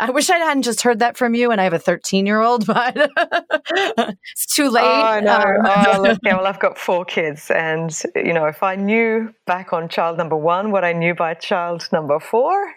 I 0.00 0.10
wish 0.10 0.30
I 0.30 0.38
hadn't 0.38 0.62
just 0.62 0.82
heard 0.82 1.00
that 1.00 1.16
from 1.16 1.34
you, 1.34 1.50
and 1.50 1.60
I 1.60 1.64
have 1.64 1.72
a 1.72 1.78
13 1.78 2.26
year 2.26 2.40
old, 2.40 2.66
but 2.66 2.96
it's 2.96 4.46
too 4.54 4.68
late. 4.70 4.84
Oh, 4.84 5.20
no. 5.20 5.36
Um, 5.36 5.56
oh, 5.64 6.16
yeah, 6.24 6.36
well, 6.36 6.46
I've 6.46 6.60
got 6.60 6.78
four 6.78 7.04
kids. 7.04 7.50
And, 7.50 7.96
you 8.14 8.32
know, 8.32 8.46
if 8.46 8.62
I 8.62 8.76
knew 8.76 9.34
back 9.46 9.72
on 9.72 9.88
child 9.88 10.18
number 10.18 10.36
one 10.36 10.70
what 10.70 10.84
I 10.84 10.92
knew 10.92 11.14
by 11.14 11.34
child 11.34 11.88
number 11.92 12.20
four, 12.20 12.72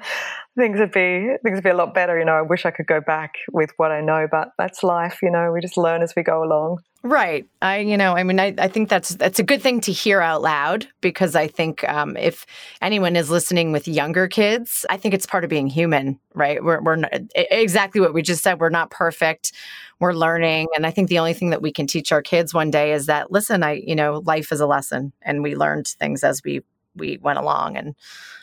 things 0.58 0.78
would 0.78 0.92
be 0.92 1.30
things 1.42 1.56
would 1.56 1.64
be 1.64 1.70
a 1.70 1.74
lot 1.74 1.94
better. 1.94 2.18
You 2.18 2.24
know, 2.24 2.34
I 2.34 2.42
wish 2.42 2.66
I 2.66 2.70
could 2.70 2.86
go 2.86 3.00
back 3.00 3.34
with 3.52 3.70
what 3.76 3.90
I 3.90 4.00
know, 4.00 4.26
but 4.30 4.50
that's 4.58 4.82
life. 4.82 5.20
You 5.22 5.30
know, 5.30 5.52
we 5.52 5.60
just 5.60 5.76
learn 5.76 6.02
as 6.02 6.14
we 6.16 6.22
go 6.22 6.42
along. 6.42 6.82
Right. 7.04 7.46
I, 7.62 7.78
you 7.78 7.96
know, 7.96 8.16
I 8.16 8.24
mean, 8.24 8.40
I, 8.40 8.54
I 8.58 8.66
think 8.66 8.88
that's 8.88 9.10
that's 9.10 9.38
a 9.38 9.44
good 9.44 9.62
thing 9.62 9.80
to 9.82 9.92
hear 9.92 10.20
out 10.20 10.42
loud 10.42 10.88
because 11.00 11.36
I 11.36 11.46
think 11.46 11.88
um, 11.88 12.16
if 12.16 12.44
anyone 12.82 13.14
is 13.14 13.30
listening 13.30 13.70
with 13.70 13.86
younger 13.86 14.26
kids, 14.26 14.84
I 14.90 14.96
think 14.96 15.14
it's 15.14 15.26
part 15.26 15.44
of 15.44 15.50
being 15.50 15.68
human, 15.68 16.18
right? 16.34 16.62
We're, 16.62 16.82
we're 16.82 16.96
not, 16.96 17.12
exactly 17.36 18.00
what 18.00 18.14
we 18.14 18.22
just 18.22 18.42
said. 18.42 18.58
We're 18.58 18.68
not 18.68 18.90
perfect. 18.90 19.52
We're 20.00 20.12
learning, 20.12 20.68
and 20.76 20.86
I 20.86 20.90
think 20.90 21.08
the 21.08 21.18
only 21.20 21.34
thing 21.34 21.50
that 21.50 21.62
we 21.62 21.72
can 21.72 21.86
teach 21.86 22.12
our 22.12 22.22
kids 22.22 22.52
one 22.52 22.70
day 22.70 22.92
is 22.92 23.06
that 23.06 23.30
listen, 23.30 23.62
I, 23.62 23.82
you 23.84 23.94
know, 23.94 24.22
life 24.26 24.50
is 24.50 24.60
a 24.60 24.66
lesson, 24.66 25.12
and 25.22 25.42
we 25.42 25.54
learned 25.54 25.86
things 25.86 26.24
as 26.24 26.42
we 26.44 26.62
we 26.98 27.18
went 27.20 27.38
along, 27.38 27.76
and 27.76 27.94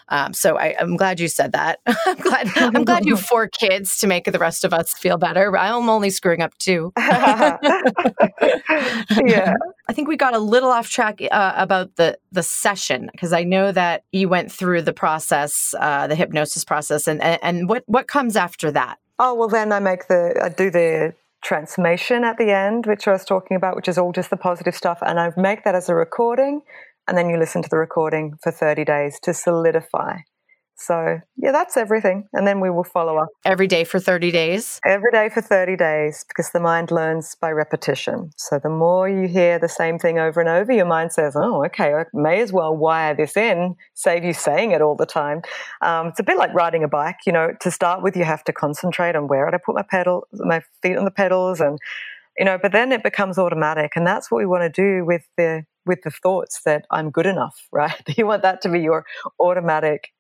um, 0.10 0.34
so 0.34 0.58
I, 0.58 0.76
am 0.80 0.98
glad 0.98 1.20
you 1.20 1.28
said 1.28 1.54
that. 1.54 1.80
I'm 1.88 2.18
glad. 2.18 2.48
I'm 2.56 2.84
glad 2.84 3.06
you 3.06 3.16
have 3.16 3.26
four 3.28 3.48
kids 3.48 3.98
to 4.00 4.08
make 4.08 4.26
the 4.26 4.38
rest 4.38 4.64
of 4.64 4.74
us 4.74 4.94
feel 4.94 5.18
better. 5.18 5.58
I'm 5.58 5.90
only 5.90 6.12
screwing 6.12 6.42
up 6.42 6.56
two. 6.58 6.94
yeah, 6.98 7.60
I 9.88 9.94
think 9.94 10.08
we 10.08 10.16
got 10.16 10.36
a 10.36 10.40
little 10.40 10.70
off 10.70 10.90
track 10.90 11.22
uh, 11.32 11.54
about 11.56 11.96
the 11.96 12.18
the 12.32 12.44
session 12.44 13.10
because 13.12 13.34
I 13.34 13.44
know 13.44 13.72
that 13.72 14.04
you 14.12 14.30
went 14.30 14.52
through 14.52 14.84
the 14.84 14.94
process, 14.94 15.74
uh, 15.80 16.06
the 16.08 16.16
hypnosis 16.16 16.64
process, 16.64 17.08
and, 17.08 17.22
and 17.22 17.40
and 17.42 17.70
what 17.70 17.84
what 17.88 18.08
comes 18.08 18.36
after 18.36 18.72
that. 18.72 19.00
Oh 19.18 19.34
well, 19.34 19.48
then 19.48 19.72
I 19.72 19.80
make 19.80 20.08
the 20.08 20.40
I 20.44 20.50
do 20.50 20.70
the 20.70 21.16
transformation 21.44 22.24
at 22.24 22.38
the 22.38 22.52
end, 22.52 22.86
which 22.86 23.08
I 23.08 23.12
was 23.12 23.26
talking 23.26 23.58
about, 23.58 23.76
which 23.76 23.88
is 23.88 23.98
all 23.98 24.12
just 24.12 24.30
the 24.30 24.38
positive 24.38 24.76
stuff, 24.76 25.00
and 25.02 25.20
I 25.20 25.32
make 25.36 25.64
that 25.64 25.74
as 25.74 25.90
a 25.90 25.96
recording 25.96 26.62
and 27.08 27.18
then 27.18 27.30
you 27.30 27.38
listen 27.38 27.62
to 27.62 27.70
the 27.70 27.78
recording 27.78 28.36
for 28.42 28.52
30 28.52 28.86
days 28.86 29.20
to 29.24 29.34
solidify. 29.34 30.18
So, 30.78 31.22
yeah, 31.38 31.54
that's 31.54 31.78
everything. 31.78 32.28
And 32.34 32.46
then 32.46 32.60
we 32.60 32.70
will 32.70 32.84
follow 32.84 33.18
up. 33.18 33.30
Every 33.46 33.66
day 33.66 33.86
for 33.86 33.98
30 34.00 34.30
days? 34.32 34.82
Every 34.86 35.10
day 35.10 35.30
for 35.30 35.42
30 35.42 35.78
days 35.78 36.26
because 36.28 36.52
the 36.52 36.60
mind 36.60 36.92
learns 36.92 37.36
by 37.40 37.52
repetition. 37.52 38.32
So, 38.36 38.60
the 38.62 38.70
more 38.70 39.08
you 39.08 39.28
hear 39.28 39.58
the 39.58 39.70
same 39.70 39.98
thing 39.98 40.20
over 40.20 40.42
and 40.42 40.50
over, 40.50 40.74
your 40.74 40.86
mind 40.86 41.14
says, 41.14 41.34
oh, 41.38 41.64
okay, 41.66 41.94
I 41.94 42.04
may 42.14 42.42
as 42.42 42.52
well 42.52 42.76
wire 42.76 43.16
this 43.16 43.38
in, 43.38 43.76
save 43.94 44.26
you 44.26 44.34
saying 44.34 44.72
it 44.72 44.82
all 44.82 44.98
the 44.98 45.06
time. 45.06 45.44
Um, 45.82 46.08
it's 46.08 46.20
a 46.20 46.24
bit 46.24 46.38
like 46.38 46.54
riding 46.54 46.84
a 46.84 46.90
bike. 46.90 47.20
You 47.26 47.32
know, 47.32 47.52
to 47.62 47.72
start 47.72 48.04
with, 48.04 48.18
you 48.18 48.26
have 48.26 48.44
to 48.44 48.54
concentrate 48.54 49.16
on 49.16 49.28
where 49.28 49.48
I 49.48 49.58
put 49.58 49.76
my 49.76 49.86
pedal, 49.90 50.28
my 50.34 50.62
feet 50.82 50.98
on 50.98 51.06
the 51.06 51.12
pedals 51.12 51.62
and 51.62 51.80
you 52.38 52.44
know 52.44 52.58
but 52.62 52.74
then 52.74 52.92
it 52.92 53.02
becomes 53.02 53.38
automatic 53.38 53.94
and 53.96 54.06
that's 54.06 54.30
what 54.30 54.40
we 54.40 54.46
want 54.46 54.62
to 54.62 54.70
do 54.70 55.06
with 55.06 55.24
the 55.38 55.66
with 55.86 56.02
the 56.04 56.12
thoughts 56.12 56.62
that 56.66 56.86
I'm 56.92 57.12
good 57.12 57.26
enough, 57.26 57.68
right? 57.72 58.02
You 58.18 58.26
want 58.26 58.42
that 58.44 58.62
to 58.62 58.70
be 58.70 58.82
your 58.82 59.06
automatic 59.40 60.14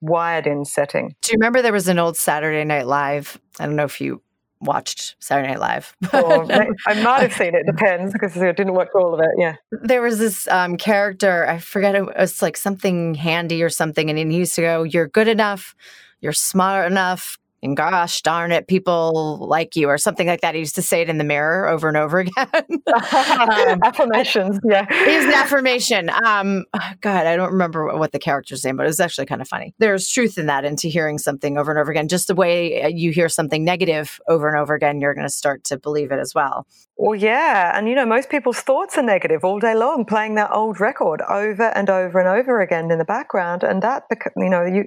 wired 0.00 0.46
in 0.46 0.64
setting. 0.64 1.14
Do 1.22 1.32
you 1.32 1.36
remember 1.38 1.62
there 1.62 1.72
was 1.72 1.88
an 1.88 1.98
old 1.98 2.16
Saturday 2.16 2.64
Night 2.64 2.86
Live? 2.86 3.40
I 3.58 3.66
don't 3.66 3.76
know 3.76 3.84
if 3.84 4.00
you 4.00 4.22
watched 4.60 5.16
Saturday 5.20 5.48
Night 5.48 5.60
Live. 5.60 5.96
I 6.12 7.02
might 7.02 7.22
have 7.22 7.32
seen 7.32 7.54
it. 7.54 7.66
Depends 7.66 8.12
because 8.12 8.36
I 8.36 8.52
didn't 8.52 8.74
watch 8.74 8.88
all 8.94 9.14
of 9.14 9.20
it. 9.20 9.30
Yeah. 9.36 9.56
There 9.70 10.02
was 10.02 10.18
this 10.18 10.48
um, 10.48 10.76
character. 10.76 11.46
I 11.46 11.58
forget. 11.58 11.94
It 11.94 12.06
was 12.16 12.42
like 12.42 12.56
something 12.56 13.14
handy 13.14 13.62
or 13.62 13.68
something, 13.68 14.10
and 14.10 14.18
he 14.18 14.38
used 14.38 14.54
to 14.56 14.62
go, 14.62 14.82
"You're 14.82 15.08
good 15.08 15.28
enough. 15.28 15.74
You're 16.20 16.32
smart 16.32 16.90
enough 16.90 17.38
and 17.62 17.76
gosh 17.76 18.22
darn 18.22 18.52
it, 18.52 18.68
people 18.68 19.38
like 19.40 19.76
you, 19.76 19.88
or 19.88 19.98
something 19.98 20.26
like 20.26 20.40
that. 20.42 20.54
He 20.54 20.60
used 20.60 20.74
to 20.76 20.82
say 20.82 21.02
it 21.02 21.08
in 21.08 21.18
the 21.18 21.24
mirror 21.24 21.68
over 21.68 21.88
and 21.88 21.96
over 21.96 22.18
again. 22.20 22.46
um, 22.46 23.80
Affirmations, 23.84 24.58
yeah. 24.64 24.86
It 24.88 25.16
was 25.16 25.24
an 25.26 25.32
affirmation. 25.32 26.10
Um, 26.10 26.64
God, 27.00 27.26
I 27.26 27.36
don't 27.36 27.52
remember 27.52 27.96
what 27.96 28.12
the 28.12 28.18
character's 28.18 28.64
name, 28.64 28.76
but 28.76 28.84
it 28.84 28.88
was 28.88 29.00
actually 29.00 29.26
kind 29.26 29.40
of 29.40 29.48
funny. 29.48 29.74
There's 29.78 30.08
truth 30.08 30.38
in 30.38 30.46
that, 30.46 30.64
into 30.64 30.88
hearing 30.88 31.18
something 31.18 31.58
over 31.58 31.70
and 31.70 31.80
over 31.80 31.90
again. 31.90 32.08
Just 32.08 32.28
the 32.28 32.34
way 32.34 32.82
uh, 32.82 32.88
you 32.88 33.10
hear 33.12 33.28
something 33.28 33.64
negative 33.64 34.20
over 34.28 34.48
and 34.48 34.56
over 34.56 34.74
again, 34.74 35.00
you're 35.00 35.14
going 35.14 35.26
to 35.26 35.32
start 35.32 35.64
to 35.64 35.78
believe 35.78 36.12
it 36.12 36.18
as 36.18 36.34
well. 36.34 36.66
Well, 36.96 37.14
yeah. 37.14 37.76
And, 37.78 37.88
you 37.88 37.94
know, 37.94 38.06
most 38.06 38.28
people's 38.28 38.60
thoughts 38.60 38.98
are 38.98 39.02
negative 39.02 39.44
all 39.44 39.60
day 39.60 39.74
long, 39.74 40.04
playing 40.04 40.34
that 40.34 40.50
old 40.52 40.80
record 40.80 41.22
over 41.28 41.64
and 41.76 41.88
over 41.88 42.18
and 42.18 42.28
over 42.28 42.60
again 42.60 42.90
in 42.90 42.98
the 42.98 43.04
background. 43.04 43.62
And 43.62 43.82
that, 43.82 44.04
you 44.36 44.50
know, 44.50 44.64
you 44.64 44.84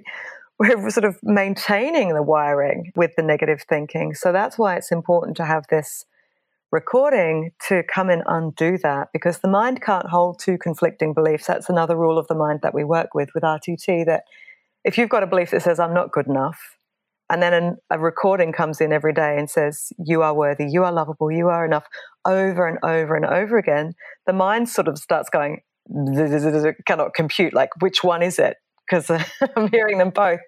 we're 0.61 0.89
sort 0.91 1.05
of 1.05 1.17
maintaining 1.23 2.13
the 2.13 2.21
wiring 2.21 2.91
with 2.95 3.15
the 3.15 3.23
negative 3.23 3.63
thinking. 3.67 4.13
So 4.13 4.31
that's 4.31 4.57
why 4.59 4.75
it's 4.75 4.91
important 4.91 5.35
to 5.37 5.45
have 5.45 5.65
this 5.69 6.05
recording 6.71 7.51
to 7.67 7.83
come 7.83 8.09
and 8.09 8.21
undo 8.27 8.77
that 8.77 9.09
because 9.11 9.39
the 9.39 9.47
mind 9.47 9.81
can't 9.81 10.07
hold 10.07 10.39
two 10.39 10.57
conflicting 10.57 11.13
beliefs. 11.13 11.47
That's 11.47 11.69
another 11.69 11.97
rule 11.97 12.17
of 12.17 12.27
the 12.27 12.35
mind 12.35 12.59
that 12.61 12.73
we 12.73 12.83
work 12.83 13.13
with 13.15 13.29
with 13.33 13.43
RTT 13.43 14.05
that 14.05 14.23
if 14.83 14.97
you've 14.97 15.09
got 15.09 15.23
a 15.23 15.27
belief 15.27 15.49
that 15.51 15.63
says, 15.63 15.79
I'm 15.79 15.93
not 15.93 16.11
good 16.11 16.27
enough, 16.27 16.77
and 17.29 17.41
then 17.41 17.53
an, 17.53 17.77
a 17.89 17.97
recording 17.97 18.51
comes 18.51 18.81
in 18.81 18.93
every 18.93 19.13
day 19.13 19.37
and 19.37 19.49
says, 19.49 19.91
You 20.03 20.21
are 20.21 20.33
worthy, 20.33 20.67
you 20.67 20.83
are 20.83 20.91
lovable, 20.91 21.31
you 21.31 21.47
are 21.47 21.65
enough, 21.65 21.85
over 22.25 22.67
and 22.67 22.77
over 22.83 23.15
and 23.15 23.25
over 23.25 23.57
again, 23.57 23.93
the 24.27 24.33
mind 24.33 24.69
sort 24.69 24.87
of 24.87 24.97
starts 24.97 25.29
going, 25.29 25.61
it 25.89 26.75
cannot 26.85 27.13
compute, 27.13 27.53
like, 27.53 27.69
which 27.79 28.03
one 28.03 28.21
is 28.21 28.37
it? 28.37 28.57
Because 28.91 29.09
I'm 29.55 29.69
hearing 29.69 29.97
them 29.97 30.09
both. 30.09 30.39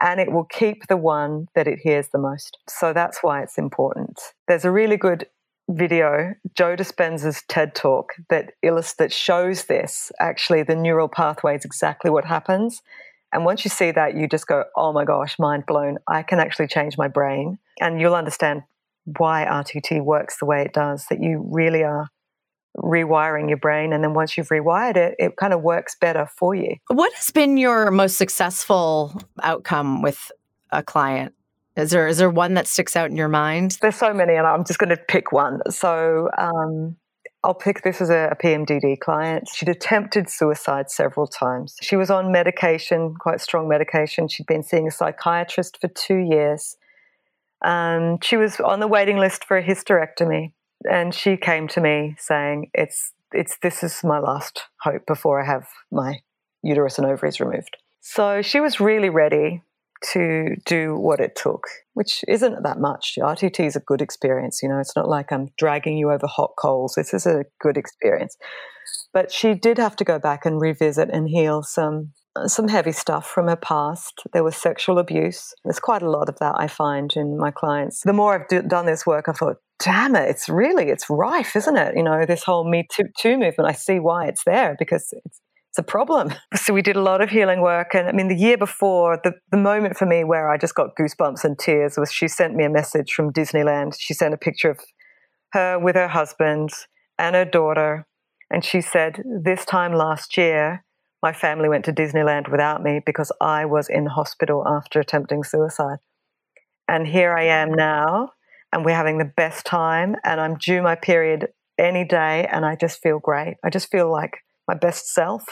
And 0.00 0.20
it 0.20 0.30
will 0.30 0.44
keep 0.44 0.86
the 0.88 0.96
one 0.96 1.48
that 1.54 1.66
it 1.66 1.78
hears 1.78 2.08
the 2.08 2.18
most. 2.18 2.58
So 2.68 2.92
that's 2.92 3.22
why 3.22 3.42
it's 3.42 3.56
important. 3.56 4.20
There's 4.46 4.64
a 4.64 4.70
really 4.70 4.98
good 4.98 5.26
video, 5.70 6.34
Joe 6.54 6.76
Dispenza's 6.76 7.42
TED 7.48 7.74
talk, 7.74 8.12
that 8.28 8.52
illustrates 8.62 8.96
that 8.98 9.12
shows 9.12 9.64
this 9.64 10.12
actually 10.20 10.62
the 10.62 10.76
neural 10.76 11.08
pathways 11.08 11.64
exactly 11.64 12.10
what 12.10 12.24
happens. 12.24 12.82
And 13.32 13.44
once 13.44 13.64
you 13.64 13.70
see 13.70 13.90
that, 13.90 14.14
you 14.14 14.28
just 14.28 14.46
go, 14.46 14.64
oh 14.76 14.92
my 14.92 15.04
gosh, 15.04 15.38
mind 15.38 15.64
blown. 15.66 15.98
I 16.06 16.22
can 16.22 16.38
actually 16.38 16.68
change 16.68 16.96
my 16.96 17.08
brain. 17.08 17.58
And 17.80 18.00
you'll 18.00 18.14
understand 18.14 18.62
why 19.18 19.46
RTT 19.48 20.04
works 20.04 20.38
the 20.38 20.46
way 20.46 20.62
it 20.62 20.72
does, 20.72 21.06
that 21.10 21.22
you 21.22 21.44
really 21.50 21.82
are 21.82 22.08
rewiring 22.76 23.48
your 23.48 23.58
brain. 23.58 23.92
And 23.92 24.02
then 24.02 24.14
once 24.14 24.36
you've 24.36 24.48
rewired 24.48 24.96
it, 24.96 25.14
it 25.18 25.36
kind 25.36 25.52
of 25.52 25.62
works 25.62 25.96
better 26.00 26.28
for 26.36 26.54
you. 26.54 26.76
What 26.88 27.12
has 27.14 27.30
been 27.30 27.56
your 27.56 27.90
most 27.90 28.16
successful 28.16 29.20
outcome 29.42 30.02
with 30.02 30.30
a 30.70 30.82
client? 30.82 31.34
Is 31.76 31.90
there 31.90 32.08
is 32.08 32.18
there 32.18 32.30
one 32.30 32.54
that 32.54 32.66
sticks 32.66 32.96
out 32.96 33.10
in 33.10 33.16
your 33.16 33.28
mind? 33.28 33.78
There's 33.82 33.96
so 33.96 34.14
many, 34.14 34.34
and 34.34 34.46
I'm 34.46 34.64
just 34.64 34.78
going 34.78 34.90
to 34.90 34.96
pick 34.96 35.30
one. 35.30 35.60
So 35.70 36.30
um, 36.38 36.96
I'll 37.44 37.54
pick 37.54 37.82
this 37.82 38.00
as 38.00 38.08
a, 38.08 38.30
a 38.32 38.36
PMDD 38.36 38.98
client. 38.98 39.48
She'd 39.54 39.68
attempted 39.68 40.30
suicide 40.30 40.90
several 40.90 41.26
times. 41.26 41.76
She 41.82 41.96
was 41.96 42.10
on 42.10 42.32
medication, 42.32 43.14
quite 43.20 43.42
strong 43.42 43.68
medication. 43.68 44.26
She'd 44.26 44.46
been 44.46 44.62
seeing 44.62 44.88
a 44.88 44.90
psychiatrist 44.90 45.78
for 45.80 45.88
two 45.88 46.18
years. 46.18 46.76
Um, 47.62 48.18
she 48.22 48.36
was 48.36 48.58
on 48.58 48.80
the 48.80 48.88
waiting 48.88 49.18
list 49.18 49.44
for 49.44 49.56
a 49.56 49.62
hysterectomy 49.62 50.52
and 50.90 51.14
she 51.14 51.36
came 51.36 51.68
to 51.68 51.80
me 51.80 52.16
saying, 52.18 52.70
"It's 52.74 53.12
it's 53.32 53.58
this 53.58 53.82
is 53.82 54.02
my 54.04 54.18
last 54.18 54.62
hope 54.80 55.06
before 55.06 55.40
I 55.40 55.46
have 55.46 55.66
my 55.90 56.20
uterus 56.62 56.98
and 56.98 57.06
ovaries 57.06 57.40
removed." 57.40 57.76
So 58.00 58.42
she 58.42 58.60
was 58.60 58.80
really 58.80 59.10
ready 59.10 59.62
to 60.12 60.56
do 60.64 60.96
what 60.96 61.20
it 61.20 61.36
took, 61.36 61.66
which 61.94 62.24
isn't 62.28 62.62
that 62.62 62.78
much. 62.78 63.14
RTT 63.18 63.66
is 63.66 63.76
a 63.76 63.80
good 63.80 64.02
experience. 64.02 64.60
You 64.62 64.68
know, 64.68 64.78
it's 64.78 64.96
not 64.96 65.08
like 65.08 65.32
I'm 65.32 65.48
dragging 65.58 65.96
you 65.96 66.10
over 66.10 66.26
hot 66.26 66.52
coals. 66.58 66.94
This 66.96 67.14
is 67.14 67.26
a 67.26 67.44
good 67.60 67.76
experience. 67.76 68.36
But 69.12 69.32
she 69.32 69.54
did 69.54 69.78
have 69.78 69.96
to 69.96 70.04
go 70.04 70.18
back 70.18 70.44
and 70.44 70.60
revisit 70.60 71.10
and 71.10 71.28
heal 71.28 71.62
some 71.62 72.12
some 72.46 72.68
heavy 72.68 72.92
stuff 72.92 73.26
from 73.26 73.48
her 73.48 73.56
past. 73.56 74.20
There 74.34 74.44
was 74.44 74.56
sexual 74.56 74.98
abuse. 74.98 75.54
There's 75.64 75.80
quite 75.80 76.02
a 76.02 76.10
lot 76.10 76.28
of 76.28 76.38
that 76.38 76.54
I 76.58 76.66
find 76.66 77.10
in 77.16 77.38
my 77.38 77.50
clients. 77.50 78.02
The 78.04 78.12
more 78.12 78.34
I've 78.34 78.68
done 78.68 78.84
this 78.84 79.06
work, 79.06 79.26
I 79.28 79.32
thought, 79.32 79.56
damn 79.82 80.14
it, 80.14 80.28
it's 80.28 80.48
really, 80.48 80.90
it's 80.90 81.08
rife, 81.08 81.56
isn't 81.56 81.76
it? 81.76 81.96
You 81.96 82.02
know, 82.02 82.26
this 82.26 82.44
whole 82.44 82.68
Me 82.68 82.86
Too, 82.90 83.04
too 83.18 83.38
movement, 83.38 83.70
I 83.70 83.72
see 83.72 83.98
why 83.98 84.26
it's 84.26 84.44
there 84.44 84.76
because 84.78 85.08
it's, 85.12 85.40
it's 85.76 85.86
a 85.86 85.90
problem. 85.90 86.32
So 86.56 86.72
we 86.72 86.80
did 86.80 86.96
a 86.96 87.02
lot 87.02 87.20
of 87.20 87.28
healing 87.28 87.60
work. 87.60 87.94
And 87.94 88.08
I 88.08 88.12
mean, 88.12 88.28
the 88.28 88.34
year 88.34 88.56
before, 88.56 89.20
the, 89.22 89.32
the 89.50 89.58
moment 89.58 89.96
for 89.96 90.06
me 90.06 90.24
where 90.24 90.50
I 90.50 90.56
just 90.56 90.74
got 90.74 90.96
goosebumps 90.98 91.44
and 91.44 91.56
tears 91.58 91.96
was 91.96 92.10
she 92.10 92.28
sent 92.28 92.54
me 92.54 92.64
a 92.64 92.70
message 92.70 93.12
from 93.12 93.32
Disneyland. 93.32 93.94
She 93.98 94.14
sent 94.14 94.34
a 94.34 94.38
picture 94.38 94.70
of 94.70 94.80
her 95.52 95.78
with 95.78 95.94
her 95.94 96.08
husband 96.08 96.70
and 97.18 97.36
her 97.36 97.44
daughter. 97.44 98.06
And 98.50 98.64
she 98.64 98.80
said, 98.80 99.22
This 99.44 99.64
time 99.64 99.92
last 99.92 100.36
year, 100.36 100.82
my 101.22 101.32
family 101.32 101.68
went 101.68 101.84
to 101.84 101.92
Disneyland 101.92 102.50
without 102.50 102.82
me 102.82 103.00
because 103.04 103.30
I 103.40 103.66
was 103.66 103.88
in 103.88 104.06
hospital 104.06 104.66
after 104.66 104.98
attempting 104.98 105.44
suicide. 105.44 105.98
And 106.88 107.06
here 107.06 107.34
I 107.34 107.44
am 107.44 107.72
now, 107.72 108.30
and 108.72 108.84
we're 108.84 108.94
having 108.94 109.18
the 109.18 109.32
best 109.36 109.66
time, 109.66 110.16
and 110.24 110.40
I'm 110.40 110.56
due 110.56 110.82
my 110.82 110.94
period 110.94 111.48
any 111.78 112.04
day, 112.04 112.48
and 112.50 112.64
I 112.64 112.76
just 112.76 113.02
feel 113.02 113.18
great. 113.18 113.56
I 113.64 113.70
just 113.70 113.90
feel 113.90 114.10
like 114.10 114.38
my 114.66 114.74
best 114.74 115.12
self. 115.12 115.44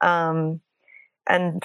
Um, 0.00 0.60
and 1.28 1.62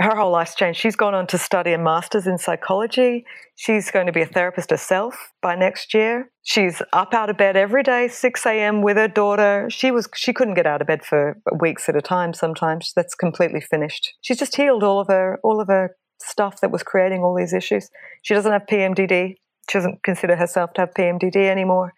her 0.00 0.16
whole 0.16 0.32
life's 0.32 0.56
changed. 0.56 0.80
She's 0.80 0.96
gone 0.96 1.14
on 1.14 1.26
to 1.28 1.38
study 1.38 1.72
a 1.72 1.78
master's 1.78 2.26
in 2.26 2.36
psychology. 2.36 3.24
She's 3.54 3.92
going 3.92 4.06
to 4.06 4.12
be 4.12 4.22
a 4.22 4.26
therapist 4.26 4.70
herself 4.70 5.32
by 5.40 5.54
next 5.54 5.94
year. 5.94 6.30
She's 6.42 6.82
up 6.92 7.14
out 7.14 7.30
of 7.30 7.36
bed 7.36 7.56
every 7.56 7.84
day, 7.84 8.08
6 8.08 8.46
a.m. 8.46 8.82
with 8.82 8.96
her 8.96 9.06
daughter. 9.06 9.68
She 9.70 9.92
was 9.92 10.08
she 10.14 10.32
couldn't 10.32 10.54
get 10.54 10.66
out 10.66 10.80
of 10.80 10.88
bed 10.88 11.04
for 11.04 11.38
weeks 11.60 11.88
at 11.88 11.96
a 11.96 12.02
time 12.02 12.34
sometimes. 12.34 12.92
That's 12.96 13.14
completely 13.14 13.60
finished. 13.60 14.14
She's 14.20 14.38
just 14.38 14.56
healed 14.56 14.82
all 14.82 15.00
of 15.00 15.06
her 15.06 15.38
all 15.44 15.60
of 15.60 15.68
her 15.68 15.94
stuff 16.20 16.60
that 16.60 16.72
was 16.72 16.82
creating 16.82 17.22
all 17.22 17.36
these 17.36 17.52
issues. 17.52 17.88
She 18.22 18.34
doesn't 18.34 18.50
have 18.50 18.66
PMDD. 18.68 19.36
She 19.70 19.78
doesn't 19.78 20.02
consider 20.02 20.34
herself 20.36 20.72
to 20.74 20.82
have 20.82 20.94
PMDD 20.94 21.36
anymore. 21.36 21.94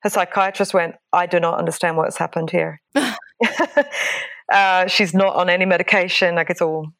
Her 0.00 0.10
psychiatrist 0.10 0.74
went, 0.74 0.96
I 1.12 1.26
do 1.26 1.40
not 1.40 1.58
understand 1.58 1.96
what's 1.96 2.18
happened 2.18 2.50
here. 2.50 2.80
uh, 4.54 4.86
she's 4.86 5.12
not 5.12 5.34
on 5.36 5.50
any 5.50 5.66
medication. 5.66 6.36
Like 6.36 6.48
it's 6.48 6.62
all 6.62 6.94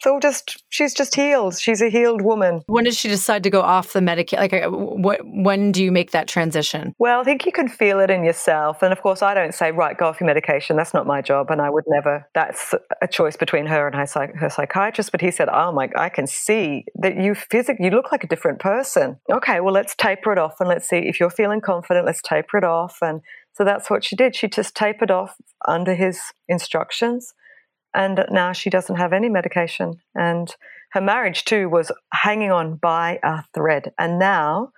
so 0.00 0.20
just 0.20 0.62
she's 0.68 0.94
just 0.94 1.14
healed. 1.14 1.58
She's 1.58 1.82
a 1.82 1.88
healed 1.88 2.22
woman. 2.22 2.62
When 2.66 2.84
did 2.84 2.94
she 2.94 3.08
decide 3.08 3.42
to 3.42 3.50
go 3.50 3.62
off 3.62 3.92
the 3.92 4.00
medication? 4.00 4.40
Like, 4.40 4.52
uh, 4.52 4.70
what? 4.70 5.20
When 5.24 5.72
do 5.72 5.82
you 5.82 5.90
make 5.90 6.12
that 6.12 6.28
transition? 6.28 6.94
Well, 6.98 7.20
I 7.20 7.24
think 7.24 7.44
you 7.44 7.52
can 7.52 7.68
feel 7.68 7.98
it 7.98 8.08
in 8.08 8.22
yourself. 8.22 8.82
And 8.82 8.92
of 8.92 9.02
course, 9.02 9.22
I 9.22 9.34
don't 9.34 9.54
say 9.54 9.72
right, 9.72 9.98
go 9.98 10.06
off 10.06 10.20
your 10.20 10.28
medication. 10.28 10.76
That's 10.76 10.94
not 10.94 11.06
my 11.06 11.20
job, 11.20 11.50
and 11.50 11.60
I 11.60 11.68
would 11.68 11.84
never. 11.88 12.24
That's 12.32 12.74
a 13.02 13.08
choice 13.08 13.36
between 13.36 13.66
her 13.66 13.88
and 13.88 13.96
her, 13.96 14.06
psych- 14.06 14.36
her 14.36 14.48
psychiatrist. 14.48 15.10
But 15.10 15.20
he 15.20 15.32
said, 15.32 15.48
"Oh 15.48 15.72
my, 15.72 15.88
I 15.96 16.08
can 16.08 16.28
see 16.28 16.84
that 17.00 17.16
you 17.16 17.34
physically 17.34 17.86
you 17.86 17.90
look 17.90 18.12
like 18.12 18.22
a 18.22 18.28
different 18.28 18.60
person." 18.60 19.18
Okay, 19.32 19.60
well, 19.60 19.74
let's 19.74 19.96
taper 19.96 20.30
it 20.30 20.38
off, 20.38 20.60
and 20.60 20.68
let's 20.68 20.88
see 20.88 20.98
if 20.98 21.18
you're 21.18 21.30
feeling 21.30 21.60
confident. 21.60 22.06
Let's 22.06 22.22
taper 22.22 22.58
it 22.58 22.64
off, 22.64 22.98
and 23.02 23.20
so 23.58 23.64
that's 23.64 23.90
what 23.90 24.04
she 24.04 24.14
did. 24.14 24.36
She 24.36 24.46
just 24.46 24.76
tapered 24.76 25.10
off 25.10 25.34
under 25.66 25.92
his 25.92 26.20
instructions 26.48 27.34
and 27.92 28.24
now 28.30 28.52
she 28.52 28.70
doesn't 28.70 28.96
have 28.96 29.12
any 29.12 29.28
medication. 29.28 29.94
And 30.14 30.54
her 30.92 31.00
marriage 31.00 31.44
too 31.44 31.68
was 31.68 31.90
hanging 32.12 32.52
on 32.52 32.76
by 32.76 33.18
a 33.24 33.42
thread. 33.52 33.90
And 33.98 34.20
now 34.20 34.70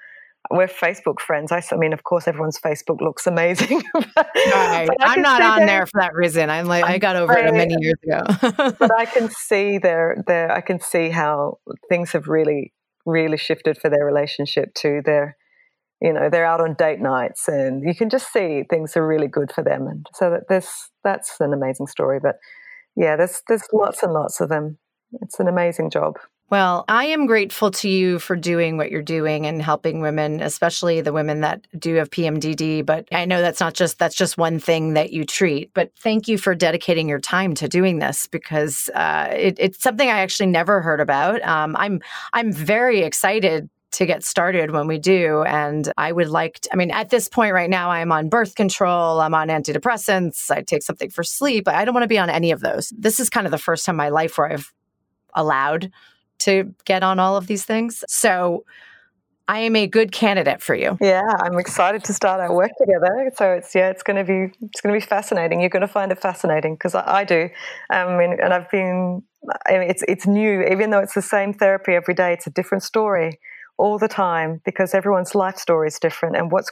we're 0.51 0.67
Facebook 0.67 1.21
friends. 1.21 1.53
I, 1.53 1.63
I 1.71 1.77
mean, 1.77 1.93
of 1.93 2.05
course, 2.05 2.27
everyone's 2.27 2.59
Facebook 2.59 3.03
looks 3.03 3.27
amazing. 3.27 3.83
right. 4.17 4.89
I'm 5.03 5.21
not 5.21 5.43
on 5.43 5.67
there 5.67 5.85
for 5.85 6.01
that 6.01 6.15
reason. 6.15 6.49
I'm 6.49 6.65
like, 6.65 6.83
I'm 6.85 6.93
i 6.93 6.99
got 6.99 7.17
over 7.17 7.37
it 7.37 7.53
many 7.53 7.77
years 7.81 7.99
ago. 8.03 8.23
but 8.79 8.99
I 8.99 9.05
can 9.05 9.29
see 9.29 9.77
their, 9.77 10.25
their, 10.27 10.51
I 10.51 10.63
can 10.63 10.81
see 10.81 11.11
how 11.11 11.59
things 11.91 12.13
have 12.13 12.29
really, 12.29 12.73
really 13.05 13.37
shifted 13.37 13.77
for 13.77 13.91
their 13.91 14.07
relationship 14.07 14.73
too. 14.73 15.03
They're, 15.05 15.37
you 16.01 16.13
know, 16.13 16.31
they're 16.31 16.47
out 16.47 16.61
on 16.61 16.75
date 16.75 17.01
nights, 17.01 17.49
and 17.49 17.83
you 17.87 17.95
can 17.95 18.09
just 18.09 18.33
see 18.33 18.65
things 18.69 18.97
are 18.97 19.07
really 19.07 19.29
good 19.29 19.53
for 19.53 19.63
them. 19.63 19.87
And 19.87 20.07
so 20.15 20.31
that 20.31 20.49
this, 20.49 20.91
that's 21.05 21.37
an 21.41 21.53
amazing 21.53 21.87
story. 21.87 22.19
But 22.23 22.37
yeah, 22.97 23.17
there's 23.17 23.43
there's 23.49 23.65
lots 23.73 24.03
and 24.03 24.13
lots 24.13 24.41
of 24.41 24.49
them. 24.49 24.79
It's 25.21 25.41
an 25.41 25.49
amazing 25.49 25.91
job. 25.91 26.19
Well, 26.51 26.85
I 26.89 27.05
am 27.05 27.27
grateful 27.27 27.71
to 27.71 27.89
you 27.89 28.19
for 28.19 28.35
doing 28.35 28.77
what 28.77 28.91
you're 28.91 29.03
doing 29.03 29.47
and 29.47 29.63
helping 29.63 30.01
women, 30.01 30.41
especially 30.41 31.01
the 31.01 31.13
women 31.13 31.43
that 31.43 31.65
do 31.79 31.95
have 31.95 32.11
PMDD. 32.11 32.85
But 32.85 33.07
I 33.13 33.25
know 33.25 33.41
that's 33.41 33.61
not 33.61 33.75
just 33.75 34.01
that's 34.01 34.17
just 34.17 34.37
one 34.37 34.59
thing 34.59 34.95
that 34.95 35.13
you 35.13 35.25
treat. 35.25 35.73
But 35.75 35.93
thank 36.01 36.27
you 36.27 36.39
for 36.39 36.57
dedicating 36.57 37.09
your 37.09 37.21
time 37.21 37.55
to 37.55 37.69
doing 37.69 38.01
this 38.01 38.27
because 38.27 38.91
uh, 38.95 39.29
it, 39.31 39.59
it's 39.61 39.81
something 39.81 40.09
I 40.09 40.21
actually 40.21 40.49
never 40.49 40.81
heard 40.83 41.01
about. 41.01 41.41
Um, 41.43 41.77
I'm 41.77 42.01
I'm 42.33 42.53
very 42.53 43.03
excited 43.03 43.71
to 43.93 44.07
get 44.07 44.23
started 44.23 44.71
when 44.71 44.87
we 44.87 44.99
do. 44.99 45.43
And 45.43 45.93
I 45.97 46.13
would 46.13 46.29
like 46.29 46.61
to, 46.61 46.71
I 46.73 46.77
mean, 46.77 46.91
at 46.91 47.11
this 47.11 47.29
point 47.29 47.53
right 47.53 47.71
now, 47.71 47.91
I'm 47.91 48.13
on 48.13 48.29
birth 48.29 48.55
control, 48.55 49.21
I'm 49.21 49.35
on 49.35 49.49
antidepressants, 49.49 50.51
I 50.51 50.63
take 50.63 50.83
something 50.83 51.11
for 51.11 51.25
sleep. 51.25 51.67
I 51.67 51.85
don't 51.85 51.95
want 51.95 52.05
to 52.05 52.09
be 52.09 52.19
on 52.19 52.31
any 52.31 52.53
of 52.53 52.61
those. 52.61 52.93
This 52.97 53.19
is 53.19 53.29
kind 53.29 53.47
of 53.47 53.51
the 53.51 53.59
first 53.59 53.85
time 53.85 53.95
in 53.95 53.99
my 53.99 54.09
life 54.11 54.39
where 54.39 54.53
I've 54.53 54.73
allowed 55.35 55.91
to 56.41 56.75
get 56.85 57.03
on 57.03 57.19
all 57.19 57.37
of 57.37 57.47
these 57.47 57.65
things. 57.65 58.05
So 58.09 58.65
I 59.49 59.59
am 59.61 59.75
a 59.75 59.89
good 59.89 60.13
candidate 60.13 60.63
for 60.63 60.77
you. 60.77 60.97
Yeah, 61.01 61.27
I'm 61.43 61.59
excited 61.59 62.05
to 62.05 62.15
start 62.15 62.41
our 62.41 62.55
work 62.55 62.71
together. 62.79 63.33
So 63.37 63.53
it's 63.55 63.75
yeah, 63.75 63.91
it's 63.91 64.05
going 64.05 64.17
to 64.17 64.25
be 64.25 64.55
it's 64.63 64.81
going 64.81 64.95
to 64.95 65.05
be 65.05 65.05
fascinating. 65.05 65.61
You're 65.61 65.71
going 65.71 65.81
to 65.81 65.89
find 65.89 66.13
it 66.13 66.21
fascinating 66.21 66.77
because 66.77 66.95
I, 66.95 67.05
I, 67.05 67.25
do. 67.25 67.51
Um, 67.93 68.21
and, 68.21 68.39
and 68.39 68.55
I've 68.55 68.71
been. 68.71 69.25
I 69.67 69.79
mean, 69.79 69.91
it's 69.91 70.05
it's 70.07 70.25
new, 70.25 70.63
even 70.63 70.91
though 70.91 71.01
it's 71.01 71.15
the 71.15 71.23
same 71.23 71.53
therapy 71.53 71.95
every 71.95 72.15
day. 72.15 72.33
It's 72.33 72.47
a 72.47 72.51
different 72.51 72.85
story 72.85 73.41
all 73.81 73.99
the 73.99 74.09
time 74.09 74.61
because 74.65 74.95
everyone's 74.95 75.35
life 75.35 75.57
story 75.57 75.89
is 75.89 75.99
different, 75.99 76.37
and 76.37 76.53
what's 76.53 76.71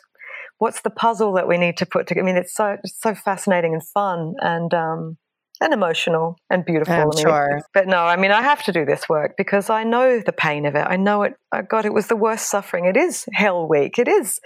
what's 0.59 0.82
the 0.82 0.90
puzzle 0.90 1.32
that 1.34 1.48
we 1.48 1.56
need 1.56 1.76
to 1.78 1.86
put 1.86 2.06
together. 2.06 2.28
I 2.28 2.32
mean, 2.32 2.36
it's 2.36 2.54
so 2.54 2.76
it's 2.84 3.00
so 3.00 3.14
fascinating 3.14 3.74
and 3.74 3.86
fun, 3.86 4.34
and 4.40 4.72
um, 4.74 5.16
and 5.61 5.72
emotional 5.72 6.36
and 6.50 6.64
beautiful. 6.64 6.94
I'm 6.94 7.02
I 7.02 7.04
mean, 7.06 7.18
sure. 7.18 7.61
But 7.74 7.86
no, 7.88 7.98
I 7.98 8.16
mean, 8.16 8.30
I 8.30 8.42
have 8.42 8.62
to 8.64 8.72
do 8.72 8.84
this 8.84 9.09
work 9.09 9.34
because 9.36 9.70
I 9.70 9.84
know 9.84 10.20
the 10.20 10.32
pain 10.32 10.66
of 10.66 10.74
it. 10.74 10.86
I 10.86 10.96
know 10.96 11.22
it. 11.22 11.34
Oh 11.52 11.62
God, 11.62 11.84
it 11.84 11.92
was 11.92 12.06
the 12.09 12.16
worst 12.16 12.50
suffering. 12.50 12.84
It 12.84 12.96
is 12.96 13.26
hell 13.32 13.68
week. 13.68 13.98
It 13.98 14.09
is. 14.09 14.40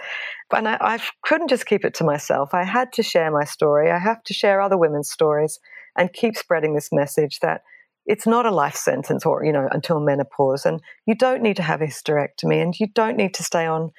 And 0.55 0.67
I, 0.67 0.77
I 0.79 0.99
couldn't 1.23 1.49
just 1.49 1.65
keep 1.65 1.85
it 1.85 1.93
to 1.95 2.03
myself. 2.03 2.53
I 2.53 2.63
had 2.63 2.93
to 2.93 3.03
share 3.03 3.31
my 3.31 3.43
story. 3.43 3.91
I 3.91 3.99
have 3.99 4.23
to 4.23 4.33
share 4.33 4.61
other 4.61 4.77
women's 4.77 5.11
stories 5.11 5.59
and 5.95 6.11
keep 6.11 6.35
spreading 6.35 6.73
this 6.73 6.89
message 6.91 7.39
that 7.41 7.61
it's 8.05 8.27
not 8.27 8.45
a 8.45 8.51
life 8.51 8.75
sentence 8.75 9.25
or, 9.25 9.43
you 9.43 9.51
know, 9.51 9.67
until 9.71 9.99
menopause. 9.99 10.65
And 10.65 10.81
you 11.05 11.15
don't 11.15 11.41
need 11.41 11.55
to 11.57 11.63
have 11.63 11.81
a 11.81 11.85
hysterectomy 11.87 12.61
and 12.61 12.77
you 12.79 12.87
don't 12.87 13.17
need 13.17 13.33
to 13.35 13.43
stay 13.43 13.65
on, 13.65 13.91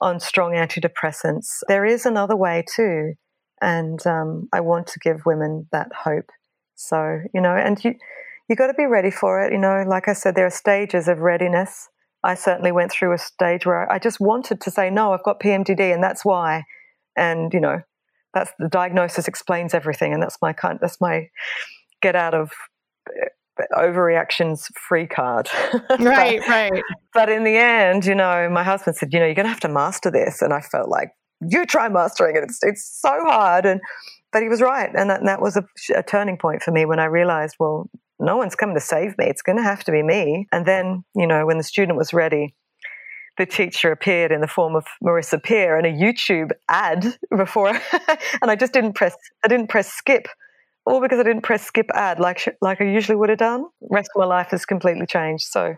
on 0.00 0.20
strong 0.20 0.52
antidepressants. 0.52 1.60
There 1.66 1.84
is 1.84 2.06
another 2.06 2.36
way 2.36 2.64
too. 2.74 3.14
And 3.60 4.04
um, 4.06 4.48
I 4.52 4.60
want 4.60 4.86
to 4.88 5.00
give 5.00 5.26
women 5.26 5.66
that 5.72 5.90
hope 6.04 6.30
so, 6.76 7.20
you 7.34 7.40
know, 7.40 7.54
and 7.54 7.82
you 7.84 7.94
you 8.48 8.56
got 8.56 8.68
to 8.68 8.74
be 8.74 8.86
ready 8.86 9.10
for 9.10 9.42
it. 9.42 9.52
You 9.52 9.58
know, 9.58 9.84
like 9.86 10.08
I 10.08 10.14
said, 10.14 10.34
there 10.34 10.46
are 10.46 10.50
stages 10.50 11.06
of 11.06 11.18
readiness. 11.18 11.88
I 12.24 12.34
certainly 12.34 12.72
went 12.72 12.90
through 12.90 13.12
a 13.12 13.18
stage 13.18 13.66
where 13.66 13.90
I 13.92 13.98
just 13.98 14.20
wanted 14.20 14.60
to 14.62 14.70
say, 14.70 14.88
no, 14.88 15.12
I've 15.12 15.22
got 15.22 15.40
PMDD, 15.40 15.92
and 15.92 16.02
that's 16.02 16.24
why. 16.24 16.64
And 17.16 17.52
you 17.52 17.60
know, 17.60 17.82
that's 18.32 18.52
the 18.58 18.68
diagnosis 18.68 19.28
explains 19.28 19.74
everything, 19.74 20.14
and 20.14 20.22
that's 20.22 20.38
my 20.40 20.52
kind. 20.52 20.78
That's 20.80 21.00
my 21.00 21.28
get 22.00 22.16
out 22.16 22.32
of 22.32 22.52
overreactions 23.72 24.66
free 24.88 25.06
card. 25.06 25.48
Right, 25.98 26.40
but, 26.40 26.48
right. 26.48 26.82
But 27.12 27.28
in 27.28 27.44
the 27.44 27.56
end, 27.56 28.06
you 28.06 28.14
know, 28.14 28.48
my 28.50 28.62
husband 28.62 28.96
said, 28.96 29.12
you 29.12 29.18
know, 29.18 29.26
you're 29.26 29.34
going 29.34 29.46
to 29.46 29.50
have 29.50 29.60
to 29.60 29.68
master 29.68 30.10
this, 30.10 30.42
and 30.42 30.52
I 30.52 30.60
felt 30.60 30.88
like 30.88 31.10
you 31.40 31.66
try 31.66 31.88
mastering 31.88 32.36
it. 32.36 32.44
It's 32.44 32.58
it's 32.62 33.00
so 33.00 33.10
hard, 33.24 33.66
and 33.66 33.80
but 34.32 34.42
he 34.42 34.48
was 34.48 34.60
right, 34.60 34.90
and 34.94 35.10
that, 35.10 35.20
and 35.20 35.28
that 35.28 35.40
was 35.40 35.56
a, 35.56 35.64
a, 35.96 36.02
turning 36.02 36.36
point 36.36 36.62
for 36.62 36.70
me 36.70 36.84
when 36.84 37.00
I 37.00 37.06
realized, 37.06 37.56
well, 37.58 37.90
no 38.20 38.36
one's 38.36 38.54
coming 38.54 38.74
to 38.74 38.80
save 38.80 39.16
me. 39.18 39.26
It's 39.26 39.42
going 39.42 39.56
to 39.56 39.62
have 39.62 39.84
to 39.84 39.92
be 39.92 40.02
me. 40.02 40.46
And 40.52 40.66
then, 40.66 41.04
you 41.14 41.26
know, 41.26 41.46
when 41.46 41.58
the 41.58 41.64
student 41.64 41.96
was 41.96 42.12
ready, 42.12 42.54
the 43.38 43.46
teacher 43.46 43.92
appeared 43.92 44.32
in 44.32 44.40
the 44.40 44.48
form 44.48 44.74
of 44.74 44.84
Marissa 45.02 45.42
Peer 45.42 45.78
in 45.78 45.86
a 45.86 45.92
YouTube 45.92 46.50
ad 46.68 47.16
before, 47.36 47.68
and 48.42 48.50
I 48.50 48.56
just 48.56 48.72
didn't 48.72 48.94
press. 48.94 49.16
I 49.44 49.48
didn't 49.48 49.68
press 49.68 49.92
skip, 49.92 50.28
all 50.88 51.00
because 51.00 51.20
I 51.20 51.22
didn't 51.22 51.42
press 51.42 51.64
skip 51.64 51.86
ad 51.94 52.18
like 52.18 52.56
like 52.60 52.80
I 52.80 52.84
usually 52.84 53.16
would 53.16 53.28
have 53.28 53.38
done. 53.38 53.66
Rest 53.90 54.10
of 54.14 54.20
my 54.20 54.26
life 54.26 54.48
has 54.48 54.64
completely 54.64 55.06
changed. 55.06 55.44
So 55.44 55.74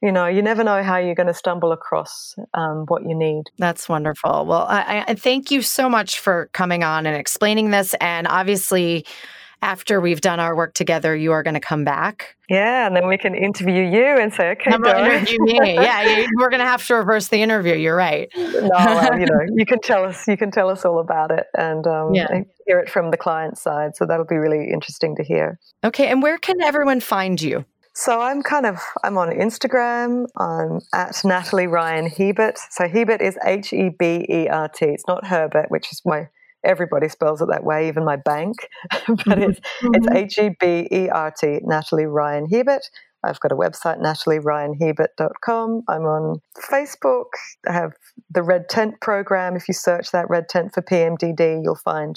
you 0.00 0.12
know, 0.12 0.26
you 0.26 0.42
never 0.42 0.62
know 0.62 0.82
how 0.82 0.96
you're 0.96 1.16
going 1.16 1.26
to 1.26 1.34
stumble 1.34 1.72
across 1.72 2.36
um, 2.54 2.84
what 2.86 3.02
you 3.02 3.16
need. 3.16 3.44
That's 3.58 3.88
wonderful. 3.88 4.46
Well, 4.46 4.64
I, 4.68 5.04
I 5.08 5.14
thank 5.14 5.50
you 5.50 5.60
so 5.60 5.88
much 5.88 6.20
for 6.20 6.50
coming 6.52 6.84
on 6.84 7.04
and 7.04 7.16
explaining 7.16 7.70
this. 7.70 7.94
And 8.00 8.28
obviously, 8.28 9.04
after 9.62 10.00
we've 10.00 10.20
done 10.20 10.40
our 10.40 10.56
work 10.56 10.74
together, 10.74 11.14
you 11.16 11.32
are 11.32 11.42
going 11.42 11.54
to 11.54 11.60
come 11.60 11.84
back. 11.84 12.36
Yeah, 12.48 12.86
and 12.86 12.96
then 12.96 13.08
we 13.08 13.18
can 13.18 13.34
interview 13.34 13.82
you 13.82 14.04
and 14.18 14.32
say, 14.32 14.50
okay, 14.52 14.72
interview 14.72 15.38
me. 15.40 15.74
Yeah, 15.74 16.26
we're 16.36 16.48
going 16.48 16.60
to 16.60 16.66
have 16.66 16.86
to 16.86 16.94
reverse 16.94 17.28
the 17.28 17.42
interview. 17.42 17.74
You're 17.74 17.96
right. 17.96 18.28
no, 18.36 18.70
well, 18.72 19.18
you 19.18 19.26
know, 19.26 19.40
you 19.54 19.66
can 19.66 19.80
tell 19.80 20.04
us, 20.04 20.26
you 20.26 20.36
can 20.36 20.50
tell 20.50 20.70
us 20.70 20.84
all 20.84 21.00
about 21.00 21.30
it, 21.30 21.46
and 21.56 21.86
um, 21.86 22.14
yeah. 22.14 22.42
hear 22.66 22.78
it 22.78 22.88
from 22.88 23.10
the 23.10 23.16
client 23.16 23.58
side. 23.58 23.96
So 23.96 24.06
that'll 24.06 24.26
be 24.26 24.36
really 24.36 24.70
interesting 24.72 25.16
to 25.16 25.24
hear. 25.24 25.58
Okay, 25.84 26.06
and 26.06 26.22
where 26.22 26.38
can 26.38 26.60
everyone 26.62 27.00
find 27.00 27.40
you? 27.40 27.64
So 27.94 28.20
I'm 28.20 28.44
kind 28.44 28.64
of 28.64 28.78
I'm 29.02 29.18
on 29.18 29.30
Instagram. 29.30 30.26
I'm 30.36 30.78
at 30.94 31.20
Natalie 31.24 31.66
Ryan 31.66 32.08
Hebert. 32.08 32.56
So 32.70 32.86
Hebert 32.86 33.20
is 33.20 33.36
H 33.44 33.72
E 33.72 33.90
B 33.98 34.24
E 34.28 34.46
R 34.46 34.68
T. 34.68 34.86
It's 34.86 35.02
not 35.08 35.26
Herbert, 35.26 35.66
which 35.68 35.90
is 35.90 36.00
my 36.04 36.28
everybody 36.64 37.08
spells 37.08 37.40
it 37.40 37.48
that 37.50 37.64
way, 37.64 37.88
even 37.88 38.04
my 38.04 38.16
bank. 38.16 38.56
but 39.26 39.38
it's 39.38 39.60
mm-hmm. 39.60 39.94
it's 39.94 40.08
H 40.10 40.38
E 40.38 40.50
B 40.58 40.88
E 40.90 41.08
R 41.08 41.32
T. 41.38 41.60
Natalie 41.62 42.06
Ryan 42.06 42.48
Hebert. 42.50 42.82
I've 43.24 43.40
got 43.40 43.50
a 43.50 43.56
website, 43.56 44.00
natalieryanhebert.com. 44.00 45.82
I'm 45.88 46.02
on 46.02 46.40
Facebook. 46.70 47.24
I 47.68 47.72
have 47.72 47.92
the 48.30 48.44
Red 48.44 48.68
Tent 48.68 49.00
program. 49.00 49.56
If 49.56 49.66
you 49.66 49.74
search 49.74 50.12
that 50.12 50.30
Red 50.30 50.48
Tent 50.48 50.72
for 50.72 50.82
PMDD, 50.82 51.62
you'll 51.64 51.74
find 51.74 52.16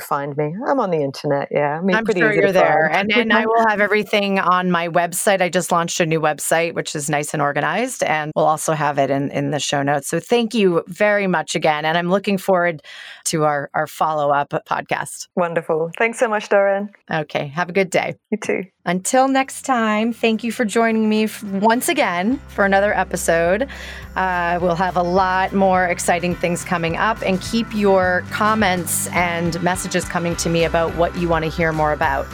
find 0.00 0.36
me. 0.36 0.54
I'm 0.66 0.80
on 0.80 0.90
the 0.90 0.98
internet. 0.98 1.48
Yeah, 1.50 1.78
I 1.78 1.80
mean, 1.80 1.96
I'm 1.96 2.04
sure 2.06 2.32
you're 2.32 2.52
there, 2.52 2.90
and 2.90 3.12
and 3.12 3.32
I 3.32 3.46
will 3.46 3.66
have 3.68 3.80
everything 3.80 4.38
on 4.38 4.70
my 4.70 4.88
website. 4.88 5.40
I 5.40 5.48
just 5.48 5.70
launched 5.70 6.00
a 6.00 6.06
new 6.06 6.20
website, 6.20 6.74
which 6.74 6.94
is 6.94 7.08
nice 7.08 7.32
and 7.32 7.42
organized, 7.42 8.02
and 8.02 8.32
we'll 8.34 8.46
also 8.46 8.72
have 8.72 8.98
it 8.98 9.10
in 9.10 9.30
in 9.30 9.50
the 9.50 9.60
show 9.60 9.82
notes. 9.82 10.08
So 10.08 10.20
thank 10.20 10.54
you 10.54 10.82
very 10.88 11.26
much 11.26 11.54
again, 11.54 11.84
and 11.84 11.96
I'm 11.96 12.10
looking 12.10 12.38
forward 12.38 12.82
to 13.26 13.44
our 13.44 13.70
our 13.74 13.86
follow 13.86 14.30
up 14.30 14.50
podcast. 14.68 15.28
Wonderful. 15.36 15.90
Thanks 15.98 16.18
so 16.18 16.28
much, 16.28 16.48
Doreen. 16.48 16.90
Okay, 17.10 17.48
have 17.48 17.68
a 17.68 17.72
good 17.72 17.90
day. 17.90 18.16
You 18.30 18.38
too. 18.38 18.64
Until 18.86 19.28
next 19.28 19.62
time, 19.62 20.12
thank 20.12 20.44
you 20.44 20.52
for 20.52 20.64
joining 20.64 21.08
me 21.08 21.28
once 21.60 21.88
again 21.88 22.38
for 22.48 22.64
another 22.66 22.92
episode. 22.92 23.68
Uh, 24.16 24.58
we'll 24.62 24.76
have 24.76 24.96
a 24.96 25.02
lot 25.02 25.52
more 25.52 25.86
exciting 25.86 26.36
things 26.36 26.64
coming 26.64 26.96
up, 26.96 27.20
and 27.22 27.40
keep 27.40 27.66
your 27.74 28.24
comments 28.30 29.08
and 29.08 29.60
messages 29.62 30.04
coming 30.04 30.36
to 30.36 30.48
me 30.48 30.64
about 30.64 30.94
what 30.94 31.16
you 31.16 31.28
want 31.28 31.44
to 31.44 31.50
hear 31.50 31.72
more 31.72 31.92
about, 31.92 32.26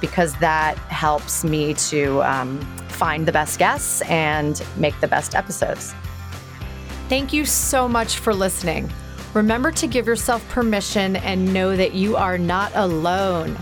because 0.00 0.34
that 0.36 0.76
helps 0.88 1.44
me 1.44 1.74
to 1.74 2.20
um, 2.22 2.58
find 2.88 3.28
the 3.28 3.32
best 3.32 3.58
guests 3.58 4.02
and 4.02 4.62
make 4.76 4.98
the 5.00 5.06
best 5.06 5.34
episodes. 5.34 5.94
Thank 7.08 7.32
you 7.32 7.44
so 7.44 7.88
much 7.88 8.18
for 8.18 8.34
listening. 8.34 8.90
Remember 9.32 9.70
to 9.70 9.86
give 9.86 10.06
yourself 10.06 10.46
permission 10.48 11.14
and 11.16 11.54
know 11.54 11.76
that 11.76 11.94
you 11.94 12.16
are 12.16 12.38
not 12.38 12.72
alone. 12.74 13.56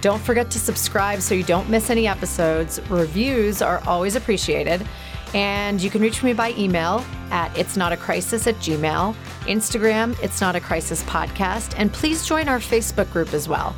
Don't 0.00 0.22
forget 0.22 0.50
to 0.52 0.58
subscribe 0.58 1.20
so 1.20 1.34
you 1.34 1.42
don't 1.42 1.68
miss 1.68 1.90
any 1.90 2.06
episodes. 2.06 2.80
Reviews 2.88 3.60
are 3.62 3.82
always 3.86 4.14
appreciated. 4.16 4.86
And 5.34 5.80
you 5.80 5.90
can 5.90 6.02
reach 6.02 6.22
me 6.22 6.32
by 6.32 6.52
email 6.52 7.04
at 7.30 7.56
it's 7.56 7.76
not 7.76 7.92
a 7.92 7.96
crisis 7.96 8.46
at 8.46 8.56
gmail, 8.56 9.14
Instagram, 9.42 10.20
it's 10.22 10.40
not 10.40 10.56
a 10.56 10.60
crisis 10.60 11.02
podcast, 11.04 11.74
and 11.76 11.92
please 11.92 12.26
join 12.26 12.48
our 12.48 12.58
Facebook 12.58 13.10
group 13.12 13.32
as 13.32 13.48
well. 13.48 13.76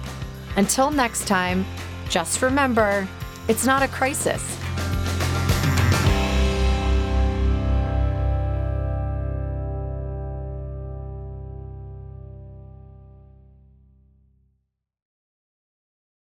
Until 0.57 0.91
next 0.91 1.27
time, 1.27 1.65
just 2.09 2.43
remember, 2.43 3.07
it's 3.49 3.67
not 3.67 3.83
a 3.83 3.89
crisis. 3.89 4.59